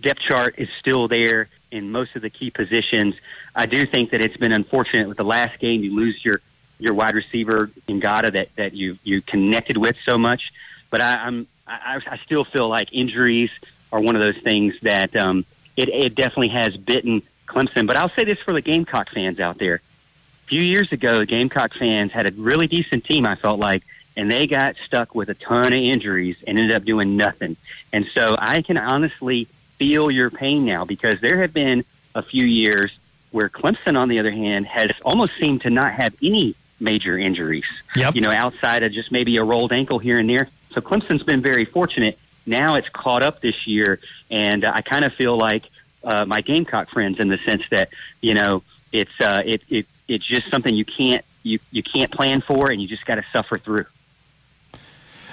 depth 0.00 0.20
chart 0.20 0.54
is 0.58 0.68
still 0.78 1.08
there 1.08 1.48
in 1.70 1.90
most 1.90 2.16
of 2.16 2.22
the 2.22 2.30
key 2.30 2.50
positions. 2.50 3.14
I 3.54 3.66
do 3.66 3.86
think 3.86 4.10
that 4.10 4.20
it's 4.20 4.36
been 4.36 4.52
unfortunate 4.52 5.08
with 5.08 5.16
the 5.16 5.24
last 5.24 5.58
game. 5.58 5.82
You 5.82 5.94
lose 5.94 6.24
your 6.24 6.40
your 6.78 6.94
wide 6.94 7.14
receiver 7.14 7.70
Ngata 7.88 8.32
that 8.32 8.54
that 8.56 8.74
you 8.74 8.98
you 9.04 9.20
connected 9.22 9.76
with 9.76 9.96
so 10.04 10.18
much. 10.18 10.52
But 10.90 11.00
I, 11.00 11.26
I'm 11.26 11.46
I, 11.70 12.00
I 12.06 12.16
still 12.18 12.44
feel 12.44 12.68
like 12.68 12.92
injuries 12.92 13.50
are 13.92 14.00
one 14.00 14.16
of 14.16 14.20
those 14.20 14.38
things 14.38 14.78
that 14.80 15.14
um, 15.16 15.44
it, 15.76 15.88
it 15.88 16.14
definitely 16.14 16.48
has 16.48 16.76
bitten 16.76 17.22
Clemson. 17.46 17.86
But 17.86 17.96
I'll 17.96 18.10
say 18.10 18.24
this 18.24 18.38
for 18.40 18.52
the 18.52 18.60
Gamecock 18.60 19.10
fans 19.10 19.40
out 19.40 19.58
there: 19.58 19.76
a 19.76 20.46
few 20.46 20.62
years 20.62 20.92
ago, 20.92 21.18
the 21.18 21.26
Gamecock 21.26 21.74
fans 21.74 22.12
had 22.12 22.26
a 22.26 22.32
really 22.32 22.66
decent 22.66 23.04
team. 23.04 23.26
I 23.26 23.36
felt 23.36 23.58
like. 23.58 23.82
And 24.16 24.30
they 24.30 24.48
got 24.48 24.74
stuck 24.84 25.14
with 25.14 25.30
a 25.30 25.34
ton 25.34 25.68
of 25.68 25.78
injuries 25.78 26.36
and 26.44 26.58
ended 26.58 26.76
up 26.76 26.84
doing 26.84 27.16
nothing. 27.16 27.56
And 27.92 28.06
so 28.12 28.36
I 28.38 28.60
can 28.60 28.76
honestly 28.76 29.46
feel 29.78 30.10
your 30.10 30.30
pain 30.30 30.66
now 30.66 30.84
because 30.84 31.20
there 31.20 31.40
have 31.40 31.54
been 31.54 31.84
a 32.14 32.20
few 32.20 32.44
years 32.44 32.90
where 33.30 33.48
Clemson, 33.48 33.96
on 33.96 34.08
the 34.08 34.18
other 34.18 34.32
hand, 34.32 34.66
has 34.66 34.90
almost 35.04 35.36
seemed 35.38 35.62
to 35.62 35.70
not 35.70 35.92
have 35.92 36.14
any 36.22 36.54
major 36.80 37.16
injuries. 37.16 37.64
Yep. 37.94 38.16
You 38.16 38.20
know, 38.20 38.32
outside 38.32 38.82
of 38.82 38.92
just 38.92 39.12
maybe 39.12 39.36
a 39.36 39.44
rolled 39.44 39.72
ankle 39.72 40.00
here 40.00 40.18
and 40.18 40.28
there. 40.28 40.48
So 40.72 40.80
Clemson's 40.80 41.22
been 41.22 41.40
very 41.40 41.64
fortunate. 41.64 42.18
Now 42.46 42.76
it's 42.76 42.88
caught 42.88 43.22
up 43.22 43.40
this 43.40 43.66
year, 43.66 44.00
and 44.30 44.64
uh, 44.64 44.72
I 44.74 44.80
kind 44.82 45.04
of 45.04 45.12
feel 45.14 45.36
like 45.36 45.64
uh, 46.02 46.24
my 46.24 46.40
Gamecock 46.40 46.90
friends 46.90 47.20
in 47.20 47.28
the 47.28 47.38
sense 47.38 47.68
that 47.70 47.90
you 48.20 48.34
know 48.34 48.62
it's 48.92 49.20
uh, 49.20 49.42
it, 49.44 49.62
it 49.68 49.86
it's 50.08 50.24
just 50.24 50.50
something 50.50 50.74
you 50.74 50.84
can't 50.84 51.24
you 51.42 51.58
you 51.70 51.82
can't 51.82 52.10
plan 52.10 52.40
for, 52.40 52.70
and 52.70 52.80
you 52.80 52.88
just 52.88 53.04
got 53.04 53.16
to 53.16 53.24
suffer 53.32 53.58
through. 53.58 53.86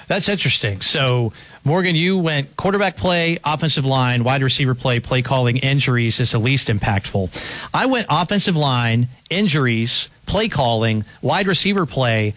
That's 0.08 0.30
interesting. 0.30 0.80
So, 0.80 1.34
Morgan, 1.64 1.94
you 1.94 2.16
went 2.16 2.56
quarterback 2.56 2.96
play, 2.96 3.38
offensive 3.44 3.84
line, 3.84 4.24
wide 4.24 4.42
receiver 4.42 4.74
play, 4.74 5.00
play 5.00 5.20
calling, 5.20 5.58
injuries 5.58 6.18
is 6.18 6.32
the 6.32 6.38
least 6.38 6.68
impactful. 6.68 7.30
I 7.74 7.84
went 7.84 8.06
offensive 8.08 8.56
line, 8.56 9.08
injuries, 9.28 10.08
play 10.24 10.48
calling, 10.48 11.04
wide 11.20 11.46
receiver 11.46 11.84
play. 11.84 12.32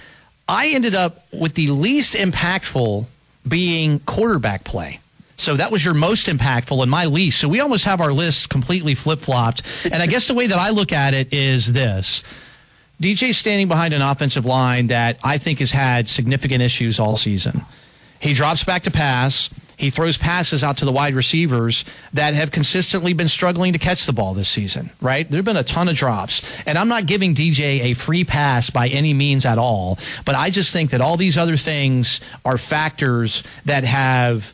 I 0.48 0.70
ended 0.70 0.96
up 0.96 1.26
with 1.32 1.56
the 1.56 1.68
least 1.68 2.14
impactful 2.14 3.06
being 3.48 4.00
quarterback 4.02 4.64
play. 4.64 5.00
So 5.38 5.56
that 5.56 5.72
was 5.72 5.84
your 5.84 5.96
most 5.96 6.28
impactful 6.28 6.82
and 6.82 6.92
my 6.92 7.06
least. 7.06 7.40
So 7.40 7.50
we 7.50 7.62
almost 7.62 7.86
have 7.86 8.00
our 8.00 8.14
lists 8.14 8.46
completely 8.46 8.94
flip 8.94 9.20
flopped. 9.20 9.64
And 9.86 9.96
I 9.96 10.06
guess 10.06 10.28
the 10.28 10.36
way 10.36 10.46
that 10.46 10.58
I 10.60 10.70
look 10.70 10.92
at 10.92 11.16
it 11.16 11.34
is 11.34 11.74
this 11.74 12.24
DJ's 13.02 13.38
standing 13.38 13.68
behind 13.68 13.96
an 13.96 14.04
offensive 14.04 14.46
line 14.46 14.88
that 14.88 15.18
I 15.24 15.40
think 15.40 15.58
has 15.58 15.72
had 15.72 16.08
significant 16.08 16.62
issues 16.62 17.00
all 17.00 17.16
season. 17.16 17.64
He 18.20 18.36
drops 18.36 18.64
back 18.64 18.84
to 18.84 18.92
pass. 18.92 19.50
He 19.82 19.90
throws 19.90 20.16
passes 20.16 20.64
out 20.64 20.78
to 20.78 20.86
the 20.86 20.92
wide 20.92 21.16
receivers 21.16 21.86
that 22.14 22.36
have 22.36 22.52
consistently 22.52 23.14
been 23.14 23.28
struggling 23.28 23.74
to 23.74 23.80
catch 23.80 24.06
the 24.06 24.14
ball 24.14 24.36
this 24.36 24.48
season, 24.48 24.92
right? 25.02 25.28
There 25.28 25.40
have 25.40 25.46
been 25.46 25.58
a 25.58 25.64
ton 25.64 25.90
of 25.90 25.96
drops. 25.96 26.64
And 26.68 26.78
I'm 26.78 26.88
not 26.88 27.08
giving 27.08 27.34
DJ 27.34 27.82
a 27.86 27.94
free 27.96 28.24
pass 28.24 28.70
by 28.70 28.90
any 28.90 29.12
means 29.16 29.44
at 29.44 29.58
all, 29.58 29.98
but 30.24 30.36
I 30.36 30.52
just 30.52 30.72
think 30.72 30.92
that 30.92 31.02
all 31.02 31.18
these 31.18 31.36
other 31.36 31.58
things 31.58 32.22
are 32.46 32.60
factors 32.60 33.42
that 33.66 33.84
have 33.84 34.54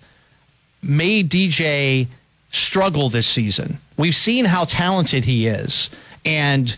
made 0.82 1.30
DJ 1.30 2.08
struggle 2.50 3.10
this 3.10 3.28
season. 3.28 3.80
We've 3.98 4.16
seen 4.16 4.46
how 4.46 4.64
talented 4.64 5.26
he 5.26 5.48
is. 5.48 5.90
And 6.26 6.74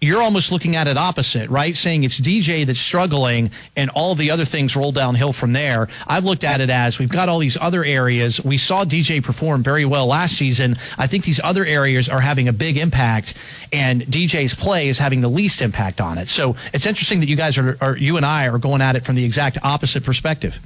you're 0.00 0.22
almost 0.22 0.50
looking 0.50 0.76
at 0.76 0.88
it 0.88 0.96
opposite, 0.96 1.50
right? 1.50 1.76
Saying 1.76 2.04
it's 2.04 2.18
DJ 2.18 2.64
that's 2.64 2.78
struggling 2.78 3.50
and 3.76 3.90
all 3.90 4.14
the 4.14 4.30
other 4.30 4.46
things 4.46 4.74
roll 4.74 4.92
downhill 4.92 5.34
from 5.34 5.52
there. 5.52 5.88
I've 6.06 6.24
looked 6.24 6.42
at 6.42 6.62
it 6.62 6.70
as 6.70 6.98
we've 6.98 7.10
got 7.10 7.28
all 7.28 7.38
these 7.38 7.58
other 7.60 7.84
areas. 7.84 8.42
We 8.42 8.56
saw 8.56 8.84
DJ 8.84 9.22
perform 9.22 9.62
very 9.62 9.84
well 9.84 10.06
last 10.06 10.36
season. 10.36 10.76
I 10.96 11.06
think 11.06 11.24
these 11.24 11.40
other 11.44 11.66
areas 11.66 12.08
are 12.08 12.20
having 12.20 12.48
a 12.48 12.52
big 12.52 12.78
impact 12.78 13.34
and 13.74 14.00
DJ's 14.02 14.54
play 14.54 14.88
is 14.88 14.96
having 14.96 15.20
the 15.20 15.28
least 15.28 15.60
impact 15.60 16.00
on 16.00 16.16
it. 16.16 16.28
So 16.28 16.56
it's 16.72 16.86
interesting 16.86 17.20
that 17.20 17.28
you 17.28 17.36
guys 17.36 17.58
are, 17.58 17.76
are 17.82 17.96
you 17.96 18.16
and 18.16 18.24
I 18.24 18.48
are 18.48 18.58
going 18.58 18.80
at 18.80 18.96
it 18.96 19.04
from 19.04 19.16
the 19.16 19.24
exact 19.24 19.58
opposite 19.62 20.02
perspective. 20.02 20.58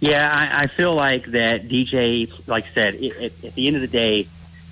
Yeah, 0.00 0.28
I, 0.30 0.64
I 0.64 0.66
feel 0.66 0.92
like 0.92 1.26
that 1.26 1.68
DJ, 1.68 2.28
like 2.48 2.64
I 2.64 2.70
said, 2.70 2.94
it, 2.96 3.44
at 3.44 3.54
the 3.54 3.68
end 3.68 3.76
of 3.76 3.82
the 3.82 3.88
day, 3.88 4.26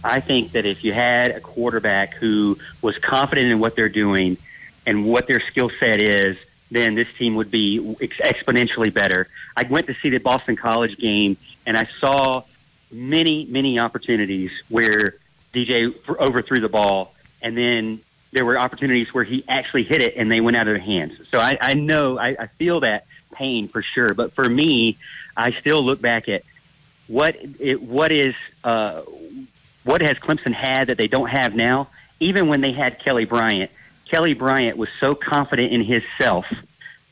I 0.04 0.20
think 0.20 0.52
that 0.52 0.64
if 0.64 0.84
you 0.84 0.92
had 0.92 1.30
a 1.30 1.40
quarterback 1.40 2.14
who 2.14 2.58
was 2.80 2.98
confident 2.98 3.48
in 3.48 3.60
what 3.60 3.76
they're 3.76 3.88
doing 3.88 4.36
and 4.86 5.06
what 5.06 5.26
their 5.26 5.40
skill 5.40 5.70
set 5.70 6.00
is, 6.00 6.36
then 6.70 6.94
this 6.94 7.08
team 7.18 7.36
would 7.36 7.50
be 7.50 7.96
ex- 8.00 8.18
exponentially 8.18 8.92
better. 8.92 9.28
I 9.56 9.64
went 9.64 9.86
to 9.88 9.94
see 9.94 10.10
the 10.10 10.18
Boston 10.18 10.56
College 10.56 10.96
game 10.98 11.36
and 11.66 11.76
I 11.76 11.86
saw 12.00 12.42
many, 12.90 13.46
many 13.46 13.78
opportunities 13.78 14.50
where 14.68 15.16
DJ 15.52 15.94
overthrew 16.18 16.60
the 16.60 16.68
ball 16.68 17.14
and 17.42 17.56
then 17.56 18.00
there 18.32 18.44
were 18.44 18.58
opportunities 18.58 19.12
where 19.12 19.24
he 19.24 19.44
actually 19.46 19.82
hit 19.82 20.00
it 20.00 20.14
and 20.16 20.30
they 20.30 20.40
went 20.40 20.56
out 20.56 20.66
of 20.66 20.74
their 20.74 20.82
hands. 20.82 21.12
So 21.30 21.38
I, 21.38 21.58
I 21.60 21.74
know, 21.74 22.18
I, 22.18 22.36
I 22.38 22.46
feel 22.46 22.80
that 22.80 23.04
pain 23.32 23.68
for 23.68 23.82
sure. 23.82 24.14
But 24.14 24.32
for 24.32 24.48
me, 24.48 24.96
I 25.36 25.52
still 25.52 25.82
look 25.82 26.00
back 26.00 26.28
at 26.28 26.42
what 27.08 27.36
it, 27.60 27.82
what 27.82 28.10
is 28.10 28.34
uh, 28.64 29.02
what 29.84 30.00
has 30.00 30.18
Clemson 30.18 30.52
had 30.52 30.88
that 30.88 30.98
they 30.98 31.08
don't 31.08 31.28
have 31.28 31.54
now? 31.54 31.88
Even 32.20 32.48
when 32.48 32.60
they 32.60 32.72
had 32.72 32.98
Kelly 33.00 33.24
Bryant, 33.24 33.70
Kelly 34.08 34.34
Bryant 34.34 34.76
was 34.76 34.88
so 35.00 35.14
confident 35.14 35.72
in 35.72 35.82
himself 35.82 36.46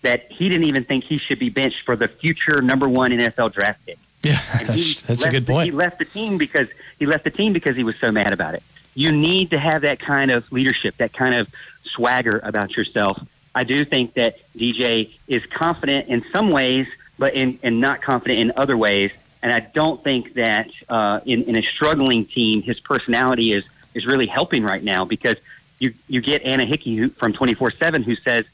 that 0.03 0.31
he 0.31 0.49
didn't 0.49 0.65
even 0.65 0.85
think 0.85 1.05
he 1.05 1.19
should 1.19 1.39
be 1.39 1.51
benched 1.51 1.85
for 1.85 1.97
the 1.97 2.09
future 2.09 2.63
number 2.63 2.89
one 2.89 3.11
NFL 3.11 3.53
draft 3.53 3.85
pick. 3.87 3.99
Yeah, 4.23 4.39
that's, 4.65 5.03
that's 5.03 5.25
a 5.25 5.31
good 5.31 5.47
the, 5.47 5.53
point. 5.53 5.65
he 5.67 5.71
left 5.71 5.99
the 5.99 6.05
team 6.05 6.37
because 6.37 6.69
he 6.99 7.07
left 7.07 7.25
the 7.25 7.31
team 7.31 7.53
because 7.53 7.75
he 7.75 7.85
was 7.85 7.97
so 7.97 8.13
mad 8.13 8.33
about 8.33 8.55
it. 8.55 8.63
You 8.95 9.13
need 9.13 9.51
to 9.51 9.59
have 9.59 9.83
that 9.83 9.99
kind 9.99 10.31
of 10.31 10.51
leadership, 10.53 10.97
that 10.99 11.13
kind 11.13 11.35
of 11.35 11.49
swagger 11.85 12.39
about 12.43 12.77
yourself. 12.77 13.21
I 13.55 13.65
do 13.65 13.85
think 13.85 14.15
that 14.15 14.37
DJ 14.55 15.11
is 15.27 15.47
confident 15.47 16.09
in 16.09 16.25
some 16.33 16.51
ways, 16.51 16.87
but 17.19 17.35
in, 17.35 17.59
and 17.63 17.81
not 17.81 18.03
confident 18.03 18.41
in 18.41 18.53
other 18.57 18.77
ways. 18.77 19.11
And 19.43 19.53
I 19.53 19.61
don't 19.61 20.03
think 20.05 20.35
that 20.35 20.69
uh, 20.89 21.21
in, 21.25 21.45
in 21.45 21.57
a 21.57 21.63
struggling 21.63 22.27
team, 22.27 22.63
his 22.63 22.79
personality 22.81 23.53
is 23.53 23.65
is 23.95 24.07
really 24.07 24.27
helping 24.27 24.63
right 24.63 24.83
now 24.83 25.05
because 25.05 25.37
you 25.79 25.95
you 26.09 26.21
get 26.21 26.43
Anna 26.43 26.65
Hickey 26.67 26.95
who, 26.97 27.09
from 27.09 27.33
twenty 27.33 27.55
four 27.55 27.71
seven 27.71 28.03
who 28.03 28.15
says. 28.17 28.45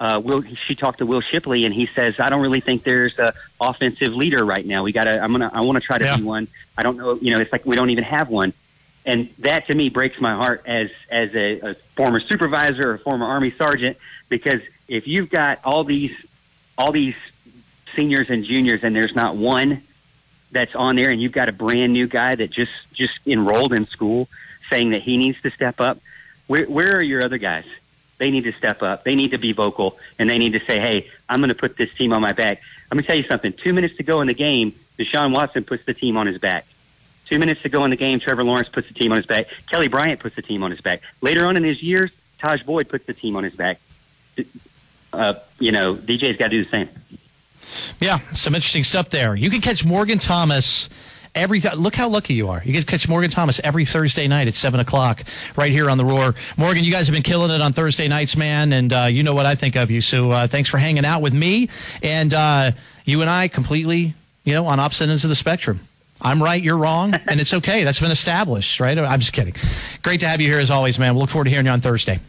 Uh, 0.00 0.18
Will 0.18 0.42
she 0.66 0.74
talked 0.74 0.98
to 0.98 1.06
Will 1.06 1.20
Shipley 1.20 1.64
and 1.64 1.72
he 1.72 1.86
says 1.86 2.18
I 2.18 2.28
don't 2.28 2.42
really 2.42 2.58
think 2.58 2.82
there's 2.82 3.16
a 3.20 3.32
offensive 3.60 4.12
leader 4.16 4.44
right 4.44 4.66
now. 4.66 4.82
We 4.82 4.90
got 4.90 5.04
to 5.04 5.22
I'm 5.22 5.30
gonna 5.30 5.48
I 5.54 5.60
want 5.60 5.76
to 5.76 5.80
try 5.80 5.96
to 5.98 6.04
Yeah. 6.04 6.16
be 6.16 6.24
one. 6.24 6.48
I 6.76 6.82
don't 6.82 6.96
know. 6.96 7.14
You 7.22 7.30
know, 7.32 7.38
it's 7.40 7.52
like 7.52 7.64
we 7.64 7.76
don't 7.76 7.90
even 7.90 8.02
have 8.02 8.28
one, 8.28 8.52
and 9.06 9.28
that 9.40 9.68
to 9.68 9.74
me 9.76 9.90
breaks 9.90 10.20
my 10.20 10.34
heart 10.34 10.64
as 10.66 10.90
as 11.08 11.32
a, 11.36 11.60
a 11.60 11.74
former 11.94 12.18
supervisor 12.18 12.90
or 12.90 12.98
former 12.98 13.26
Army 13.26 13.52
sergeant 13.52 13.96
because 14.28 14.60
if 14.88 15.06
you've 15.06 15.30
got 15.30 15.60
all 15.62 15.84
these 15.84 16.16
all 16.76 16.90
these 16.90 17.14
seniors 17.94 18.28
and 18.28 18.44
juniors 18.44 18.82
and 18.82 18.96
there's 18.96 19.14
not 19.14 19.36
one 19.36 19.82
that's 20.52 20.74
on 20.74 20.96
there 20.96 21.10
and 21.10 21.20
you've 21.20 21.32
got 21.32 21.48
a 21.48 21.52
brand 21.52 21.92
new 21.92 22.06
guy 22.06 22.34
that 22.34 22.50
just 22.50 22.72
just 22.92 23.18
enrolled 23.26 23.72
in 23.72 23.86
school 23.86 24.28
saying 24.70 24.90
that 24.90 25.02
he 25.02 25.16
needs 25.16 25.40
to 25.42 25.50
step 25.50 25.80
up. 25.80 25.98
Where 26.46 26.66
where 26.66 26.96
are 26.96 27.02
your 27.02 27.24
other 27.24 27.38
guys? 27.38 27.64
They 28.18 28.30
need 28.30 28.44
to 28.44 28.52
step 28.52 28.82
up. 28.82 29.02
They 29.02 29.16
need 29.16 29.32
to 29.32 29.38
be 29.38 29.52
vocal 29.52 29.98
and 30.18 30.30
they 30.30 30.38
need 30.38 30.52
to 30.52 30.60
say 30.60 30.78
hey 30.78 31.10
i'm 31.28 31.40
going 31.40 31.48
to 31.48 31.56
put 31.56 31.76
this 31.76 31.92
team 31.94 32.12
on 32.12 32.20
my 32.20 32.32
back. 32.32 32.60
Let 32.90 32.98
me 32.98 33.02
tell 33.02 33.16
you 33.16 33.24
something. 33.24 33.52
Two 33.52 33.72
minutes 33.72 33.96
to 33.96 34.02
go 34.02 34.20
in 34.20 34.28
the 34.28 34.34
game 34.34 34.74
deshaun 34.98 35.34
watson 35.34 35.64
puts 35.64 35.84
the 35.84 35.94
team 35.94 36.16
on 36.16 36.26
his 36.26 36.38
back. 36.38 36.66
Two 37.26 37.38
minutes 37.38 37.62
to 37.62 37.70
go 37.70 37.84
in 37.84 37.90
the 37.90 37.96
game 37.96 38.20
trevor 38.20 38.44
lawrence 38.44 38.68
puts 38.68 38.88
the 38.88 38.94
team 38.94 39.10
on 39.10 39.16
his 39.16 39.26
back. 39.26 39.46
Kelly 39.70 39.88
bryant 39.88 40.20
puts 40.20 40.36
the 40.36 40.42
team 40.42 40.62
on 40.62 40.70
his 40.70 40.80
back. 40.80 41.00
Later 41.22 41.46
on 41.46 41.56
in 41.56 41.64
his 41.64 41.82
years 41.82 42.10
tajh 42.38 42.64
boyd 42.66 42.88
puts 42.88 43.06
the 43.06 43.14
team 43.14 43.36
on 43.36 43.44
his 43.44 43.56
back. 43.56 43.80
Uh, 45.12 45.34
you 45.58 45.72
know 45.72 45.94
dj's 45.94 46.36
got 46.36 46.46
to 46.46 46.50
do 46.50 46.64
the 46.64 46.70
same 46.70 46.88
Yeah, 48.00 48.18
some 48.34 48.54
interesting 48.54 48.84
stuff 48.84 49.10
there. 49.10 49.34
You 49.34 49.50
can 49.50 49.60
catch 49.60 49.84
Morgan 49.84 50.18
Thomas 50.18 50.88
every. 51.34 51.60
Th- 51.60 51.74
look 51.74 51.94
how 51.94 52.08
lucky 52.08 52.34
you 52.34 52.48
are. 52.48 52.62
You 52.64 52.72
can 52.72 52.82
catch 52.82 53.08
Morgan 53.08 53.30
Thomas 53.30 53.60
every 53.64 53.84
Thursday 53.84 54.28
night 54.28 54.48
at 54.48 54.54
seven 54.54 54.80
o'clock 54.80 55.22
right 55.56 55.70
here 55.70 55.88
on 55.90 55.98
the 55.98 56.04
Roar. 56.04 56.34
Morgan, 56.56 56.84
you 56.84 56.92
guys 56.92 57.06
have 57.06 57.14
been 57.14 57.22
killing 57.22 57.50
it 57.50 57.60
on 57.60 57.72
Thursday 57.72 58.08
nights, 58.08 58.36
man, 58.36 58.72
and 58.72 58.92
uh, 58.92 59.06
you 59.10 59.22
know 59.22 59.34
what 59.34 59.46
I 59.46 59.54
think 59.54 59.76
of 59.76 59.90
you. 59.90 60.00
So 60.00 60.30
uh, 60.30 60.46
thanks 60.46 60.68
for 60.68 60.78
hanging 60.78 61.04
out 61.04 61.22
with 61.22 61.32
me, 61.34 61.68
and 62.02 62.32
uh, 62.34 62.72
you 63.04 63.20
and 63.20 63.30
I 63.30 63.48
completely, 63.48 64.14
you 64.44 64.54
know, 64.54 64.66
on 64.66 64.80
opposite 64.80 65.08
ends 65.08 65.24
of 65.24 65.28
the 65.28 65.36
spectrum. 65.36 65.80
I'm 66.24 66.40
right, 66.40 66.62
you're 66.62 66.78
wrong, 66.78 67.14
and 67.26 67.40
it's 67.40 67.52
okay. 67.52 67.82
That's 67.82 67.98
been 68.00 68.12
established, 68.12 68.78
right? 68.78 68.96
I'm 68.96 69.18
just 69.18 69.32
kidding. 69.32 69.54
Great 70.02 70.20
to 70.20 70.28
have 70.28 70.40
you 70.40 70.48
here 70.48 70.60
as 70.60 70.70
always, 70.70 70.98
man. 70.98 71.14
We'll 71.14 71.22
look 71.22 71.30
forward 71.30 71.44
to 71.44 71.50
hearing 71.50 71.66
you 71.66 71.72
on 71.72 71.80
Thursday. 71.80 72.20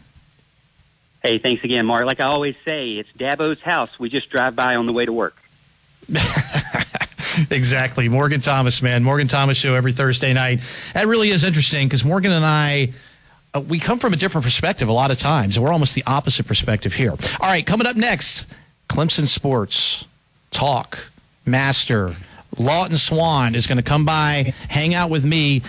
Hey, 1.24 1.38
thanks 1.38 1.64
again, 1.64 1.86
Mark. 1.86 2.04
Like 2.04 2.20
I 2.20 2.26
always 2.26 2.54
say, 2.68 2.98
it's 2.98 3.08
Dabo's 3.18 3.58
house. 3.62 3.88
We 3.98 4.10
just 4.10 4.28
drive 4.28 4.54
by 4.54 4.76
on 4.76 4.84
the 4.84 4.92
way 4.92 5.06
to 5.06 5.12
work. 5.12 5.34
exactly. 7.50 8.10
Morgan 8.10 8.42
Thomas, 8.42 8.82
man. 8.82 9.02
Morgan 9.02 9.26
Thomas 9.26 9.56
show 9.56 9.74
every 9.74 9.92
Thursday 9.92 10.34
night. 10.34 10.60
That 10.92 11.06
really 11.06 11.30
is 11.30 11.42
interesting 11.42 11.88
because 11.88 12.04
Morgan 12.04 12.30
and 12.30 12.44
I, 12.44 12.92
uh, 13.54 13.60
we 13.60 13.78
come 13.78 13.98
from 13.98 14.12
a 14.12 14.16
different 14.16 14.44
perspective 14.44 14.88
a 14.88 14.92
lot 14.92 15.10
of 15.10 15.18
times. 15.18 15.58
We're 15.58 15.72
almost 15.72 15.94
the 15.94 16.04
opposite 16.06 16.46
perspective 16.46 16.92
here. 16.92 17.12
All 17.12 17.16
right, 17.48 17.64
coming 17.66 17.86
up 17.86 17.96
next, 17.96 18.46
Clemson 18.90 19.26
Sports 19.26 20.04
Talk 20.50 21.10
Master. 21.46 22.16
Lawton 22.58 22.98
Swann 22.98 23.54
is 23.54 23.66
going 23.66 23.78
to 23.78 23.82
come 23.82 24.04
by, 24.04 24.52
hang 24.68 24.94
out 24.94 25.08
with 25.08 25.24
me. 25.24 25.62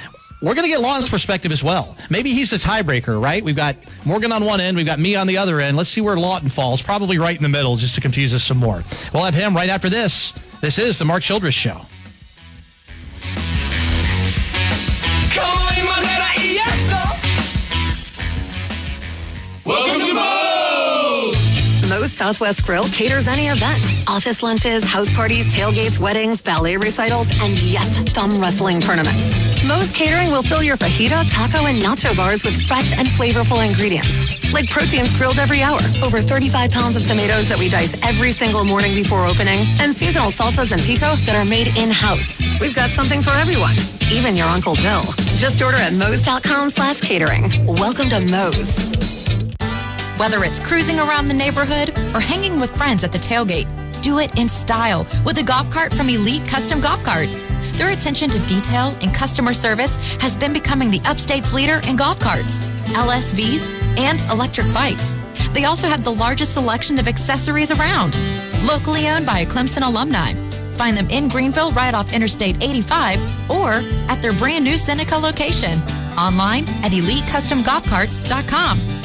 We're 0.45 0.53
going 0.53 0.65
to 0.65 0.69
get 0.69 0.79
Lawton's 0.79 1.09
perspective 1.09 1.51
as 1.51 1.63
well. 1.63 1.97
Maybe 2.11 2.31
he's 2.31 2.51
the 2.51 2.57
tiebreaker, 2.57 3.19
right? 3.19 3.43
We've 3.43 3.55
got 3.55 3.77
Morgan 4.05 4.31
on 4.31 4.45
one 4.45 4.61
end, 4.61 4.77
we've 4.77 4.85
got 4.85 4.99
me 4.99 5.15
on 5.15 5.25
the 5.25 5.39
other 5.39 5.59
end. 5.59 5.75
Let's 5.75 5.89
see 5.89 6.01
where 6.01 6.15
Lawton 6.15 6.49
falls. 6.49 6.83
Probably 6.83 7.17
right 7.17 7.35
in 7.35 7.41
the 7.41 7.49
middle, 7.49 7.75
just 7.77 7.95
to 7.95 8.01
confuse 8.01 8.31
us 8.31 8.43
some 8.43 8.57
more. 8.57 8.83
We'll 9.11 9.23
have 9.23 9.33
him 9.33 9.55
right 9.55 9.69
after 9.69 9.89
this. 9.89 10.33
This 10.61 10.77
is 10.77 10.99
the 10.99 11.05
Mark 11.05 11.23
Childress 11.23 11.55
Show. 11.55 11.81
Welcome 19.65 19.99
to 19.99 20.13
Moe's! 20.13 20.34
Moe's 21.95 22.11
Southwest 22.11 22.65
Grill 22.65 22.83
caters 22.91 23.25
any 23.25 23.47
event. 23.47 23.79
Office 24.09 24.43
lunches, 24.43 24.83
house 24.83 25.13
parties, 25.13 25.47
tailgates, 25.47 25.97
weddings, 25.97 26.41
ballet 26.41 26.75
recitals, 26.75 27.25
and 27.39 27.57
yes, 27.57 27.87
thumb 28.09 28.41
wrestling 28.41 28.81
tournaments. 28.81 29.65
Moe's 29.65 29.95
Catering 29.95 30.27
will 30.27 30.43
fill 30.43 30.61
your 30.61 30.75
fajita, 30.75 31.23
taco, 31.31 31.67
and 31.67 31.81
nacho 31.81 32.13
bars 32.13 32.43
with 32.43 32.61
fresh 32.67 32.91
and 32.91 33.07
flavorful 33.07 33.65
ingredients. 33.65 34.11
Like 34.51 34.69
proteins 34.69 35.15
grilled 35.15 35.39
every 35.39 35.61
hour, 35.61 35.79
over 36.03 36.19
35 36.19 36.69
pounds 36.71 36.97
of 36.97 37.07
tomatoes 37.07 37.47
that 37.47 37.57
we 37.57 37.69
dice 37.69 37.95
every 38.05 38.33
single 38.33 38.65
morning 38.65 38.93
before 38.93 39.23
opening, 39.25 39.63
and 39.79 39.95
seasonal 39.95 40.31
salsas 40.31 40.73
and 40.73 40.81
pico 40.81 41.15
that 41.23 41.35
are 41.35 41.45
made 41.47 41.67
in-house. 41.77 42.41
We've 42.59 42.75
got 42.75 42.89
something 42.89 43.21
for 43.21 43.31
everyone, 43.31 43.75
even 44.11 44.35
your 44.35 44.47
Uncle 44.47 44.75
Bill. 44.75 45.03
Just 45.39 45.61
order 45.61 45.77
at 45.77 45.93
Moe's.com 45.93 46.71
slash 46.71 46.99
catering. 46.99 47.65
Welcome 47.65 48.09
to 48.09 48.19
Moe's. 48.19 48.95
Whether 50.17 50.45
it's 50.45 50.61
cruising 50.61 50.97
around 50.97 51.25
the 51.25 51.33
neighborhood 51.33 51.89
or 52.15 52.21
hanging 52.21 52.57
with 52.57 52.73
friends 52.77 53.03
at 53.03 53.11
the 53.11 53.17
tailgate, 53.17 53.67
do 54.01 54.19
it 54.19 54.33
in 54.39 54.47
style 54.47 55.05
with 55.25 55.37
a 55.39 55.43
golf 55.43 55.69
cart 55.69 55.93
from 55.93 56.07
Elite 56.07 56.47
Custom 56.47 56.79
Golf 56.79 57.03
Carts. 57.03 57.43
Their 57.77 57.91
attention 57.91 58.29
to 58.29 58.39
detail 58.47 58.95
and 59.01 59.13
customer 59.13 59.53
service 59.53 59.97
has 60.21 60.37
them 60.37 60.53
becoming 60.53 60.89
the 60.89 61.01
upstate's 61.05 61.53
leader 61.53 61.81
in 61.89 61.97
golf 61.97 62.17
carts, 62.21 62.61
LSVs, 62.95 63.67
and 63.97 64.21
electric 64.31 64.73
bikes. 64.73 65.15
They 65.51 65.65
also 65.65 65.87
have 65.87 66.05
the 66.05 66.13
largest 66.13 66.53
selection 66.53 66.97
of 66.97 67.09
accessories 67.09 67.77
around. 67.77 68.17
Locally 68.65 69.09
owned 69.09 69.25
by 69.25 69.39
a 69.39 69.45
Clemson 69.45 69.85
alumni. 69.85 70.31
Find 70.75 70.95
them 70.95 71.09
in 71.09 71.27
Greenville 71.27 71.71
right 71.71 71.93
off 71.93 72.15
Interstate 72.15 72.63
85 72.63 73.51
or 73.51 73.81
at 74.09 74.21
their 74.21 74.31
brand 74.33 74.63
new 74.63 74.77
Seneca 74.77 75.17
location. 75.17 75.77
Online 76.17 76.63
at 76.85 76.93
elitecustomgolfcarts.com. 76.93 79.04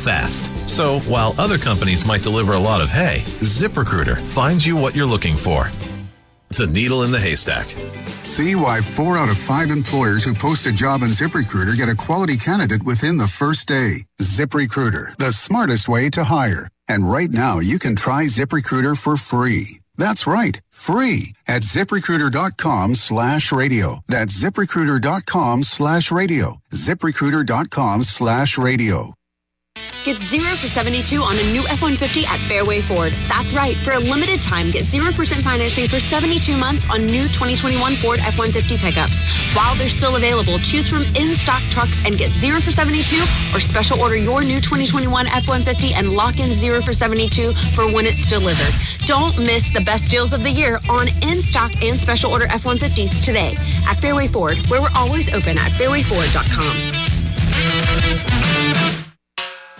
fast. 0.00 0.50
So 0.68 1.00
while 1.00 1.34
other 1.38 1.58
companies 1.58 2.06
might 2.06 2.22
deliver 2.22 2.54
a 2.54 2.58
lot 2.58 2.80
of 2.80 2.90
hay, 2.90 3.18
ZipRecruiter 3.40 4.18
finds 4.18 4.66
you 4.66 4.76
what 4.76 4.96
you're 4.96 5.06
looking 5.06 5.36
for. 5.36 5.68
The 6.50 6.66
needle 6.66 7.04
in 7.04 7.12
the 7.12 7.18
haystack. 7.18 7.66
See 8.24 8.56
why 8.56 8.80
four 8.80 9.16
out 9.16 9.30
of 9.30 9.38
five 9.38 9.70
employers 9.70 10.24
who 10.24 10.34
post 10.34 10.66
a 10.66 10.72
job 10.72 11.02
on 11.02 11.10
ZipRecruiter 11.10 11.76
get 11.76 11.88
a 11.88 11.94
quality 11.94 12.36
candidate 12.36 12.82
within 12.82 13.18
the 13.18 13.28
first 13.28 13.68
day. 13.68 14.04
ZipRecruiter, 14.20 15.16
the 15.16 15.32
smartest 15.32 15.88
way 15.88 16.10
to 16.10 16.24
hire. 16.24 16.68
And 16.88 17.08
right 17.08 17.30
now, 17.30 17.60
you 17.60 17.78
can 17.78 17.94
try 17.94 18.24
ZipRecruiter 18.24 18.98
for 18.98 19.16
free. 19.16 19.80
That's 19.96 20.26
right, 20.26 20.60
free 20.70 21.34
at 21.46 21.62
ziprecruiter.com 21.62 22.94
slash 22.96 23.52
radio. 23.52 23.98
That's 24.08 24.42
ziprecruiter.com 24.42 25.62
slash 25.62 26.10
radio. 26.10 26.56
ziprecruiter.com 26.72 28.02
slash 28.02 28.58
radio. 28.58 29.14
Get 30.04 30.22
0 30.22 30.44
for 30.56 30.66
72 30.66 31.20
on 31.20 31.36
a 31.36 31.52
new 31.52 31.60
F-150 31.68 32.24
at 32.24 32.38
Fairway 32.48 32.80
Ford. 32.80 33.12
That's 33.28 33.52
right. 33.52 33.76
For 33.76 33.92
a 33.92 33.98
limited 33.98 34.40
time, 34.40 34.70
get 34.70 34.84
0% 34.84 35.12
financing 35.42 35.88
for 35.88 36.00
72 36.00 36.56
months 36.56 36.88
on 36.88 37.04
new 37.04 37.24
2021 37.28 37.92
Ford 38.00 38.18
F-150 38.20 38.78
pickups. 38.78 39.20
While 39.54 39.74
they're 39.76 39.90
still 39.90 40.16
available, 40.16 40.58
choose 40.60 40.88
from 40.88 41.02
in-stock 41.14 41.62
trucks 41.68 42.02
and 42.06 42.16
get 42.16 42.30
0 42.30 42.60
for 42.60 42.72
72 42.72 43.20
or 43.54 43.60
special 43.60 44.00
order 44.00 44.16
your 44.16 44.40
new 44.40 44.56
2021 44.56 45.26
F-150 45.26 45.92
and 45.92 46.14
lock 46.14 46.38
in 46.38 46.54
0 46.54 46.80
for 46.80 46.94
72 46.94 47.52
for 47.76 47.84
when 47.92 48.06
it's 48.06 48.24
delivered. 48.24 48.72
Don't 49.04 49.36
miss 49.38 49.68
the 49.68 49.82
best 49.82 50.10
deals 50.10 50.32
of 50.32 50.42
the 50.42 50.50
year 50.50 50.80
on 50.88 51.08
in-stock 51.22 51.72
and 51.82 51.94
special 51.94 52.30
order 52.30 52.46
F-150s 52.48 53.22
today 53.22 53.54
at 53.86 54.00
Fairway 54.00 54.28
Ford, 54.28 54.56
where 54.68 54.80
we're 54.80 54.96
always 54.96 55.28
open 55.28 55.58
at 55.58 55.70
fairwayford.com. 55.72 57.09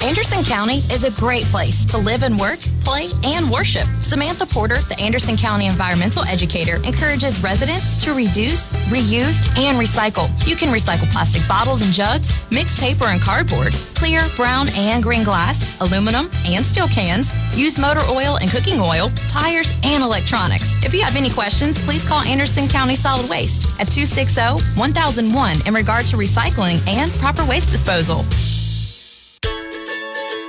Anderson 0.02 0.42
County 0.44 0.78
is 0.88 1.04
a 1.04 1.12
great 1.20 1.44
place 1.44 1.84
to 1.84 1.98
live 1.98 2.22
and 2.22 2.38
work, 2.40 2.58
play, 2.84 3.10
and 3.22 3.50
worship. 3.50 3.84
Samantha 4.00 4.46
Porter, 4.46 4.80
the 4.88 4.98
Anderson 4.98 5.36
County 5.36 5.66
environmental 5.66 6.24
educator, 6.24 6.76
encourages 6.88 7.42
residents 7.42 8.02
to 8.04 8.14
reduce, 8.14 8.72
reuse, 8.88 9.44
and 9.60 9.76
recycle. 9.76 10.32
You 10.48 10.56
can 10.56 10.72
recycle 10.72 11.04
plastic 11.12 11.46
bottles 11.46 11.82
and 11.82 11.92
jugs, 11.92 12.50
mixed 12.50 12.80
paper 12.80 13.04
and 13.12 13.20
cardboard, 13.20 13.74
clear, 13.94 14.22
brown, 14.36 14.68
and 14.74 15.02
green 15.02 15.22
glass, 15.22 15.78
aluminum, 15.82 16.30
and 16.48 16.64
steel 16.64 16.88
cans, 16.88 17.28
use 17.56 17.78
motor 17.78 18.00
oil 18.08 18.38
and 18.40 18.50
cooking 18.50 18.80
oil, 18.80 19.10
tires, 19.28 19.76
and 19.84 20.02
electronics. 20.02 20.80
If 20.82 20.94
you 20.94 21.02
have 21.02 21.14
any 21.14 21.28
questions, 21.28 21.78
please 21.84 22.08
call 22.08 22.24
Anderson 22.24 22.68
County 22.68 22.96
Solid 22.96 23.28
Waste 23.28 23.78
at 23.78 23.92
260 23.92 24.80
1001 24.80 25.68
in 25.68 25.74
regard 25.74 26.06
to 26.06 26.16
recycling 26.16 26.80
and 26.88 27.12
proper 27.20 27.44
waste 27.44 27.70
disposal. 27.70 28.24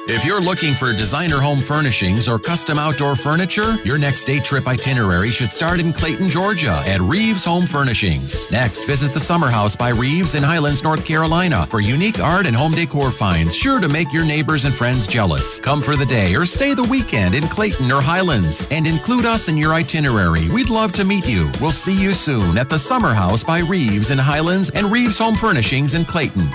If 0.08 0.26
you're 0.26 0.42
looking 0.42 0.74
for 0.74 0.92
designer 0.94 1.38
home 1.38 1.60
furnishings 1.60 2.28
or 2.28 2.40
custom 2.40 2.80
outdoor 2.80 3.16
furniture, 3.16 3.76
your 3.86 4.00
next 4.00 4.26
day 4.26 4.40
trip 4.40 4.68
itinerary 4.68 5.30
should 5.30 5.52
start 5.52 5.80
in 5.80 5.94
Clayton, 5.94 6.28
Georgia 6.28 6.82
at 6.88 7.00
Reeves 7.02 7.46
Home 7.46 7.66
Furnishings. 7.66 8.50
Next, 8.52 8.86
visit 8.86 9.14
the 9.14 9.20
Summer 9.20 9.48
House 9.48 9.76
by 9.76 9.90
Reeves 9.90 10.34
in 10.34 10.42
Highlands, 10.42 10.84
North 10.84 11.06
Carolina 11.06 11.68
for 11.68 11.82
unique 11.82 12.20
art 12.20 12.48
and 12.48 12.56
home 12.56 12.74
decor 12.74 13.12
finds 13.12 13.56
sure 13.56 13.80
to 13.80 13.88
make 13.88 14.12
your 14.12 14.26
neighbors 14.26 14.66
and 14.66 14.74
friends 14.74 15.06
jealous. 15.06 15.60
Come 15.60 15.82
for 15.82 15.96
the 15.96 16.06
day 16.06 16.36
or 16.36 16.46
stay 16.46 16.74
the 16.74 16.88
weekend 16.90 17.36
in 17.36 17.44
Clayton 17.44 17.92
or 17.92 18.02
Highlands 18.02 18.68
and 18.72 18.88
include 18.88 19.26
us 19.26 19.50
in 19.50 19.56
your 19.58 19.76
itinerary. 19.76 20.50
We'd 20.50 20.72
love 20.72 20.94
to 20.94 21.06
meet 21.06 21.28
you. 21.30 21.52
We'll 21.62 21.72
see 21.72 21.96
you 21.96 22.14
soon 22.14 22.58
at 22.58 22.70
the 22.70 22.80
Summer 22.80 23.14
House 23.14 23.44
by 23.44 23.60
Reeves 23.60 24.10
in 24.10 24.18
Highlands 24.18 24.72
and 24.72 24.92
Reeves 24.92 25.20
Home 25.20 25.36
Furnishings 25.36 25.94
in 25.94 26.06
Clayton. 26.06 26.50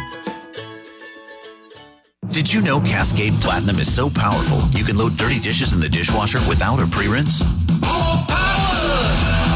Did 2.37 2.53
you 2.53 2.61
know 2.61 2.85
Cascade 2.85 3.33
Platinum 3.41 3.81
is 3.81 3.89
so 3.89 4.13
powerful 4.13 4.61
you 4.77 4.85
can 4.85 5.01
load 5.01 5.17
dirty 5.17 5.41
dishes 5.41 5.73
in 5.73 5.81
the 5.81 5.89
dishwasher 5.89 6.37
without 6.45 6.85
a 6.85 6.87
pre-rinse? 6.93 7.41
More 7.81 8.21
power! 8.29 8.93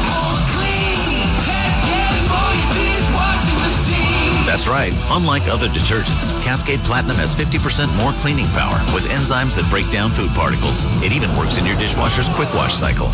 More 0.09 0.41
clean! 0.49 1.21
Cascade 1.45 2.25
for 2.25 2.49
your 2.57 2.65
dishwashing 2.73 3.59
machine! 3.61 4.33
That's 4.49 4.65
right. 4.65 4.89
Unlike 5.13 5.45
other 5.53 5.69
detergents, 5.69 6.33
Cascade 6.41 6.81
Platinum 6.89 7.21
has 7.21 7.37
50% 7.37 7.85
more 8.01 8.17
cleaning 8.25 8.49
power 8.57 8.81
with 8.97 9.05
enzymes 9.13 9.53
that 9.61 9.69
break 9.69 9.85
down 9.93 10.09
food 10.09 10.33
particles. 10.33 10.89
It 11.05 11.13
even 11.13 11.29
works 11.37 11.61
in 11.61 11.69
your 11.69 11.77
dishwasher's 11.77 12.33
quick 12.33 12.49
wash 12.57 12.73
cycle. 12.73 13.13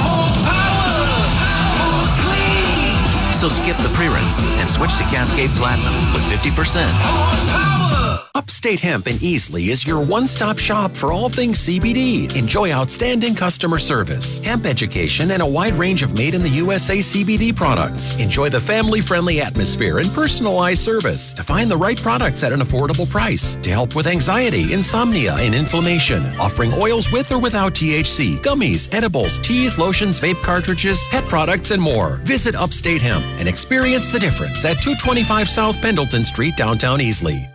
More 0.00 0.32
power! 0.40 1.20
More 1.84 2.08
clean! 2.16 2.96
So 3.28 3.44
skip 3.44 3.76
the 3.84 3.92
pre-rinse 3.92 4.40
and 4.56 4.64
switch 4.64 4.96
to 4.96 5.04
Cascade 5.12 5.52
Platinum 5.60 5.92
with 6.16 6.24
50% 6.32 8.23
Upstate 8.36 8.80
Hemp 8.80 9.06
in 9.06 9.14
Easley 9.18 9.68
is 9.68 9.86
your 9.86 10.04
one 10.04 10.26
stop 10.26 10.58
shop 10.58 10.90
for 10.90 11.12
all 11.12 11.28
things 11.28 11.68
CBD. 11.68 12.36
Enjoy 12.36 12.72
outstanding 12.72 13.32
customer 13.32 13.78
service, 13.78 14.40
hemp 14.40 14.66
education, 14.66 15.30
and 15.30 15.40
a 15.40 15.46
wide 15.46 15.74
range 15.74 16.02
of 16.02 16.18
made 16.18 16.34
in 16.34 16.42
the 16.42 16.48
USA 16.48 16.96
CBD 16.96 17.54
products. 17.54 18.20
Enjoy 18.20 18.48
the 18.48 18.58
family 18.58 19.00
friendly 19.00 19.40
atmosphere 19.40 19.98
and 19.98 20.10
personalized 20.10 20.80
service 20.80 21.32
to 21.32 21.44
find 21.44 21.70
the 21.70 21.76
right 21.76 21.96
products 21.96 22.42
at 22.42 22.52
an 22.52 22.58
affordable 22.58 23.08
price 23.08 23.54
to 23.62 23.70
help 23.70 23.94
with 23.94 24.08
anxiety, 24.08 24.72
insomnia, 24.72 25.36
and 25.36 25.54
inflammation. 25.54 26.26
Offering 26.40 26.72
oils 26.72 27.12
with 27.12 27.30
or 27.30 27.38
without 27.38 27.72
THC, 27.72 28.42
gummies, 28.42 28.92
edibles, 28.92 29.38
teas, 29.38 29.78
lotions, 29.78 30.18
vape 30.18 30.42
cartridges, 30.42 31.06
pet 31.08 31.24
products, 31.26 31.70
and 31.70 31.80
more. 31.80 32.16
Visit 32.24 32.56
Upstate 32.56 33.00
Hemp 33.00 33.24
and 33.38 33.48
experience 33.48 34.10
the 34.10 34.18
difference 34.18 34.64
at 34.64 34.82
225 34.82 35.48
South 35.48 35.80
Pendleton 35.80 36.24
Street, 36.24 36.56
downtown 36.56 36.98
Easley. 36.98 37.53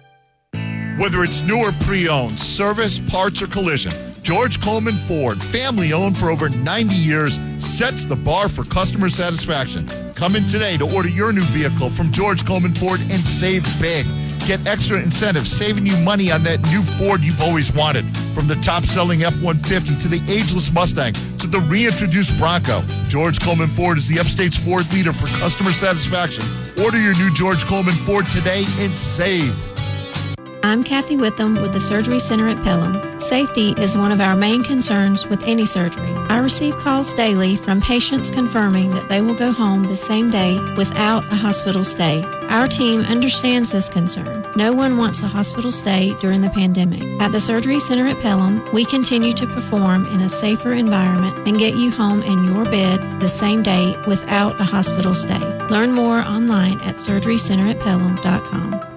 Whether 1.00 1.24
it's 1.24 1.42
new 1.44 1.60
or 1.60 1.72
pre-owned, 1.86 2.38
service, 2.38 3.00
parts, 3.00 3.42
or 3.42 3.48
collision, 3.48 3.94
George 4.22 4.60
Coleman 4.62 4.94
Ford, 5.08 5.42
family 5.42 5.94
owned 5.94 6.18
for 6.18 6.30
over 6.30 6.50
90 6.50 6.94
years, 6.94 7.40
sets 7.64 8.04
the 8.04 8.18
bar 8.18 8.50
for 8.50 8.66
customer 8.66 9.10
satisfaction. 9.10 9.88
Come 10.14 10.36
in 10.36 10.46
today 10.48 10.76
to 10.76 10.94
order 10.94 11.08
your 11.08 11.32
new 11.32 11.46
vehicle 11.56 11.90
from 11.90 12.12
George 12.12 12.46
Coleman 12.46 12.74
Ford 12.74 13.00
and 13.00 13.22
save 13.24 13.64
big. 13.80 14.06
Get 14.46 14.68
extra 14.68 15.00
incentives, 15.00 15.50
saving 15.50 15.86
you 15.86 15.96
money 16.04 16.34
on 16.34 16.44
that 16.44 16.60
new 16.70 16.82
Ford 16.82 17.22
you've 17.22 17.42
always 17.44 17.74
wanted. 17.74 18.04
From 18.36 18.50
the 18.50 18.56
top-selling 18.56 19.24
F-150 19.24 20.02
to 20.02 20.08
the 20.10 20.20
ageless 20.30 20.70
Mustang 20.70 21.14
to 21.40 21.48
the 21.48 21.62
reintroduced 21.72 22.38
Bronco, 22.38 22.82
George 23.08 23.40
Coleman 23.40 23.70
Ford 23.70 23.98
is 23.98 24.10
the 24.10 24.20
upstate's 24.20 24.58
Ford 24.58 24.84
leader 24.92 25.14
for 25.14 25.28
customer 25.40 25.72
satisfaction. 25.72 26.44
Order 26.84 27.00
your 27.00 27.16
new 27.16 27.34
George 27.34 27.64
Coleman 27.64 27.96
Ford 27.96 28.28
today 28.28 28.66
and 28.84 28.92
save. 28.92 29.69
I'm 30.70 30.84
Kathy 30.84 31.18
Witham 31.18 31.56
with 31.56 31.74
the 31.74 31.80
Surgery 31.80 32.20
Center 32.20 32.48
at 32.48 32.62
Pelham. 32.64 33.20
Safety 33.20 33.72
is 33.80 33.98
one 33.98 34.12
of 34.12 34.22
our 34.22 34.36
main 34.36 34.64
concerns 34.64 35.26
with 35.26 35.42
any 35.48 35.66
surgery. 35.66 36.14
I 36.30 36.38
receive 36.38 36.76
calls 36.78 37.12
daily 37.12 37.56
from 37.56 37.82
patients 37.82 38.30
confirming 38.30 38.92
that 38.92 39.10
they 39.10 39.20
will 39.20 39.34
go 39.34 39.52
home 39.52 39.82
the 39.82 39.96
same 39.96 40.30
day 40.30 40.60
without 40.78 41.24
a 41.34 41.36
hospital 41.36 41.84
stay. 41.84 42.24
Our 42.50 42.68
team 42.68 43.02
understands 43.02 43.72
this 43.72 43.90
concern. 43.90 44.46
No 44.56 44.72
one 44.72 44.98
wants 44.98 45.24
a 45.24 45.28
hospital 45.28 45.72
stay 45.72 46.14
during 46.22 46.42
the 46.42 46.52
pandemic. 46.52 47.02
At 47.20 47.32
the 47.32 47.40
Surgery 47.40 47.80
Center 47.80 48.06
at 48.06 48.20
Pelham, 48.20 48.64
we 48.72 48.86
continue 48.86 49.34
to 49.34 49.48
perform 49.48 50.06
in 50.14 50.22
a 50.22 50.30
safer 50.30 50.74
environment 50.74 51.48
and 51.48 51.58
get 51.58 51.78
you 51.78 51.90
home 51.90 52.22
in 52.22 52.44
your 52.44 52.66
bed 52.66 53.20
the 53.20 53.28
same 53.28 53.64
day 53.64 53.98
without 54.06 54.62
a 54.62 54.66
hospital 54.66 55.16
stay. 55.16 55.40
Learn 55.70 55.94
more 55.94 56.20
online 56.20 56.80
at 56.82 56.98
surgerycenteratpelham.com. 56.98 58.89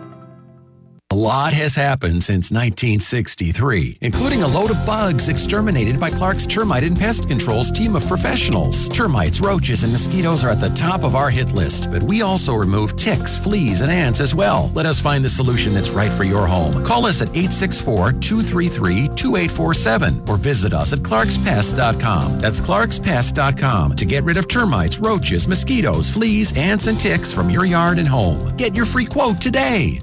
A 1.12 1.22
lot 1.22 1.52
has 1.52 1.76
happened 1.76 2.22
since 2.22 2.50
1963, 2.50 3.98
including 4.00 4.44
a 4.44 4.46
load 4.46 4.70
of 4.70 4.86
bugs 4.86 5.28
exterminated 5.28 6.00
by 6.00 6.08
Clark's 6.08 6.46
Termite 6.46 6.84
and 6.84 6.98
Pest 6.98 7.28
Control's 7.28 7.70
team 7.70 7.94
of 7.96 8.06
professionals. 8.06 8.88
Termites, 8.88 9.42
roaches, 9.42 9.82
and 9.82 9.92
mosquitoes 9.92 10.42
are 10.42 10.48
at 10.48 10.58
the 10.58 10.70
top 10.70 11.04
of 11.04 11.14
our 11.14 11.28
hit 11.28 11.52
list, 11.52 11.90
but 11.90 12.02
we 12.02 12.22
also 12.22 12.54
remove 12.54 12.96
ticks, 12.96 13.36
fleas, 13.36 13.82
and 13.82 13.92
ants 13.92 14.20
as 14.20 14.34
well. 14.34 14.70
Let 14.72 14.86
us 14.86 15.02
find 15.02 15.22
the 15.22 15.28
solution 15.28 15.74
that's 15.74 15.90
right 15.90 16.10
for 16.10 16.24
your 16.24 16.46
home. 16.46 16.82
Call 16.82 17.04
us 17.04 17.20
at 17.20 17.28
864 17.28 18.12
233 18.12 19.08
2847 19.08 20.30
or 20.30 20.38
visit 20.38 20.72
us 20.72 20.94
at 20.94 21.00
clarkspest.com. 21.00 22.40
That's 22.40 22.58
clarkspest.com 22.62 23.96
to 23.96 24.04
get 24.06 24.24
rid 24.24 24.38
of 24.38 24.48
termites, 24.48 24.98
roaches, 24.98 25.46
mosquitoes, 25.46 26.08
fleas, 26.08 26.56
ants, 26.56 26.86
and 26.86 26.98
ticks 26.98 27.34
from 27.34 27.50
your 27.50 27.66
yard 27.66 27.98
and 27.98 28.08
home. 28.08 28.56
Get 28.56 28.74
your 28.74 28.86
free 28.86 29.04
quote 29.04 29.38
today. 29.38 30.00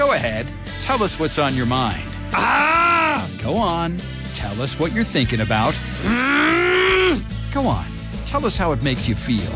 Go 0.00 0.14
ahead. 0.14 0.50
Tell 0.80 1.02
us 1.02 1.20
what's 1.20 1.38
on 1.38 1.54
your 1.54 1.66
mind. 1.66 2.08
Ah! 2.32 3.30
Go 3.42 3.58
on. 3.58 3.98
Tell 4.32 4.62
us 4.62 4.78
what 4.80 4.92
you're 4.92 5.04
thinking 5.04 5.42
about. 5.42 5.78
Go 7.52 7.66
on. 7.66 7.84
Tell 8.24 8.46
us 8.46 8.56
how 8.56 8.72
it 8.72 8.82
makes 8.82 9.06
you 9.06 9.14
feel. 9.14 9.52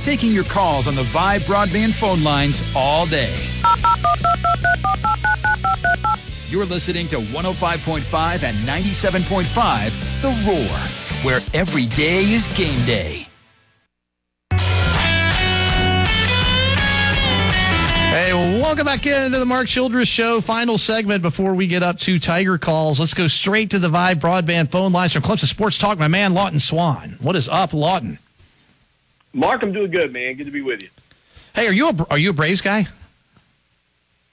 Taking 0.00 0.30
your 0.30 0.44
calls 0.44 0.86
on 0.86 0.94
the 0.94 1.02
Vibe 1.02 1.40
broadband 1.40 1.92
phone 1.92 2.22
lines 2.22 2.62
all 2.76 3.06
day. 3.06 3.36
You're 6.46 6.64
listening 6.64 7.08
to 7.08 7.16
105.5 7.16 8.44
and 8.44 8.56
97.5 8.58 10.22
The 10.22 10.28
Roar, 10.46 11.26
where 11.26 11.40
every 11.52 11.86
day 11.86 12.20
is 12.30 12.46
game 12.56 12.86
day. 12.86 13.31
Welcome 18.42 18.86
back 18.86 19.06
into 19.06 19.38
the 19.38 19.46
Mark 19.46 19.68
Childress 19.68 20.08
Show. 20.08 20.40
Final 20.40 20.76
segment 20.76 21.22
before 21.22 21.54
we 21.54 21.68
get 21.68 21.84
up 21.84 21.96
to 22.00 22.18
Tiger 22.18 22.58
calls. 22.58 22.98
Let's 22.98 23.14
go 23.14 23.28
straight 23.28 23.70
to 23.70 23.78
the 23.78 23.86
Vibe 23.86 24.16
broadband 24.16 24.72
phone 24.72 24.90
lines 24.90 25.12
from 25.12 25.22
Clemson 25.22 25.44
Sports 25.44 25.78
Talk. 25.78 25.96
My 25.96 26.08
man 26.08 26.34
Lawton 26.34 26.58
Swann. 26.58 27.18
What 27.20 27.36
is 27.36 27.48
up, 27.48 27.72
Lawton? 27.72 28.18
Mark, 29.32 29.62
I'm 29.62 29.70
doing 29.70 29.92
good, 29.92 30.12
man. 30.12 30.34
Good 30.34 30.46
to 30.46 30.50
be 30.50 30.60
with 30.60 30.82
you. 30.82 30.88
Hey, 31.54 31.68
are 31.68 31.72
you 31.72 31.90
a 31.90 32.06
are 32.10 32.18
you 32.18 32.30
a 32.30 32.32
Braves 32.32 32.60
guy? 32.60 32.86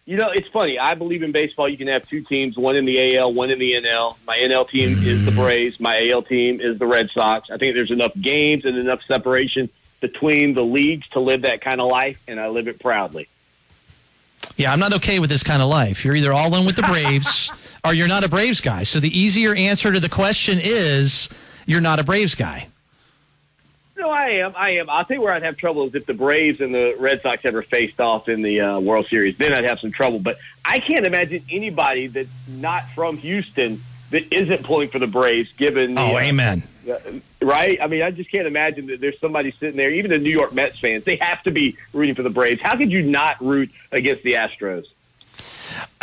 You 0.05 0.17
know, 0.17 0.31
it's 0.33 0.47
funny. 0.47 0.79
I 0.79 0.95
believe 0.95 1.21
in 1.21 1.31
baseball. 1.31 1.69
You 1.69 1.77
can 1.77 1.87
have 1.87 2.09
two 2.09 2.21
teams, 2.21 2.57
one 2.57 2.75
in 2.75 2.85
the 2.85 3.15
AL, 3.15 3.31
one 3.33 3.51
in 3.51 3.59
the 3.59 3.73
NL. 3.73 4.17
My 4.25 4.37
NL 4.37 4.67
team 4.67 4.97
is 5.03 5.23
the 5.23 5.31
Braves. 5.31 5.79
My 5.79 6.09
AL 6.09 6.23
team 6.23 6.59
is 6.61 6.79
the 6.79 6.87
Red 6.87 7.11
Sox. 7.11 7.51
I 7.51 7.57
think 7.57 7.75
there's 7.75 7.91
enough 7.91 8.13
games 8.19 8.65
and 8.65 8.75
enough 8.75 9.01
separation 9.07 9.69
between 10.01 10.55
the 10.55 10.63
leagues 10.63 11.07
to 11.09 11.19
live 11.19 11.43
that 11.43 11.61
kind 11.61 11.79
of 11.79 11.91
life, 11.91 12.23
and 12.27 12.39
I 12.39 12.47
live 12.47 12.67
it 12.67 12.79
proudly. 12.79 13.27
Yeah, 14.59 14.73
I'm 14.73 14.79
not 14.79 14.91
okay 14.95 15.19
with 15.19 15.29
this 15.29 15.41
kind 15.41 15.61
of 15.61 15.69
life. 15.69 16.03
You're 16.03 16.15
either 16.15 16.33
all 16.33 16.53
in 16.55 16.65
with 16.65 16.75
the 16.75 16.81
Braves 16.91 17.49
or 17.85 17.93
you're 17.93 18.09
not 18.09 18.25
a 18.25 18.29
Braves 18.29 18.59
guy. 18.59 18.83
So 18.83 18.99
the 18.99 19.17
easier 19.17 19.55
answer 19.55 19.91
to 19.91 19.99
the 20.01 20.09
question 20.09 20.59
is 20.61 21.29
you're 21.65 21.79
not 21.79 21.97
a 21.99 22.03
Braves 22.03 22.35
guy. 22.35 22.67
No, 23.97 24.09
I 24.09 24.29
am. 24.31 24.53
I 24.57 24.71
am. 24.71 24.89
I'll 24.89 25.05
tell 25.05 25.15
you 25.15 25.21
where 25.23 25.31
I'd 25.33 25.43
have 25.43 25.55
trouble 25.57 25.85
is 25.85 25.95
if 25.95 26.05
the 26.05 26.13
Braves 26.13 26.59
and 26.61 26.73
the 26.73 26.95
Red 26.99 27.21
Sox 27.21 27.43
ever 27.45 27.61
faced 27.61 27.99
off 28.01 28.27
in 28.27 28.41
the 28.41 28.59
uh, 28.61 28.79
World 28.81 29.07
Series. 29.07 29.37
Then 29.37 29.53
I'd 29.53 29.63
have 29.65 29.79
some 29.79 29.91
trouble. 29.91 30.19
But 30.19 30.37
I 30.65 30.79
can't 30.79 31.05
imagine 31.05 31.43
anybody 31.49 32.07
that's 32.07 32.29
not 32.47 32.83
from 32.89 33.17
Houston 33.17 33.81
that 34.11 34.31
isn't 34.33 34.63
pulling 34.63 34.89
for 34.89 34.99
the 34.99 35.07
Braves, 35.07 35.51
given. 35.53 35.95
The, 35.95 36.01
Oh, 36.01 36.15
uh, 36.15 36.19
amen. 36.19 36.63
uh, 36.65 36.67
right? 37.41 37.79
I 37.81 37.87
mean, 37.87 38.01
I 38.01 38.11
just 38.11 38.31
can't 38.31 38.47
imagine 38.47 38.87
that 38.87 39.01
there's 39.01 39.19
somebody 39.19 39.51
sitting 39.51 39.77
there, 39.77 39.91
even 39.91 40.11
the 40.11 40.17
New 40.17 40.29
York 40.29 40.53
Mets 40.53 40.79
fans, 40.79 41.03
they 41.03 41.17
have 41.17 41.43
to 41.43 41.51
be 41.51 41.77
rooting 41.93 42.15
for 42.15 42.23
the 42.23 42.29
Braves. 42.29 42.61
How 42.61 42.75
could 42.75 42.91
you 42.91 43.01
not 43.01 43.39
root 43.41 43.69
against 43.91 44.23
the 44.23 44.33
Astros? 44.33 44.85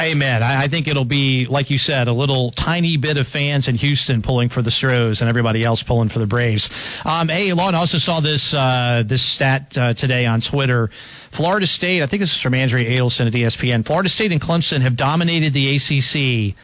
Amen. 0.01 0.43
I, 0.43 0.69
think 0.69 0.89
it'll 0.89 1.05
be, 1.05 1.47
like 1.47 1.71
you 1.71 1.79
said, 1.79 2.07
a 2.07 2.13
little 2.13 2.51
tiny 2.51 2.97
bit 2.97 3.17
of 3.17 3.27
fans 3.27 3.67
in 3.67 3.77
Houston 3.77 4.23
pulling 4.23 4.49
for 4.49 4.63
the 4.63 4.71
Stros 4.71 5.21
and 5.21 5.29
everybody 5.29 5.65
else 5.65 5.83
pulling 5.83 6.09
for 6.09 6.19
the 6.19 6.27
Braves. 6.27 6.71
Um, 7.05 7.29
hey, 7.29 7.53
Lon, 7.53 7.75
I 7.75 7.79
also 7.79 7.99
saw 7.99 8.21
this 8.21 8.53
uh, 8.53 9.03
this 9.07 9.23
stat 9.23 9.77
uh, 9.79 9.95
today 9.95 10.27
on 10.27 10.41
Twitter. 10.41 10.89
Florida 11.31 11.67
State, 11.67 12.03
I 12.03 12.07
think 12.07 12.21
this 12.21 12.35
is 12.35 12.41
from 12.41 12.55
Andrea 12.55 12.99
Adelson 12.99 13.27
at 13.27 13.33
ESPN. 13.33 13.85
Florida 13.85 14.09
State 14.09 14.33
and 14.33 14.41
Clemson 14.41 14.83
have 14.83 14.97
dominated 14.97 15.53
the 15.53 15.77
ACC. 15.77 16.55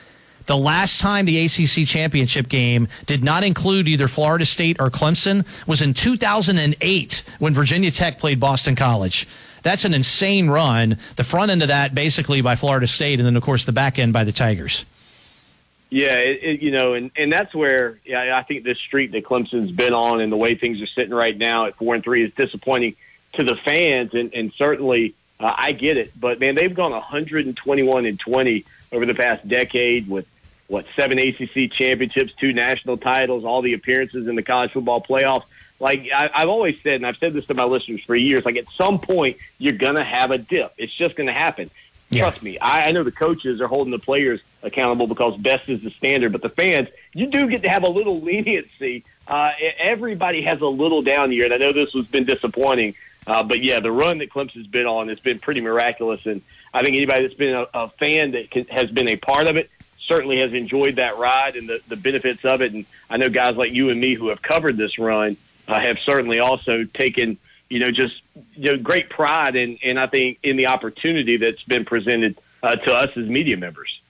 The 0.52 0.58
last 0.58 1.00
time 1.00 1.24
the 1.24 1.46
ACC 1.46 1.88
championship 1.88 2.46
game 2.46 2.86
did 3.06 3.24
not 3.24 3.42
include 3.42 3.88
either 3.88 4.06
Florida 4.06 4.44
State 4.44 4.76
or 4.80 4.90
Clemson 4.90 5.46
was 5.66 5.80
in 5.80 5.94
2008 5.94 7.24
when 7.38 7.54
Virginia 7.54 7.90
Tech 7.90 8.18
played 8.18 8.38
Boston 8.38 8.76
College. 8.76 9.26
That's 9.62 9.86
an 9.86 9.94
insane 9.94 10.50
run. 10.50 10.98
The 11.16 11.24
front 11.24 11.52
end 11.52 11.62
of 11.62 11.68
that 11.68 11.94
basically 11.94 12.42
by 12.42 12.56
Florida 12.56 12.86
State, 12.86 13.18
and 13.18 13.24
then 13.24 13.34
of 13.34 13.42
course 13.42 13.64
the 13.64 13.72
back 13.72 13.98
end 13.98 14.12
by 14.12 14.24
the 14.24 14.32
Tigers. 14.32 14.84
Yeah, 15.88 16.18
it, 16.18 16.40
it, 16.42 16.60
you 16.60 16.70
know, 16.70 16.92
and, 16.92 17.10
and 17.16 17.32
that's 17.32 17.54
where 17.54 17.98
yeah, 18.04 18.36
I 18.36 18.42
think 18.42 18.62
this 18.62 18.76
streak 18.76 19.12
that 19.12 19.24
Clemson's 19.24 19.72
been 19.72 19.94
on 19.94 20.20
and 20.20 20.30
the 20.30 20.36
way 20.36 20.54
things 20.54 20.82
are 20.82 20.86
sitting 20.86 21.14
right 21.14 21.38
now 21.38 21.64
at 21.64 21.76
four 21.76 21.94
and 21.94 22.04
three 22.04 22.24
is 22.24 22.34
disappointing 22.34 22.94
to 23.36 23.42
the 23.42 23.56
fans, 23.56 24.12
and, 24.12 24.34
and 24.34 24.52
certainly 24.52 25.14
uh, 25.40 25.54
I 25.56 25.72
get 25.72 25.96
it. 25.96 26.12
But 26.20 26.40
man, 26.40 26.56
they've 26.56 26.74
gone 26.74 26.92
121 26.92 28.04
and 28.04 28.20
20 28.20 28.66
over 28.92 29.06
the 29.06 29.14
past 29.14 29.48
decade 29.48 30.06
with 30.10 30.26
what 30.72 30.86
seven 30.96 31.18
ACC 31.18 31.70
championships, 31.70 32.32
two 32.32 32.54
national 32.54 32.96
titles, 32.96 33.44
all 33.44 33.60
the 33.60 33.74
appearances 33.74 34.26
in 34.26 34.36
the 34.36 34.42
college 34.42 34.72
football 34.72 35.02
playoff. 35.02 35.44
Like 35.78 36.08
I, 36.12 36.30
I've 36.34 36.48
always 36.48 36.80
said, 36.80 36.94
and 36.94 37.06
I've 37.06 37.18
said 37.18 37.34
this 37.34 37.44
to 37.46 37.54
my 37.54 37.64
listeners 37.64 38.02
for 38.04 38.16
years, 38.16 38.46
like 38.46 38.56
at 38.56 38.68
some 38.70 38.98
point 38.98 39.36
you're 39.58 39.74
gonna 39.74 40.02
have 40.02 40.30
a 40.30 40.38
dip. 40.38 40.72
It's 40.78 40.94
just 40.94 41.14
gonna 41.14 41.32
happen. 41.32 41.68
Yeah. 42.08 42.22
Trust 42.22 42.42
me. 42.42 42.58
I, 42.58 42.88
I 42.88 42.92
know 42.92 43.02
the 43.02 43.12
coaches 43.12 43.60
are 43.60 43.66
holding 43.66 43.90
the 43.90 43.98
players 43.98 44.40
accountable 44.62 45.06
because 45.06 45.36
best 45.36 45.68
is 45.68 45.82
the 45.82 45.90
standard, 45.90 46.32
but 46.32 46.40
the 46.40 46.48
fans, 46.48 46.88
you 47.12 47.26
do 47.26 47.48
get 47.48 47.62
to 47.62 47.68
have 47.68 47.82
a 47.84 47.88
little 47.88 48.20
leniency. 48.20 49.04
Uh, 49.28 49.52
everybody 49.78 50.40
has 50.42 50.62
a 50.62 50.66
little 50.66 51.02
down 51.02 51.32
year, 51.32 51.44
and 51.44 51.54
I 51.54 51.58
know 51.58 51.72
this 51.72 51.92
has 51.92 52.06
been 52.06 52.24
disappointing. 52.24 52.94
Uh, 53.26 53.42
but 53.42 53.62
yeah, 53.62 53.80
the 53.80 53.92
run 53.92 54.18
that 54.18 54.30
Clemson's 54.30 54.66
been 54.66 54.86
on 54.86 55.08
has 55.08 55.20
been 55.20 55.38
pretty 55.38 55.60
miraculous, 55.60 56.26
and 56.26 56.42
I 56.74 56.82
think 56.82 56.96
anybody 56.96 57.22
that's 57.22 57.34
been 57.34 57.54
a, 57.54 57.66
a 57.74 57.88
fan 57.88 58.32
that 58.32 58.50
can, 58.50 58.64
has 58.66 58.90
been 58.90 59.08
a 59.08 59.16
part 59.16 59.46
of 59.46 59.56
it 59.56 59.70
certainly 60.06 60.38
has 60.38 60.52
enjoyed 60.52 60.96
that 60.96 61.16
ride 61.18 61.56
and 61.56 61.68
the, 61.68 61.80
the 61.88 61.96
benefits 61.96 62.44
of 62.44 62.60
it. 62.62 62.72
And 62.72 62.84
I 63.08 63.16
know 63.16 63.28
guys 63.28 63.56
like 63.56 63.72
you 63.72 63.90
and 63.90 64.00
me 64.00 64.14
who 64.14 64.28
have 64.28 64.42
covered 64.42 64.76
this 64.76 64.98
run 64.98 65.36
uh, 65.68 65.78
have 65.80 65.98
certainly 65.98 66.38
also 66.38 66.84
taken, 66.84 67.38
you 67.68 67.78
know, 67.80 67.90
just 67.90 68.20
you 68.54 68.72
know, 68.72 68.78
great 68.78 69.10
pride 69.10 69.56
in, 69.56 69.76
in 69.82 69.98
I 69.98 70.06
think 70.06 70.38
in 70.42 70.56
the 70.56 70.66
opportunity 70.66 71.36
that's 71.36 71.62
been 71.62 71.84
presented 71.84 72.36
uh, 72.62 72.76
to 72.76 72.94
us 72.94 73.16
as 73.16 73.26
media 73.26 73.56
members. 73.56 74.01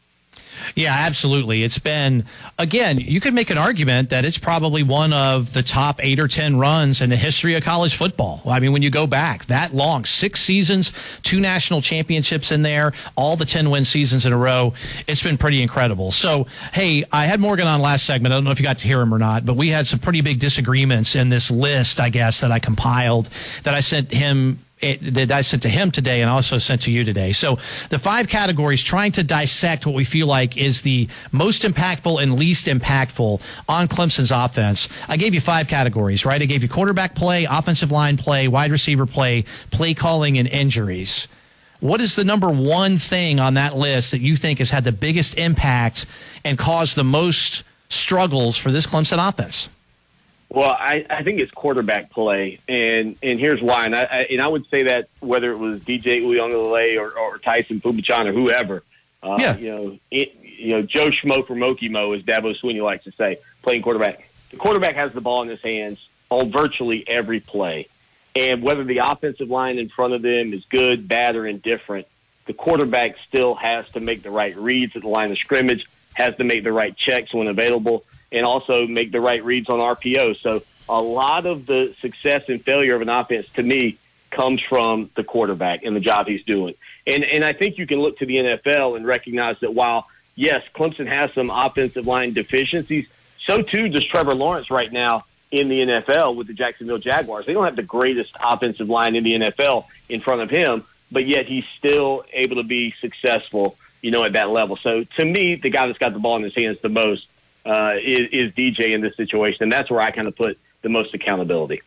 Yeah, 0.74 0.94
absolutely. 0.98 1.62
It's 1.62 1.78
been, 1.78 2.24
again, 2.58 2.98
you 2.98 3.20
could 3.20 3.34
make 3.34 3.50
an 3.50 3.58
argument 3.58 4.10
that 4.10 4.24
it's 4.24 4.38
probably 4.38 4.82
one 4.82 5.12
of 5.12 5.52
the 5.52 5.62
top 5.62 6.02
eight 6.02 6.18
or 6.18 6.28
10 6.28 6.56
runs 6.56 7.00
in 7.00 7.10
the 7.10 7.16
history 7.16 7.54
of 7.54 7.62
college 7.62 7.96
football. 7.96 8.40
I 8.46 8.58
mean, 8.58 8.72
when 8.72 8.82
you 8.82 8.90
go 8.90 9.06
back 9.06 9.46
that 9.46 9.74
long, 9.74 10.04
six 10.04 10.40
seasons, 10.40 11.20
two 11.22 11.40
national 11.40 11.82
championships 11.82 12.50
in 12.50 12.62
there, 12.62 12.92
all 13.16 13.36
the 13.36 13.44
10 13.44 13.70
win 13.70 13.84
seasons 13.84 14.24
in 14.24 14.32
a 14.32 14.38
row, 14.38 14.72
it's 15.06 15.22
been 15.22 15.36
pretty 15.38 15.62
incredible. 15.62 16.10
So, 16.10 16.46
hey, 16.72 17.04
I 17.12 17.26
had 17.26 17.40
Morgan 17.40 17.66
on 17.66 17.80
last 17.82 18.04
segment. 18.04 18.32
I 18.32 18.36
don't 18.36 18.44
know 18.44 18.50
if 18.50 18.60
you 18.60 18.66
got 18.66 18.78
to 18.78 18.86
hear 18.86 19.00
him 19.00 19.12
or 19.12 19.18
not, 19.18 19.44
but 19.44 19.56
we 19.56 19.68
had 19.68 19.86
some 19.86 19.98
pretty 19.98 20.22
big 20.22 20.40
disagreements 20.40 21.14
in 21.14 21.28
this 21.28 21.50
list, 21.50 22.00
I 22.00 22.08
guess, 22.08 22.40
that 22.40 22.50
I 22.50 22.58
compiled 22.58 23.28
that 23.64 23.74
I 23.74 23.80
sent 23.80 24.12
him 24.12 24.58
it, 24.82 25.14
that 25.14 25.30
I 25.30 25.40
sent 25.42 25.62
to 25.62 25.68
him 25.68 25.90
today 25.90 26.20
and 26.20 26.28
also 26.28 26.58
sent 26.58 26.82
to 26.82 26.92
you 26.92 27.04
today. 27.04 27.32
So 27.32 27.56
the 27.88 27.98
five 27.98 28.28
categories 28.28 28.82
trying 28.82 29.12
to 29.12 29.22
dissect 29.22 29.86
what 29.86 29.94
we 29.94 30.04
feel 30.04 30.26
like 30.26 30.56
is 30.56 30.82
the 30.82 31.08
most 31.30 31.62
impactful 31.62 32.22
and 32.22 32.38
least 32.38 32.66
impactful 32.66 33.40
on 33.68 33.88
Clemson's 33.88 34.30
offense. 34.30 34.88
I 35.08 35.16
gave 35.16 35.34
you 35.34 35.40
five 35.40 35.68
categories, 35.68 36.26
right? 36.26 36.42
I 36.42 36.46
gave 36.46 36.62
you 36.62 36.68
quarterback 36.68 37.14
play, 37.14 37.46
offensive 37.48 37.90
line 37.90 38.16
play, 38.16 38.48
wide 38.48 38.70
receiver 38.70 39.06
play, 39.06 39.44
play 39.70 39.94
calling, 39.94 40.36
and 40.36 40.48
injuries. 40.48 41.28
What 41.80 42.00
is 42.00 42.14
the 42.14 42.24
number 42.24 42.48
one 42.50 42.96
thing 42.96 43.40
on 43.40 43.54
that 43.54 43.76
list 43.76 44.12
that 44.12 44.20
you 44.20 44.36
think 44.36 44.58
has 44.58 44.70
had 44.70 44.84
the 44.84 44.92
biggest 44.92 45.36
impact 45.36 46.06
and 46.44 46.58
caused 46.58 46.96
the 46.96 47.04
most 47.04 47.64
struggles 47.88 48.56
for 48.56 48.70
this 48.70 48.86
Clemson 48.86 49.28
offense? 49.28 49.68
Well, 50.54 50.68
I, 50.70 51.06
I 51.08 51.22
think 51.22 51.40
it's 51.40 51.50
quarterback 51.50 52.10
play, 52.10 52.58
and 52.68 53.16
and 53.22 53.40
here's 53.40 53.62
why. 53.62 53.86
And 53.86 53.94
I, 53.96 54.02
I 54.02 54.18
and 54.30 54.42
I 54.42 54.46
would 54.48 54.66
say 54.68 54.82
that 54.82 55.08
whether 55.20 55.50
it 55.50 55.56
was 55.58 55.80
DJ 55.80 56.20
Uiagalelei 56.22 57.00
or, 57.00 57.18
or 57.18 57.38
Taisun 57.38 57.80
Phommachanh 57.80 58.26
or 58.26 58.32
whoever, 58.32 58.82
uh, 59.22 59.38
Yeah. 59.40 59.56
you 59.56 59.70
know, 59.74 59.98
it, 60.10 60.36
you 60.44 60.72
know, 60.72 60.82
Joe 60.82 61.06
Schmo 61.06 61.46
for 61.46 61.54
Moki 61.54 61.88
Mo, 61.88 62.12
as 62.12 62.22
Dabo 62.22 62.54
Swinney 62.60 62.82
likes 62.84 63.04
to 63.04 63.12
say, 63.12 63.38
playing 63.62 63.80
quarterback. 63.80 64.28
The 64.50 64.58
quarterback 64.58 64.94
has 64.96 65.14
the 65.14 65.22
ball 65.22 65.40
in 65.40 65.48
his 65.48 65.62
hands 65.62 66.06
on 66.28 66.50
virtually 66.52 67.02
every 67.08 67.40
play, 67.40 67.88
and 68.36 68.62
whether 68.62 68.84
the 68.84 68.98
offensive 68.98 69.48
line 69.48 69.78
in 69.78 69.88
front 69.88 70.12
of 70.12 70.20
them 70.20 70.52
is 70.52 70.66
good, 70.66 71.08
bad, 71.08 71.34
or 71.34 71.46
indifferent, 71.46 72.06
the 72.44 72.52
quarterback 72.52 73.16
still 73.26 73.54
has 73.54 73.88
to 73.92 74.00
make 74.00 74.22
the 74.22 74.30
right 74.30 74.54
reads 74.56 74.96
at 74.96 75.02
the 75.02 75.08
line 75.08 75.30
of 75.30 75.38
scrimmage, 75.38 75.88
has 76.12 76.36
to 76.36 76.44
make 76.44 76.62
the 76.62 76.72
right 76.72 76.94
checks 76.94 77.32
when 77.32 77.46
available, 77.48 78.04
and 78.32 78.44
also 78.44 78.86
make 78.86 79.12
the 79.12 79.20
right 79.20 79.44
reads 79.44 79.68
on 79.68 79.78
RPO. 79.78 80.40
So 80.40 80.62
a 80.88 81.00
lot 81.00 81.46
of 81.46 81.66
the 81.66 81.94
success 82.00 82.48
and 82.48 82.60
failure 82.62 82.94
of 82.94 83.02
an 83.02 83.08
offense, 83.08 83.48
to 83.50 83.62
me, 83.62 83.98
comes 84.30 84.62
from 84.62 85.10
the 85.14 85.22
quarterback 85.22 85.84
and 85.84 85.94
the 85.94 86.00
job 86.00 86.26
he's 86.26 86.42
doing. 86.42 86.74
And 87.06 87.22
and 87.24 87.44
I 87.44 87.52
think 87.52 87.78
you 87.78 87.86
can 87.86 88.00
look 88.00 88.18
to 88.18 88.26
the 88.26 88.38
NFL 88.38 88.96
and 88.96 89.06
recognize 89.06 89.60
that 89.60 89.74
while 89.74 90.08
yes, 90.34 90.64
Clemson 90.74 91.06
has 91.06 91.32
some 91.32 91.50
offensive 91.50 92.06
line 92.06 92.32
deficiencies, 92.32 93.06
so 93.46 93.62
too 93.62 93.88
does 93.88 94.04
Trevor 94.06 94.34
Lawrence 94.34 94.70
right 94.70 94.90
now 94.90 95.24
in 95.50 95.68
the 95.68 95.80
NFL 95.80 96.34
with 96.34 96.46
the 96.46 96.54
Jacksonville 96.54 96.98
Jaguars. 96.98 97.44
They 97.44 97.52
don't 97.52 97.64
have 97.64 97.76
the 97.76 97.82
greatest 97.82 98.34
offensive 98.42 98.88
line 98.88 99.14
in 99.14 99.22
the 99.22 99.34
NFL 99.34 99.84
in 100.08 100.20
front 100.20 100.40
of 100.40 100.48
him, 100.48 100.84
but 101.10 101.26
yet 101.26 101.46
he's 101.46 101.66
still 101.76 102.24
able 102.32 102.56
to 102.56 102.62
be 102.62 102.92
successful, 103.00 103.76
you 104.00 104.10
know, 104.10 104.24
at 104.24 104.32
that 104.32 104.48
level. 104.48 104.76
So 104.76 105.04
to 105.04 105.24
me, 105.24 105.56
the 105.56 105.68
guy 105.68 105.86
that's 105.86 105.98
got 105.98 106.14
the 106.14 106.18
ball 106.18 106.36
in 106.36 106.42
his 106.42 106.54
hands 106.54 106.78
the 106.80 106.88
most 106.88 107.26
uh, 107.64 107.94
is, 107.98 108.28
is 108.30 108.52
DJ 108.52 108.94
in 108.94 109.00
this 109.00 109.16
situation, 109.16 109.64
and 109.64 109.72
that's 109.72 109.90
where 109.90 110.00
I 110.00 110.10
kind 110.10 110.28
of 110.28 110.36
put 110.36 110.58
the 110.82 110.88
most 110.88 111.14
accountability. 111.14 111.82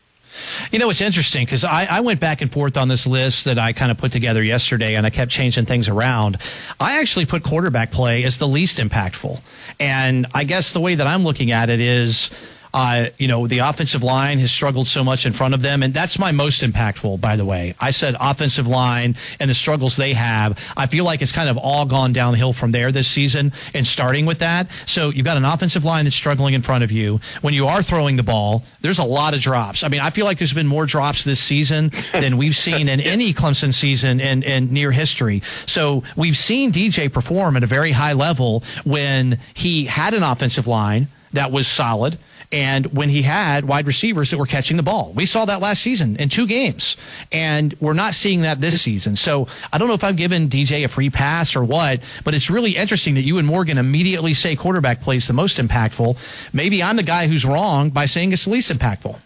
You 0.72 0.80
know, 0.80 0.90
it's 0.90 1.02
interesting 1.02 1.46
because 1.46 1.64
I, 1.64 1.88
I 1.90 2.02
went 2.02 2.20
back 2.20 2.42
and 2.42 2.52
forth 2.52 2.76
on 2.76 2.88
this 2.88 3.08
list 3.08 3.46
that 3.46 3.58
I 3.58 3.72
kind 3.72 3.92
of 3.92 3.98
put 3.98 4.12
together 4.12 4.44
yesterday 4.44 4.96
and 4.96 5.06
I 5.06 5.10
kept 5.10 5.32
changing 5.32 5.66
things 5.66 5.88
around. 5.88 6.38
I 6.80 7.00
actually 7.00 7.26
put 7.26 7.44
quarterback 7.44 7.92
play 7.92 8.24
as 8.24 8.38
the 8.38 8.48
least 8.48 8.80
impactful. 8.80 9.40
And 9.80 10.26
I 10.34 10.44
guess 10.44 10.74
the 10.74 10.82
way 10.82 10.96
that 10.96 11.08
I'm 11.08 11.24
looking 11.24 11.52
at 11.52 11.70
it 11.70 11.80
is. 11.80 12.32
Uh, 12.76 13.08
you 13.18 13.30
know, 13.30 13.48
the 13.48 13.60
offensive 13.60 14.04
line 14.04 14.38
has 14.38 14.52
struggled 14.52 14.86
so 14.86 15.02
much 15.02 15.26
in 15.26 15.32
front 15.32 15.54
of 15.54 15.62
them. 15.62 15.82
And 15.82 15.94
that's 15.94 16.20
my 16.20 16.34
most 16.34 16.62
impactful, 16.62 17.22
by 17.22 17.38
the 17.38 17.46
way. 17.46 17.74
I 17.80 17.92
said 17.92 18.18
offensive 18.20 18.68
line 18.68 19.16
and 19.40 19.50
the 19.50 19.54
struggles 19.54 19.96
they 19.96 20.12
have. 20.12 20.60
I 20.76 20.88
feel 20.88 21.06
like 21.06 21.22
it's 21.22 21.32
kind 21.32 21.48
of 21.48 21.58
all 21.58 21.86
gone 21.86 22.12
downhill 22.12 22.52
from 22.52 22.74
there 22.74 22.92
this 22.92 23.08
season 23.08 23.54
and 23.74 23.88
starting 23.88 24.26
with 24.26 24.40
that. 24.40 24.70
So 24.86 25.10
you've 25.10 25.26
got 25.26 25.38
an 25.38 25.46
offensive 25.46 25.86
line 25.86 26.04
that's 26.04 26.18
struggling 26.18 26.54
in 26.54 26.62
front 26.62 26.84
of 26.84 26.92
you. 26.92 27.22
When 27.40 27.54
you 27.54 27.66
are 27.66 27.82
throwing 27.82 28.18
the 28.18 28.24
ball, 28.24 28.66
there's 28.82 29.00
a 29.00 29.06
lot 29.06 29.34
of 29.34 29.40
drops. 29.40 29.82
I 29.82 29.88
mean, 29.88 30.02
I 30.02 30.10
feel 30.10 30.26
like 30.26 30.38
there's 30.38 30.52
been 30.52 30.68
more 30.68 30.86
drops 30.86 31.24
this 31.24 31.40
season 31.40 31.94
than 32.12 32.36
we've 32.36 32.58
seen 32.58 32.90
in 32.90 33.00
any 33.16 33.34
Clemson 33.34 33.74
season 33.74 34.20
in, 34.20 34.44
in 34.44 34.74
near 34.74 34.92
history. 34.92 35.42
So 35.66 36.04
we've 36.18 36.36
seen 36.36 36.74
DJ 36.74 37.10
perform 37.10 37.56
at 37.56 37.64
a 37.64 37.68
very 37.68 37.94
high 37.94 38.14
level 38.14 38.66
when 38.84 39.40
he 39.54 39.86
had 39.86 40.14
an 40.14 40.24
offensive 40.24 40.68
line 40.68 41.08
that 41.32 41.52
was 41.52 41.68
solid 41.68 42.18
and 42.56 42.86
when 42.96 43.10
he 43.10 43.22
had 43.22 43.66
wide 43.66 43.86
receivers 43.86 44.32
that 44.32 44.38
were 44.38 44.46
catching 44.46 44.78
the 44.78 44.84
ball. 44.84 45.12
We 45.14 45.26
saw 45.26 45.44
that 45.44 45.60
last 45.60 45.82
season 45.82 46.16
in 46.16 46.30
two 46.30 46.48
games, 46.48 46.96
and 47.30 47.76
we're 47.82 47.92
not 47.92 48.14
seeing 48.14 48.44
that 48.44 48.62
this 48.62 48.82
season. 48.82 49.18
So 49.18 49.50
I 49.74 49.78
don't 49.78 49.90
know 49.90 49.94
if 49.94 50.06
I'm 50.06 50.16
giving 50.16 50.48
DJ 50.48 50.86
a 50.86 50.88
free 50.88 51.10
pass 51.10 51.54
or 51.58 51.66
what, 51.66 52.00
but 52.24 52.34
it's 52.34 52.50
really 52.50 52.72
interesting 52.78 53.16
that 53.16 53.24
you 53.24 53.40
and 53.40 53.46
Morgan 53.46 53.78
immediately 53.78 54.34
say 54.34 54.56
quarterback 54.56 55.02
plays 55.02 55.28
the 55.28 55.34
most 55.34 55.58
impactful. 55.58 56.18
Maybe 56.54 56.82
I'm 56.82 56.96
the 56.96 57.04
guy 57.04 57.28
who's 57.28 57.44
wrong 57.44 57.90
by 57.90 58.06
saying 58.06 58.32
it's 58.32 58.46
the 58.46 58.52
least 58.52 58.72
impactful. 58.72 59.20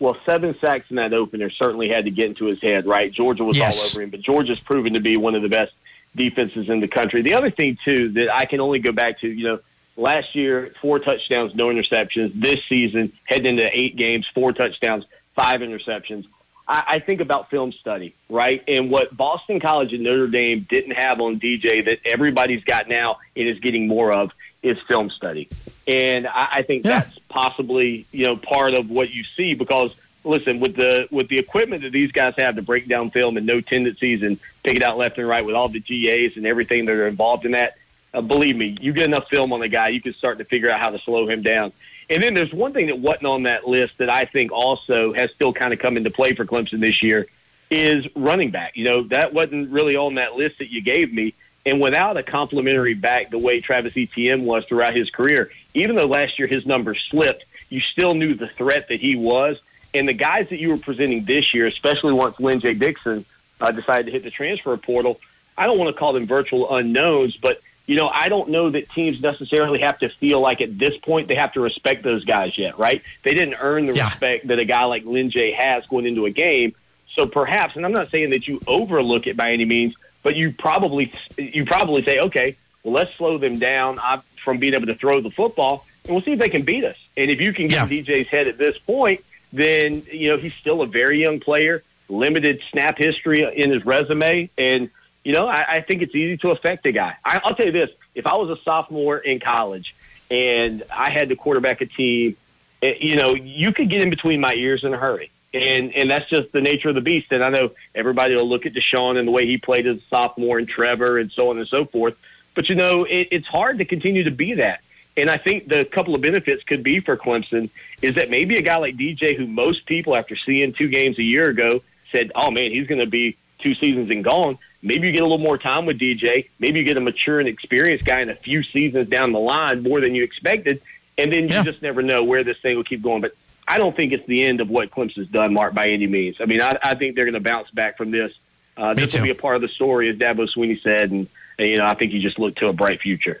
Well, 0.00 0.16
seven 0.26 0.58
sacks 0.58 0.90
in 0.90 0.96
that 0.96 1.14
opener 1.14 1.50
certainly 1.50 1.88
had 1.88 2.04
to 2.06 2.10
get 2.10 2.26
into 2.26 2.46
his 2.46 2.60
head, 2.60 2.84
right? 2.84 3.12
Georgia 3.12 3.44
was 3.44 3.56
Yes. 3.56 3.78
all 3.80 3.90
over 3.90 4.02
him, 4.02 4.10
but 4.10 4.20
Georgia's 4.22 4.58
proven 4.58 4.94
to 4.94 5.00
be 5.00 5.16
one 5.16 5.36
of 5.36 5.42
the 5.42 5.48
best 5.48 5.72
defenses 6.16 6.68
in 6.68 6.80
the 6.80 6.88
country. 6.88 7.22
The 7.22 7.34
other 7.34 7.50
thing, 7.50 7.78
too, 7.84 8.08
that 8.10 8.34
I 8.34 8.44
can 8.44 8.58
only 8.58 8.80
go 8.80 8.90
back 8.90 9.20
to, 9.20 9.28
you 9.28 9.44
know, 9.44 9.60
last 9.96 10.34
year, 10.34 10.72
four 10.80 10.98
touchdowns, 10.98 11.54
know 11.54 11.68
interceptions. 11.68 12.32
This 12.34 12.60
season, 12.68 13.12
heading 13.24 13.58
into 13.58 13.68
eight 13.72 13.96
games, 13.96 14.26
four 14.34 14.52
touchdowns, 14.52 15.04
five 15.34 15.60
interceptions. 15.60 16.26
I, 16.66 16.84
I 16.86 16.98
think 16.98 17.20
about 17.20 17.50
film 17.50 17.72
study, 17.72 18.14
right? 18.28 18.62
And 18.66 18.90
what 18.90 19.14
Boston 19.16 19.60
College 19.60 19.92
and 19.92 20.02
Notre 20.02 20.26
Dame 20.26 20.60
didn't 20.60 20.92
have 20.92 21.20
on 21.20 21.38
DJ 21.38 21.84
that 21.84 22.00
everybody's 22.04 22.64
got 22.64 22.88
now 22.88 23.18
and 23.36 23.48
is 23.48 23.58
getting 23.58 23.86
more 23.86 24.12
of 24.12 24.32
is 24.62 24.78
film 24.88 25.10
study. 25.10 25.48
And 25.86 26.26
I, 26.26 26.48
I 26.52 26.62
think 26.62 26.82
that's 26.82 27.18
possibly, 27.28 28.06
you 28.12 28.26
know, 28.26 28.36
part 28.36 28.74
of 28.74 28.90
what 28.90 29.10
you 29.10 29.24
see 29.24 29.54
because 29.54 29.94
listen 30.26 30.58
with 30.58 30.74
the 30.74 31.06
with 31.10 31.28
the 31.28 31.38
equipment 31.38 31.82
that 31.82 31.92
these 31.92 32.10
guys 32.10 32.34
have 32.38 32.56
to 32.56 32.62
break 32.62 32.88
down 32.88 33.10
film 33.10 33.36
and 33.36 33.46
no 33.46 33.60
tendencies 33.60 34.22
and 34.22 34.38
pick 34.62 34.76
it 34.76 34.82
out 34.82 34.96
left 34.96 35.18
and 35.18 35.28
right 35.28 35.44
with 35.44 35.54
all 35.54 35.68
the 35.68 35.80
GAs 35.80 36.36
and 36.36 36.46
everything 36.46 36.86
that 36.86 36.94
are 36.96 37.06
involved 37.06 37.44
in 37.44 37.52
that. 37.52 37.76
Uh, 38.14 38.20
believe 38.20 38.56
me, 38.56 38.76
you 38.80 38.92
get 38.92 39.04
enough 39.04 39.28
film 39.28 39.52
on 39.52 39.60
the 39.60 39.68
guy, 39.68 39.88
you 39.88 40.00
can 40.00 40.14
start 40.14 40.38
to 40.38 40.44
figure 40.44 40.70
out 40.70 40.78
how 40.78 40.90
to 40.90 40.98
slow 40.98 41.28
him 41.28 41.42
down. 41.42 41.72
And 42.08 42.22
then 42.22 42.34
there's 42.34 42.52
one 42.52 42.72
thing 42.72 42.86
that 42.86 42.98
wasn't 42.98 43.26
on 43.26 43.42
that 43.44 43.66
list 43.66 43.98
that 43.98 44.08
I 44.08 44.24
think 44.24 44.52
also 44.52 45.12
has 45.14 45.30
still 45.32 45.52
kind 45.52 45.72
of 45.72 45.78
come 45.78 45.96
into 45.96 46.10
play 46.10 46.34
for 46.34 46.44
Clemson 46.44 46.80
this 46.80 47.02
year 47.02 47.26
is 47.70 48.06
running 48.14 48.50
back. 48.50 48.76
You 48.76 48.84
know, 48.84 49.02
that 49.04 49.32
wasn't 49.32 49.70
really 49.70 49.96
on 49.96 50.14
that 50.14 50.34
list 50.34 50.58
that 50.58 50.70
you 50.70 50.80
gave 50.80 51.12
me. 51.12 51.34
And 51.66 51.80
without 51.80 52.16
a 52.16 52.22
complementary 52.22 52.94
back 52.94 53.30
the 53.30 53.38
way 53.38 53.60
Travis 53.60 53.96
Etienne 53.96 54.44
was 54.44 54.66
throughout 54.66 54.94
his 54.94 55.10
career, 55.10 55.50
even 55.72 55.96
though 55.96 56.06
last 56.06 56.38
year 56.38 56.46
his 56.46 56.66
numbers 56.66 57.02
slipped, 57.10 57.44
you 57.70 57.80
still 57.80 58.14
knew 58.14 58.34
the 58.34 58.48
threat 58.48 58.88
that 58.88 59.00
he 59.00 59.16
was. 59.16 59.60
And 59.94 60.06
the 60.06 60.12
guys 60.12 60.50
that 60.50 60.58
you 60.58 60.68
were 60.68 60.76
presenting 60.76 61.24
this 61.24 61.54
year, 61.54 61.66
especially 61.66 62.12
once 62.12 62.38
Lyn-J 62.38 62.74
Dixon 62.74 63.24
uh, 63.60 63.70
decided 63.70 64.06
to 64.06 64.12
hit 64.12 64.24
the 64.24 64.30
transfer 64.30 64.76
portal, 64.76 65.18
I 65.56 65.66
don't 65.66 65.78
want 65.78 65.94
to 65.94 65.98
call 65.98 66.12
them 66.12 66.26
virtual 66.26 66.74
unknowns, 66.74 67.36
but 67.36 67.60
you 67.86 67.96
know, 67.96 68.08
I 68.08 68.28
don't 68.28 68.48
know 68.48 68.70
that 68.70 68.88
teams 68.90 69.20
necessarily 69.20 69.80
have 69.80 69.98
to 69.98 70.08
feel 70.08 70.40
like 70.40 70.60
at 70.60 70.78
this 70.78 70.96
point 70.96 71.28
they 71.28 71.34
have 71.34 71.52
to 71.52 71.60
respect 71.60 72.02
those 72.02 72.24
guys 72.24 72.56
yet, 72.56 72.78
right? 72.78 73.02
They 73.22 73.34
didn't 73.34 73.56
earn 73.60 73.86
the 73.86 73.94
yeah. 73.94 74.06
respect 74.06 74.46
that 74.46 74.58
a 74.58 74.64
guy 74.64 74.84
like 74.84 75.04
Lyn-J 75.04 75.52
has 75.52 75.86
going 75.86 76.06
into 76.06 76.24
a 76.24 76.30
game. 76.30 76.74
So 77.14 77.26
perhaps, 77.26 77.76
and 77.76 77.84
I'm 77.84 77.92
not 77.92 78.10
saying 78.10 78.30
that 78.30 78.48
you 78.48 78.60
overlook 78.66 79.26
it 79.26 79.36
by 79.36 79.52
any 79.52 79.64
means, 79.64 79.94
but 80.22 80.34
you 80.34 80.52
probably 80.52 81.12
you 81.36 81.64
probably 81.64 82.02
say, 82.02 82.18
okay, 82.18 82.56
well, 82.82 82.94
let's 82.94 83.14
slow 83.14 83.38
them 83.38 83.58
down 83.58 83.98
uh, 84.02 84.20
from 84.42 84.58
being 84.58 84.74
able 84.74 84.86
to 84.86 84.94
throw 84.94 85.20
the 85.20 85.30
football, 85.30 85.86
and 86.04 86.14
we'll 86.14 86.22
see 86.22 86.32
if 86.32 86.38
they 86.38 86.48
can 86.48 86.62
beat 86.62 86.84
us. 86.84 86.96
And 87.16 87.30
if 87.30 87.40
you 87.40 87.52
can 87.52 87.68
get 87.68 87.90
yeah. 87.90 88.02
DJ's 88.02 88.28
head 88.28 88.48
at 88.48 88.58
this 88.58 88.78
point, 88.78 89.24
then 89.52 90.02
you 90.10 90.30
know 90.30 90.36
he's 90.36 90.54
still 90.54 90.82
a 90.82 90.86
very 90.86 91.20
young 91.20 91.38
player, 91.38 91.82
limited 92.08 92.62
snap 92.70 92.98
history 92.98 93.42
in 93.42 93.70
his 93.70 93.84
resume, 93.84 94.50
and 94.56 94.90
you 95.24 95.32
know 95.32 95.46
I, 95.46 95.64
I 95.68 95.80
think 95.80 96.02
it's 96.02 96.14
easy 96.14 96.36
to 96.38 96.50
affect 96.50 96.86
a 96.86 96.92
guy. 96.92 97.16
I, 97.24 97.40
I'll 97.42 97.54
tell 97.54 97.66
you 97.66 97.72
this: 97.72 97.90
if 98.14 98.26
I 98.26 98.36
was 98.36 98.50
a 98.56 98.62
sophomore 98.62 99.18
in 99.18 99.40
college 99.40 99.94
and 100.30 100.82
I 100.94 101.10
had 101.10 101.30
to 101.30 101.36
quarterback 101.36 101.80
a 101.80 101.86
team, 101.86 102.36
eh, 102.82 102.94
you 103.00 103.16
know, 103.16 103.34
you 103.34 103.72
could 103.72 103.88
get 103.88 104.02
in 104.02 104.10
between 104.10 104.40
my 104.40 104.54
ears 104.54 104.84
in 104.84 104.94
a 104.94 104.98
hurry 104.98 105.30
and 105.54 105.94
and 105.94 106.10
that's 106.10 106.28
just 106.28 106.52
the 106.52 106.60
nature 106.60 106.88
of 106.88 106.94
the 106.96 107.00
beast. 107.00 107.30
And 107.30 107.42
I 107.42 107.48
know 107.48 107.70
everybody 107.94 108.34
will 108.34 108.48
look 108.48 108.66
at 108.66 108.74
Deshaun 108.74 109.16
and 109.18 109.26
the 109.26 109.32
way 109.32 109.46
he 109.46 109.56
played 109.56 109.86
as 109.86 109.98
a 109.98 110.00
sophomore, 110.02 110.58
and 110.58 110.68
Trevor, 110.68 111.18
and 111.18 111.30
so 111.30 111.50
on 111.50 111.58
and 111.58 111.68
so 111.68 111.84
forth. 111.84 112.18
But 112.54 112.68
you 112.68 112.74
know, 112.74 113.04
it, 113.04 113.28
it's 113.30 113.46
hard 113.46 113.78
to 113.78 113.84
continue 113.84 114.24
to 114.24 114.30
be 114.30 114.54
that. 114.54 114.80
And 115.16 115.30
I 115.30 115.36
think 115.36 115.68
the 115.68 115.84
couple 115.84 116.16
of 116.16 116.20
benefits 116.20 116.64
could 116.64 116.82
be 116.82 116.98
for 116.98 117.16
Clemson 117.16 117.70
is 118.02 118.16
that 118.16 118.30
maybe 118.30 118.56
a 118.56 118.62
guy 118.62 118.78
like 118.78 118.96
DJ, 118.96 119.36
who 119.36 119.46
most 119.46 119.86
people 119.86 120.16
after 120.16 120.34
seeing 120.34 120.72
two 120.72 120.88
games 120.88 121.18
a 121.18 121.22
year 121.22 121.48
ago 121.48 121.82
said, 122.10 122.32
"Oh 122.34 122.50
man, 122.50 122.72
he's 122.72 122.88
going 122.88 123.00
to 123.00 123.06
be 123.06 123.36
two 123.60 123.74
seasons 123.74 124.10
and 124.10 124.24
gone." 124.24 124.58
Maybe 124.84 125.06
you 125.06 125.12
get 125.14 125.22
a 125.22 125.24
little 125.24 125.38
more 125.38 125.56
time 125.56 125.86
with 125.86 125.98
DJ. 125.98 126.50
Maybe 126.58 126.78
you 126.78 126.84
get 126.84 126.98
a 126.98 127.00
mature 127.00 127.40
and 127.40 127.48
experienced 127.48 128.04
guy 128.04 128.20
in 128.20 128.28
a 128.28 128.34
few 128.34 128.62
seasons 128.62 129.08
down 129.08 129.32
the 129.32 129.40
line 129.40 129.82
more 129.82 129.98
than 130.00 130.14
you 130.14 130.22
expected, 130.22 130.82
and 131.16 131.32
then 131.32 131.44
you 131.48 131.54
yeah. 131.54 131.64
just 131.64 131.80
never 131.80 132.02
know 132.02 132.22
where 132.22 132.44
this 132.44 132.58
thing 132.58 132.76
will 132.76 132.84
keep 132.84 133.00
going. 133.00 133.22
But 133.22 133.32
I 133.66 133.78
don't 133.78 133.96
think 133.96 134.12
it's 134.12 134.26
the 134.26 134.44
end 134.44 134.60
of 134.60 134.68
what 134.68 134.90
Clemson's 134.90 135.28
done, 135.28 135.54
Mark, 135.54 135.72
by 135.72 135.88
any 135.88 136.06
means. 136.06 136.36
I 136.38 136.44
mean, 136.44 136.60
I, 136.60 136.76
I 136.82 136.94
think 136.94 137.16
they're 137.16 137.24
going 137.24 137.32
to 137.34 137.40
bounce 137.40 137.70
back 137.70 137.96
from 137.96 138.10
this. 138.10 138.32
Uh, 138.76 138.92
this 138.92 139.12
too. 139.12 139.18
will 139.18 139.24
be 139.24 139.30
a 139.30 139.34
part 139.34 139.56
of 139.56 139.62
the 139.62 139.68
story, 139.68 140.10
as 140.10 140.16
Dabo 140.16 140.46
Swinney 140.54 140.80
said, 140.80 141.10
and, 141.10 141.26
and 141.58 141.70
you 141.70 141.78
know, 141.78 141.86
I 141.86 141.94
think 141.94 142.12
you 142.12 142.20
just 142.20 142.38
look 142.38 142.56
to 142.56 142.68
a 142.68 142.72
bright 142.72 143.00
future. 143.00 143.40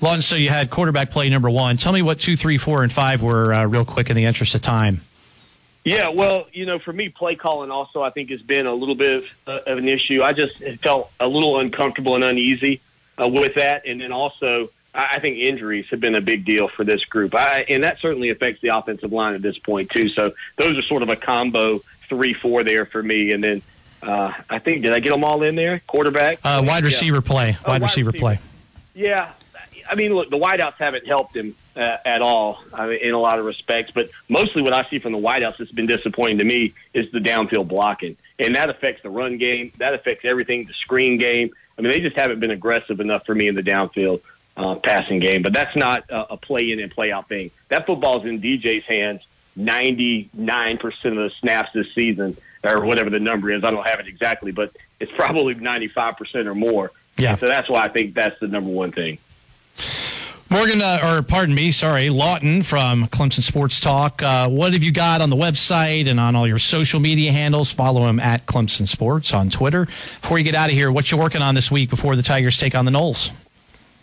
Lawton, 0.00 0.22
so 0.22 0.36
you 0.36 0.50
had 0.50 0.70
quarterback 0.70 1.10
play 1.10 1.28
number 1.28 1.50
one. 1.50 1.76
Tell 1.76 1.92
me 1.92 2.02
what 2.02 2.20
two, 2.20 2.36
three, 2.36 2.58
four, 2.58 2.84
and 2.84 2.92
five 2.92 3.20
were, 3.20 3.52
uh, 3.52 3.66
real 3.66 3.84
quick, 3.84 4.10
in 4.10 4.16
the 4.16 4.24
interest 4.24 4.54
of 4.54 4.62
time. 4.62 5.00
Yeah, 5.86 6.08
well, 6.08 6.48
you 6.52 6.66
know, 6.66 6.80
for 6.80 6.92
me, 6.92 7.10
play 7.10 7.36
calling 7.36 7.70
also 7.70 8.02
I 8.02 8.10
think 8.10 8.30
has 8.30 8.42
been 8.42 8.66
a 8.66 8.74
little 8.74 8.96
bit 8.96 9.22
of, 9.22 9.24
uh, 9.46 9.70
of 9.70 9.78
an 9.78 9.88
issue. 9.88 10.20
I 10.20 10.32
just 10.32 10.58
felt 10.80 11.12
a 11.20 11.28
little 11.28 11.60
uncomfortable 11.60 12.16
and 12.16 12.24
uneasy 12.24 12.80
uh, 13.22 13.28
with 13.28 13.54
that, 13.54 13.86
and 13.86 14.00
then 14.00 14.10
also 14.10 14.70
I 14.92 15.20
think 15.20 15.36
injuries 15.38 15.86
have 15.90 16.00
been 16.00 16.16
a 16.16 16.20
big 16.20 16.44
deal 16.44 16.66
for 16.66 16.82
this 16.82 17.04
group, 17.04 17.36
I, 17.36 17.66
and 17.68 17.84
that 17.84 18.00
certainly 18.00 18.30
affects 18.30 18.60
the 18.62 18.76
offensive 18.76 19.12
line 19.12 19.34
at 19.34 19.42
this 19.42 19.58
point 19.58 19.90
too. 19.90 20.08
So 20.08 20.32
those 20.56 20.76
are 20.76 20.82
sort 20.82 21.04
of 21.04 21.08
a 21.08 21.14
combo 21.14 21.78
three 22.08 22.34
four 22.34 22.64
there 22.64 22.84
for 22.84 23.00
me, 23.00 23.30
and 23.30 23.44
then 23.44 23.62
uh, 24.02 24.32
I 24.50 24.58
think 24.58 24.82
did 24.82 24.92
I 24.92 24.98
get 24.98 25.12
them 25.12 25.22
all 25.22 25.44
in 25.44 25.54
there? 25.54 25.82
Quarterback, 25.86 26.40
uh, 26.42 26.64
wide 26.66 26.82
receiver 26.82 27.18
yeah. 27.18 27.20
play, 27.20 27.46
wide, 27.50 27.58
oh, 27.64 27.70
wide 27.70 27.82
receiver, 27.82 28.10
receiver, 28.10 28.20
play. 28.20 28.38
Yeah, 28.92 29.30
I 29.88 29.94
mean, 29.94 30.12
look, 30.14 30.30
the 30.30 30.38
wideouts 30.38 30.78
haven't 30.78 31.06
helped 31.06 31.36
him 31.36 31.54
uh, 31.76 31.98
at 32.04 32.22
all 32.22 32.62
I 32.72 32.86
mean, 32.86 32.98
in 33.00 33.14
a 33.14 33.18
lot 33.18 33.38
of 33.38 33.44
respects, 33.44 33.92
but 33.92 34.08
mostly 34.28 34.62
what 34.62 34.72
I 34.72 34.84
see 34.84 34.98
from 34.98 35.12
the 35.12 35.18
wideouts 35.18 35.58
that's 35.58 35.72
been 35.72 35.86
disappointing 35.86 36.38
to 36.38 36.44
me 36.44 36.74
is 36.94 37.10
the 37.12 37.18
downfield 37.18 37.68
blocking, 37.68 38.16
and 38.38 38.54
that 38.56 38.70
affects 38.70 39.02
the 39.02 39.10
run 39.10 39.38
game, 39.38 39.72
that 39.78 39.94
affects 39.94 40.24
everything, 40.24 40.64
the 40.64 40.74
screen 40.74 41.18
game. 41.18 41.50
I 41.78 41.82
mean, 41.82 41.92
they 41.92 42.00
just 42.00 42.16
haven't 42.16 42.40
been 42.40 42.50
aggressive 42.50 43.00
enough 43.00 43.26
for 43.26 43.34
me 43.34 43.48
in 43.48 43.54
the 43.54 43.62
downfield 43.62 44.22
uh, 44.56 44.76
passing 44.76 45.18
game. 45.18 45.42
But 45.42 45.52
that's 45.52 45.76
not 45.76 46.08
a, 46.10 46.32
a 46.32 46.36
play 46.36 46.70
in 46.70 46.80
and 46.80 46.90
play 46.90 47.12
out 47.12 47.28
thing. 47.28 47.50
That 47.68 47.86
football's 47.86 48.24
in 48.24 48.40
DJ's 48.40 48.84
hands 48.84 49.22
99% 49.58 50.84
of 51.04 51.14
the 51.14 51.30
snaps 51.40 51.70
this 51.72 51.94
season, 51.94 52.36
or 52.62 52.84
whatever 52.84 53.10
the 53.10 53.20
number 53.20 53.50
is. 53.50 53.64
I 53.64 53.70
don't 53.70 53.86
have 53.86 54.00
it 54.00 54.06
exactly, 54.06 54.52
but 54.52 54.76
it's 55.00 55.12
probably 55.12 55.54
95% 55.54 56.46
or 56.46 56.54
more. 56.54 56.92
Yeah. 57.16 57.30
And 57.30 57.38
so 57.38 57.48
that's 57.48 57.68
why 57.68 57.82
I 57.82 57.88
think 57.88 58.14
that's 58.14 58.38
the 58.40 58.48
number 58.48 58.70
one 58.70 58.92
thing. 58.92 59.18
Morgan, 60.48 60.80
uh, 60.80 61.00
or 61.02 61.22
pardon 61.22 61.54
me, 61.54 61.72
sorry, 61.72 62.08
Lawton 62.08 62.62
from 62.62 63.08
Clemson 63.08 63.42
Sports 63.42 63.80
Talk. 63.80 64.22
Uh, 64.22 64.48
what 64.48 64.72
have 64.74 64.84
you 64.84 64.92
got 64.92 65.20
on 65.20 65.28
the 65.28 65.36
website 65.36 66.08
and 66.08 66.20
on 66.20 66.36
all 66.36 66.46
your 66.46 66.60
social 66.60 67.00
media 67.00 67.32
handles? 67.32 67.72
Follow 67.72 68.02
him 68.04 68.20
at 68.20 68.46
Clemson 68.46 68.86
Sports 68.86 69.34
on 69.34 69.50
Twitter. 69.50 69.86
Before 69.86 70.38
you 70.38 70.44
get 70.44 70.54
out 70.54 70.68
of 70.68 70.74
here, 70.74 70.92
what 70.92 71.10
you 71.10 71.18
working 71.18 71.42
on 71.42 71.56
this 71.56 71.70
week 71.70 71.90
before 71.90 72.14
the 72.14 72.22
Tigers 72.22 72.58
take 72.58 72.74
on 72.74 72.84
the 72.84 72.92
Noles? 72.92 73.32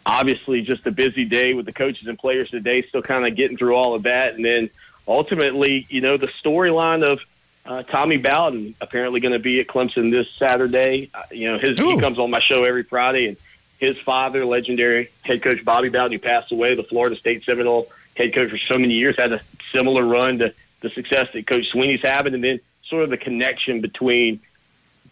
obviously 0.05 0.61
just 0.61 0.85
a 0.85 0.91
busy 0.91 1.25
day 1.25 1.53
with 1.53 1.65
the 1.65 1.71
coaches 1.71 2.07
and 2.07 2.17
players 2.17 2.49
today, 2.49 2.81
still 2.83 3.01
kind 3.01 3.25
of 3.25 3.35
getting 3.35 3.57
through 3.57 3.75
all 3.75 3.95
of 3.95 4.03
that. 4.03 4.35
And 4.35 4.43
then 4.43 4.69
ultimately, 5.07 5.85
you 5.89 6.01
know, 6.01 6.17
the 6.17 6.27
storyline 6.27 7.03
of 7.03 7.19
uh, 7.65 7.83
Tommy 7.83 8.17
Bowden 8.17 8.75
apparently 8.81 9.19
going 9.19 9.31
to 9.33 9.39
be 9.39 9.59
at 9.59 9.67
Clemson 9.67 10.11
this 10.11 10.29
Saturday. 10.31 11.09
Uh, 11.13 11.23
you 11.31 11.51
know, 11.51 11.57
his 11.57 11.79
Ooh. 11.79 11.91
he 11.91 11.99
comes 11.99 12.19
on 12.19 12.29
my 12.29 12.39
show 12.39 12.63
every 12.63 12.83
Friday, 12.83 13.27
and 13.27 13.37
his 13.83 13.99
father, 13.99 14.45
legendary 14.45 15.09
head 15.23 15.41
coach 15.41 15.63
Bobby 15.65 15.89
Bowden, 15.89 16.13
who 16.13 16.19
passed 16.19 16.51
away, 16.51 16.73
the 16.73 16.83
Florida 16.83 17.15
State 17.17 17.43
Seminole 17.43 17.91
head 18.15 18.33
coach 18.33 18.49
for 18.49 18.57
so 18.57 18.77
many 18.77 18.93
years, 18.93 19.17
had 19.17 19.33
a 19.33 19.41
similar 19.71 20.03
run 20.03 20.39
to 20.39 20.53
the 20.79 20.89
success 20.89 21.29
that 21.33 21.45
Coach 21.45 21.69
Swinney's 21.71 22.01
having, 22.01 22.33
and 22.33 22.43
then 22.43 22.59
sort 22.87 23.03
of 23.03 23.09
the 23.09 23.17
connection 23.17 23.81
between 23.81 24.39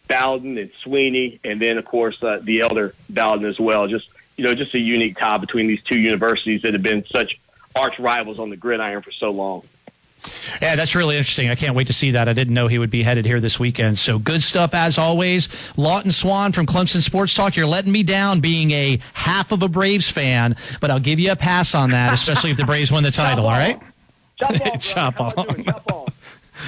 Bowden 0.07 0.57
and 0.57 0.71
Sweeney, 0.83 1.39
and 1.43 1.59
then 1.59 1.77
of 1.77 1.85
course 1.85 2.21
uh, 2.23 2.39
the 2.41 2.61
elder 2.61 2.95
Bowden 3.09 3.45
as 3.45 3.59
well. 3.59 3.87
Just 3.87 4.07
you 4.37 4.45
know, 4.45 4.55
just 4.55 4.73
a 4.73 4.79
unique 4.79 5.17
tie 5.17 5.37
between 5.37 5.67
these 5.67 5.83
two 5.83 5.99
universities 5.99 6.61
that 6.61 6.73
have 6.73 6.81
been 6.81 7.05
such 7.05 7.39
arch 7.75 7.99
rivals 7.99 8.39
on 8.39 8.49
the 8.49 8.57
gridiron 8.57 9.01
for 9.01 9.11
so 9.11 9.31
long. 9.31 9.63
Yeah, 10.61 10.75
that's 10.75 10.95
really 10.95 11.17
interesting. 11.17 11.49
I 11.49 11.55
can't 11.55 11.75
wait 11.75 11.87
to 11.87 11.93
see 11.93 12.11
that. 12.11 12.29
I 12.29 12.33
didn't 12.33 12.53
know 12.53 12.67
he 12.67 12.77
would 12.77 12.91
be 12.91 13.01
headed 13.03 13.25
here 13.25 13.39
this 13.39 13.59
weekend. 13.59 13.97
So 13.97 14.19
good 14.19 14.43
stuff 14.43 14.73
as 14.73 14.97
always. 14.97 15.49
Lawton 15.77 16.11
Swann 16.11 16.51
from 16.51 16.65
Clemson 16.65 17.01
Sports 17.01 17.33
Talk. 17.33 17.55
You're 17.55 17.65
letting 17.65 17.91
me 17.91 18.03
down 18.03 18.39
being 18.39 18.71
a 18.71 18.99
half 19.13 19.51
of 19.51 19.63
a 19.63 19.67
Braves 19.67 20.09
fan, 20.09 20.55
but 20.79 20.91
I'll 20.91 20.99
give 20.99 21.19
you 21.19 21.31
a 21.31 21.35
pass 21.35 21.73
on 21.73 21.89
that, 21.91 22.13
especially 22.13 22.51
if 22.51 22.57
the 22.57 22.65
Braves 22.65 22.91
win 22.91 23.03
the 23.03 23.11
title. 23.11 23.45
all 23.45 23.51
right? 23.51 23.81
Chop 24.79 25.19
off. 25.19 25.35
Chop 25.65 25.91
off. 25.91 26.07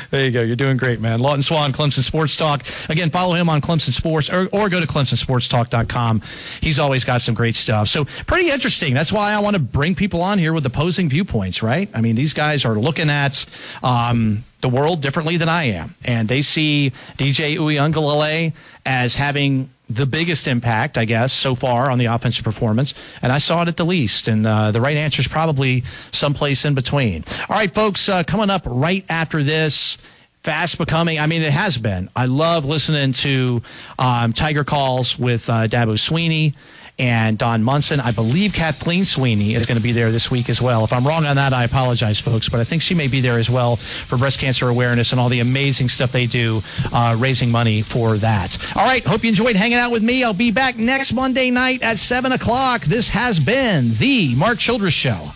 There 0.09 0.23
you 0.23 0.31
go. 0.31 0.41
You're 0.41 0.55
doing 0.55 0.77
great, 0.77 0.99
man. 0.99 1.19
Lawton 1.19 1.41
Swann, 1.41 1.71
Clemson 1.73 2.03
Sports 2.03 2.35
Talk. 2.37 2.63
Again, 2.89 3.09
follow 3.09 3.33
him 3.33 3.49
on 3.49 3.61
Clemson 3.61 3.91
Sports 3.91 4.31
or, 4.31 4.47
or 4.51 4.69
go 4.69 4.79
to 4.79 4.87
clemsonsportstalk.com. 4.87 6.21
He's 6.61 6.79
always 6.79 7.03
got 7.03 7.21
some 7.21 7.35
great 7.35 7.55
stuff. 7.55 7.87
So 7.87 8.05
pretty 8.05 8.49
interesting. 8.49 8.93
That's 8.93 9.11
why 9.11 9.33
I 9.33 9.39
want 9.39 9.55
to 9.55 9.61
bring 9.61 9.95
people 9.95 10.21
on 10.21 10.39
here 10.39 10.53
with 10.53 10.65
opposing 10.65 11.09
viewpoints, 11.09 11.63
right? 11.63 11.89
I 11.93 12.01
mean, 12.01 12.15
these 12.15 12.33
guys 12.33 12.65
are 12.65 12.75
looking 12.75 13.09
at 13.09 13.45
um, 13.81 14.43
the 14.63 14.69
world 14.69 15.01
differently 15.01 15.35
than 15.37 15.49
I 15.49 15.65
am. 15.65 15.93
And 16.05 16.27
they 16.27 16.41
see 16.41 16.93
DJ 17.17 17.57
Uiagalelei 17.57 18.53
as 18.85 19.15
having 19.15 19.69
the 19.89 20.05
biggest 20.05 20.47
impact, 20.47 20.97
I 20.97 21.03
guess, 21.03 21.33
so 21.33 21.53
far 21.53 21.91
on 21.91 21.99
the 21.99 22.05
offensive 22.05 22.45
performance. 22.45 22.93
And 23.21 23.31
I 23.31 23.37
saw 23.39 23.61
it 23.61 23.67
at 23.67 23.75
the 23.75 23.83
least. 23.83 24.29
And 24.29 24.47
uh, 24.47 24.71
the 24.71 24.79
right 24.79 24.95
answer 24.95 25.19
is 25.19 25.27
probably 25.27 25.81
someplace 26.11 26.63
in 26.63 26.75
between. 26.75 27.25
All 27.49 27.57
right, 27.57 27.71
folks, 27.75 28.07
uh, 28.07 28.23
coming 28.23 28.49
up 28.49 28.63
right 28.65 29.05
after 29.09 29.43
this. 29.43 29.97
Fast 30.43 30.77
becoming, 30.77 31.19
I 31.19 31.27
mean, 31.27 31.41
it 31.41 31.53
has 31.53 31.77
been. 31.77 32.09
I 32.17 32.25
love 32.25 32.65
listening 32.65 33.13
to 33.13 33.61
um, 33.97 34.33
Tiger 34.33 34.65
Calls 34.65 35.17
with 35.17 35.49
uh, 35.49 35.67
Dabo 35.67 35.93
Swinney 35.93 36.53
and 36.99 37.37
Don 37.37 37.63
Munson. 37.63 37.99
I 37.99 38.11
believe 38.11 38.53
Kathleen 38.53 39.03
Swinney 39.03 39.55
is 39.55 39.65
going 39.65 39.77
to 39.77 39.83
be 39.83 39.91
there 39.91 40.11
this 40.11 40.29
week 40.29 40.49
as 40.49 40.61
well. 40.61 40.83
If 40.83 40.93
I'm 40.93 41.05
wrong 41.05 41.25
on 41.25 41.35
that, 41.35 41.53
I 41.53 41.63
apologize, 41.63 42.19
folks, 42.19 42.49
but 42.49 42.59
I 42.59 42.63
think 42.63 42.81
she 42.81 42.93
may 42.93 43.07
be 43.07 43.21
there 43.21 43.39
as 43.39 43.49
well 43.49 43.75
for 43.75 44.17
breast 44.17 44.39
cancer 44.39 44.69
awareness 44.69 45.11
and 45.11 45.19
all 45.19 45.29
the 45.29 45.39
amazing 45.39 45.89
stuff 45.89 46.11
they 46.11 46.27
do, 46.27 46.61
uh, 46.91 47.15
raising 47.17 47.51
money 47.51 47.81
for 47.81 48.17
that. 48.17 48.57
All 48.75 48.85
right, 48.85 49.03
hope 49.03 49.23
you 49.23 49.29
enjoyed 49.29 49.55
hanging 49.55 49.77
out 49.77 49.91
with 49.91 50.03
me. 50.03 50.23
I'll 50.23 50.33
be 50.33 50.51
back 50.51 50.77
next 50.77 51.13
Monday 51.13 51.49
night 51.51 51.81
at 51.81 51.97
7 51.99 52.31
o'clock. 52.31 52.81
This 52.81 53.09
has 53.09 53.39
been 53.39 53.93
the 53.95 54.35
Mark 54.35 54.59
Childress 54.59 54.93
Show. 54.93 55.31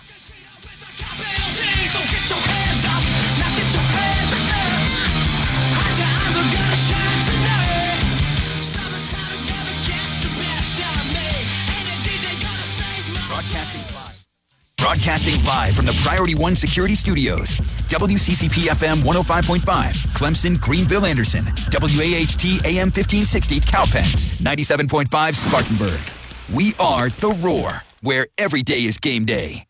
Broadcasting 14.87 15.43
live 15.43 15.75
from 15.75 15.85
the 15.85 15.91
Priority 16.01 16.33
One 16.33 16.55
Security 16.55 16.95
Studios. 16.95 17.55
WCCP 17.89 18.69
FM 18.69 19.01
105.5, 19.01 19.59
Clemson, 20.15 20.57
Greenville, 20.61 21.05
Anderson. 21.05 21.43
WAHT 21.43 22.45
AM 22.63 22.87
1560, 22.87 23.59
Cowpens. 23.59 24.27
97.5, 24.37 25.33
Spartanburg. 25.33 25.99
We 26.53 26.73
are 26.79 27.09
The 27.09 27.37
Roar, 27.43 27.83
where 28.01 28.27
every 28.37 28.63
day 28.63 28.85
is 28.85 28.97
game 28.97 29.25
day. 29.25 29.67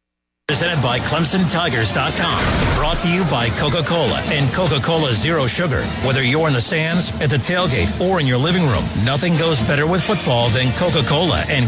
Presented 0.48 0.82
by 0.82 0.98
ClemsonTigers.com. 1.00 2.40
Brought 2.80 3.02
to 3.02 3.12
you 3.12 3.26
by 3.26 3.50
Coca 3.60 3.84
Cola 3.84 4.22
and 4.28 4.50
Coca 4.54 4.80
Cola 4.80 5.14
Zero 5.14 5.46
Sugar. 5.46 5.84
Whether 6.08 6.24
you're 6.24 6.48
in 6.48 6.54
the 6.54 6.62
stands, 6.62 7.12
at 7.20 7.30
the 7.30 7.36
tailgate, 7.36 8.00
or 8.00 8.22
in 8.22 8.28
your 8.28 8.38
living 8.38 8.64
room, 8.64 8.86
nothing 9.04 9.36
goes 9.36 9.60
better 9.60 9.86
with 9.86 10.02
football 10.02 10.48
than 10.56 10.72
Coca 10.80 11.06
Cola 11.06 11.44
and 11.50 11.68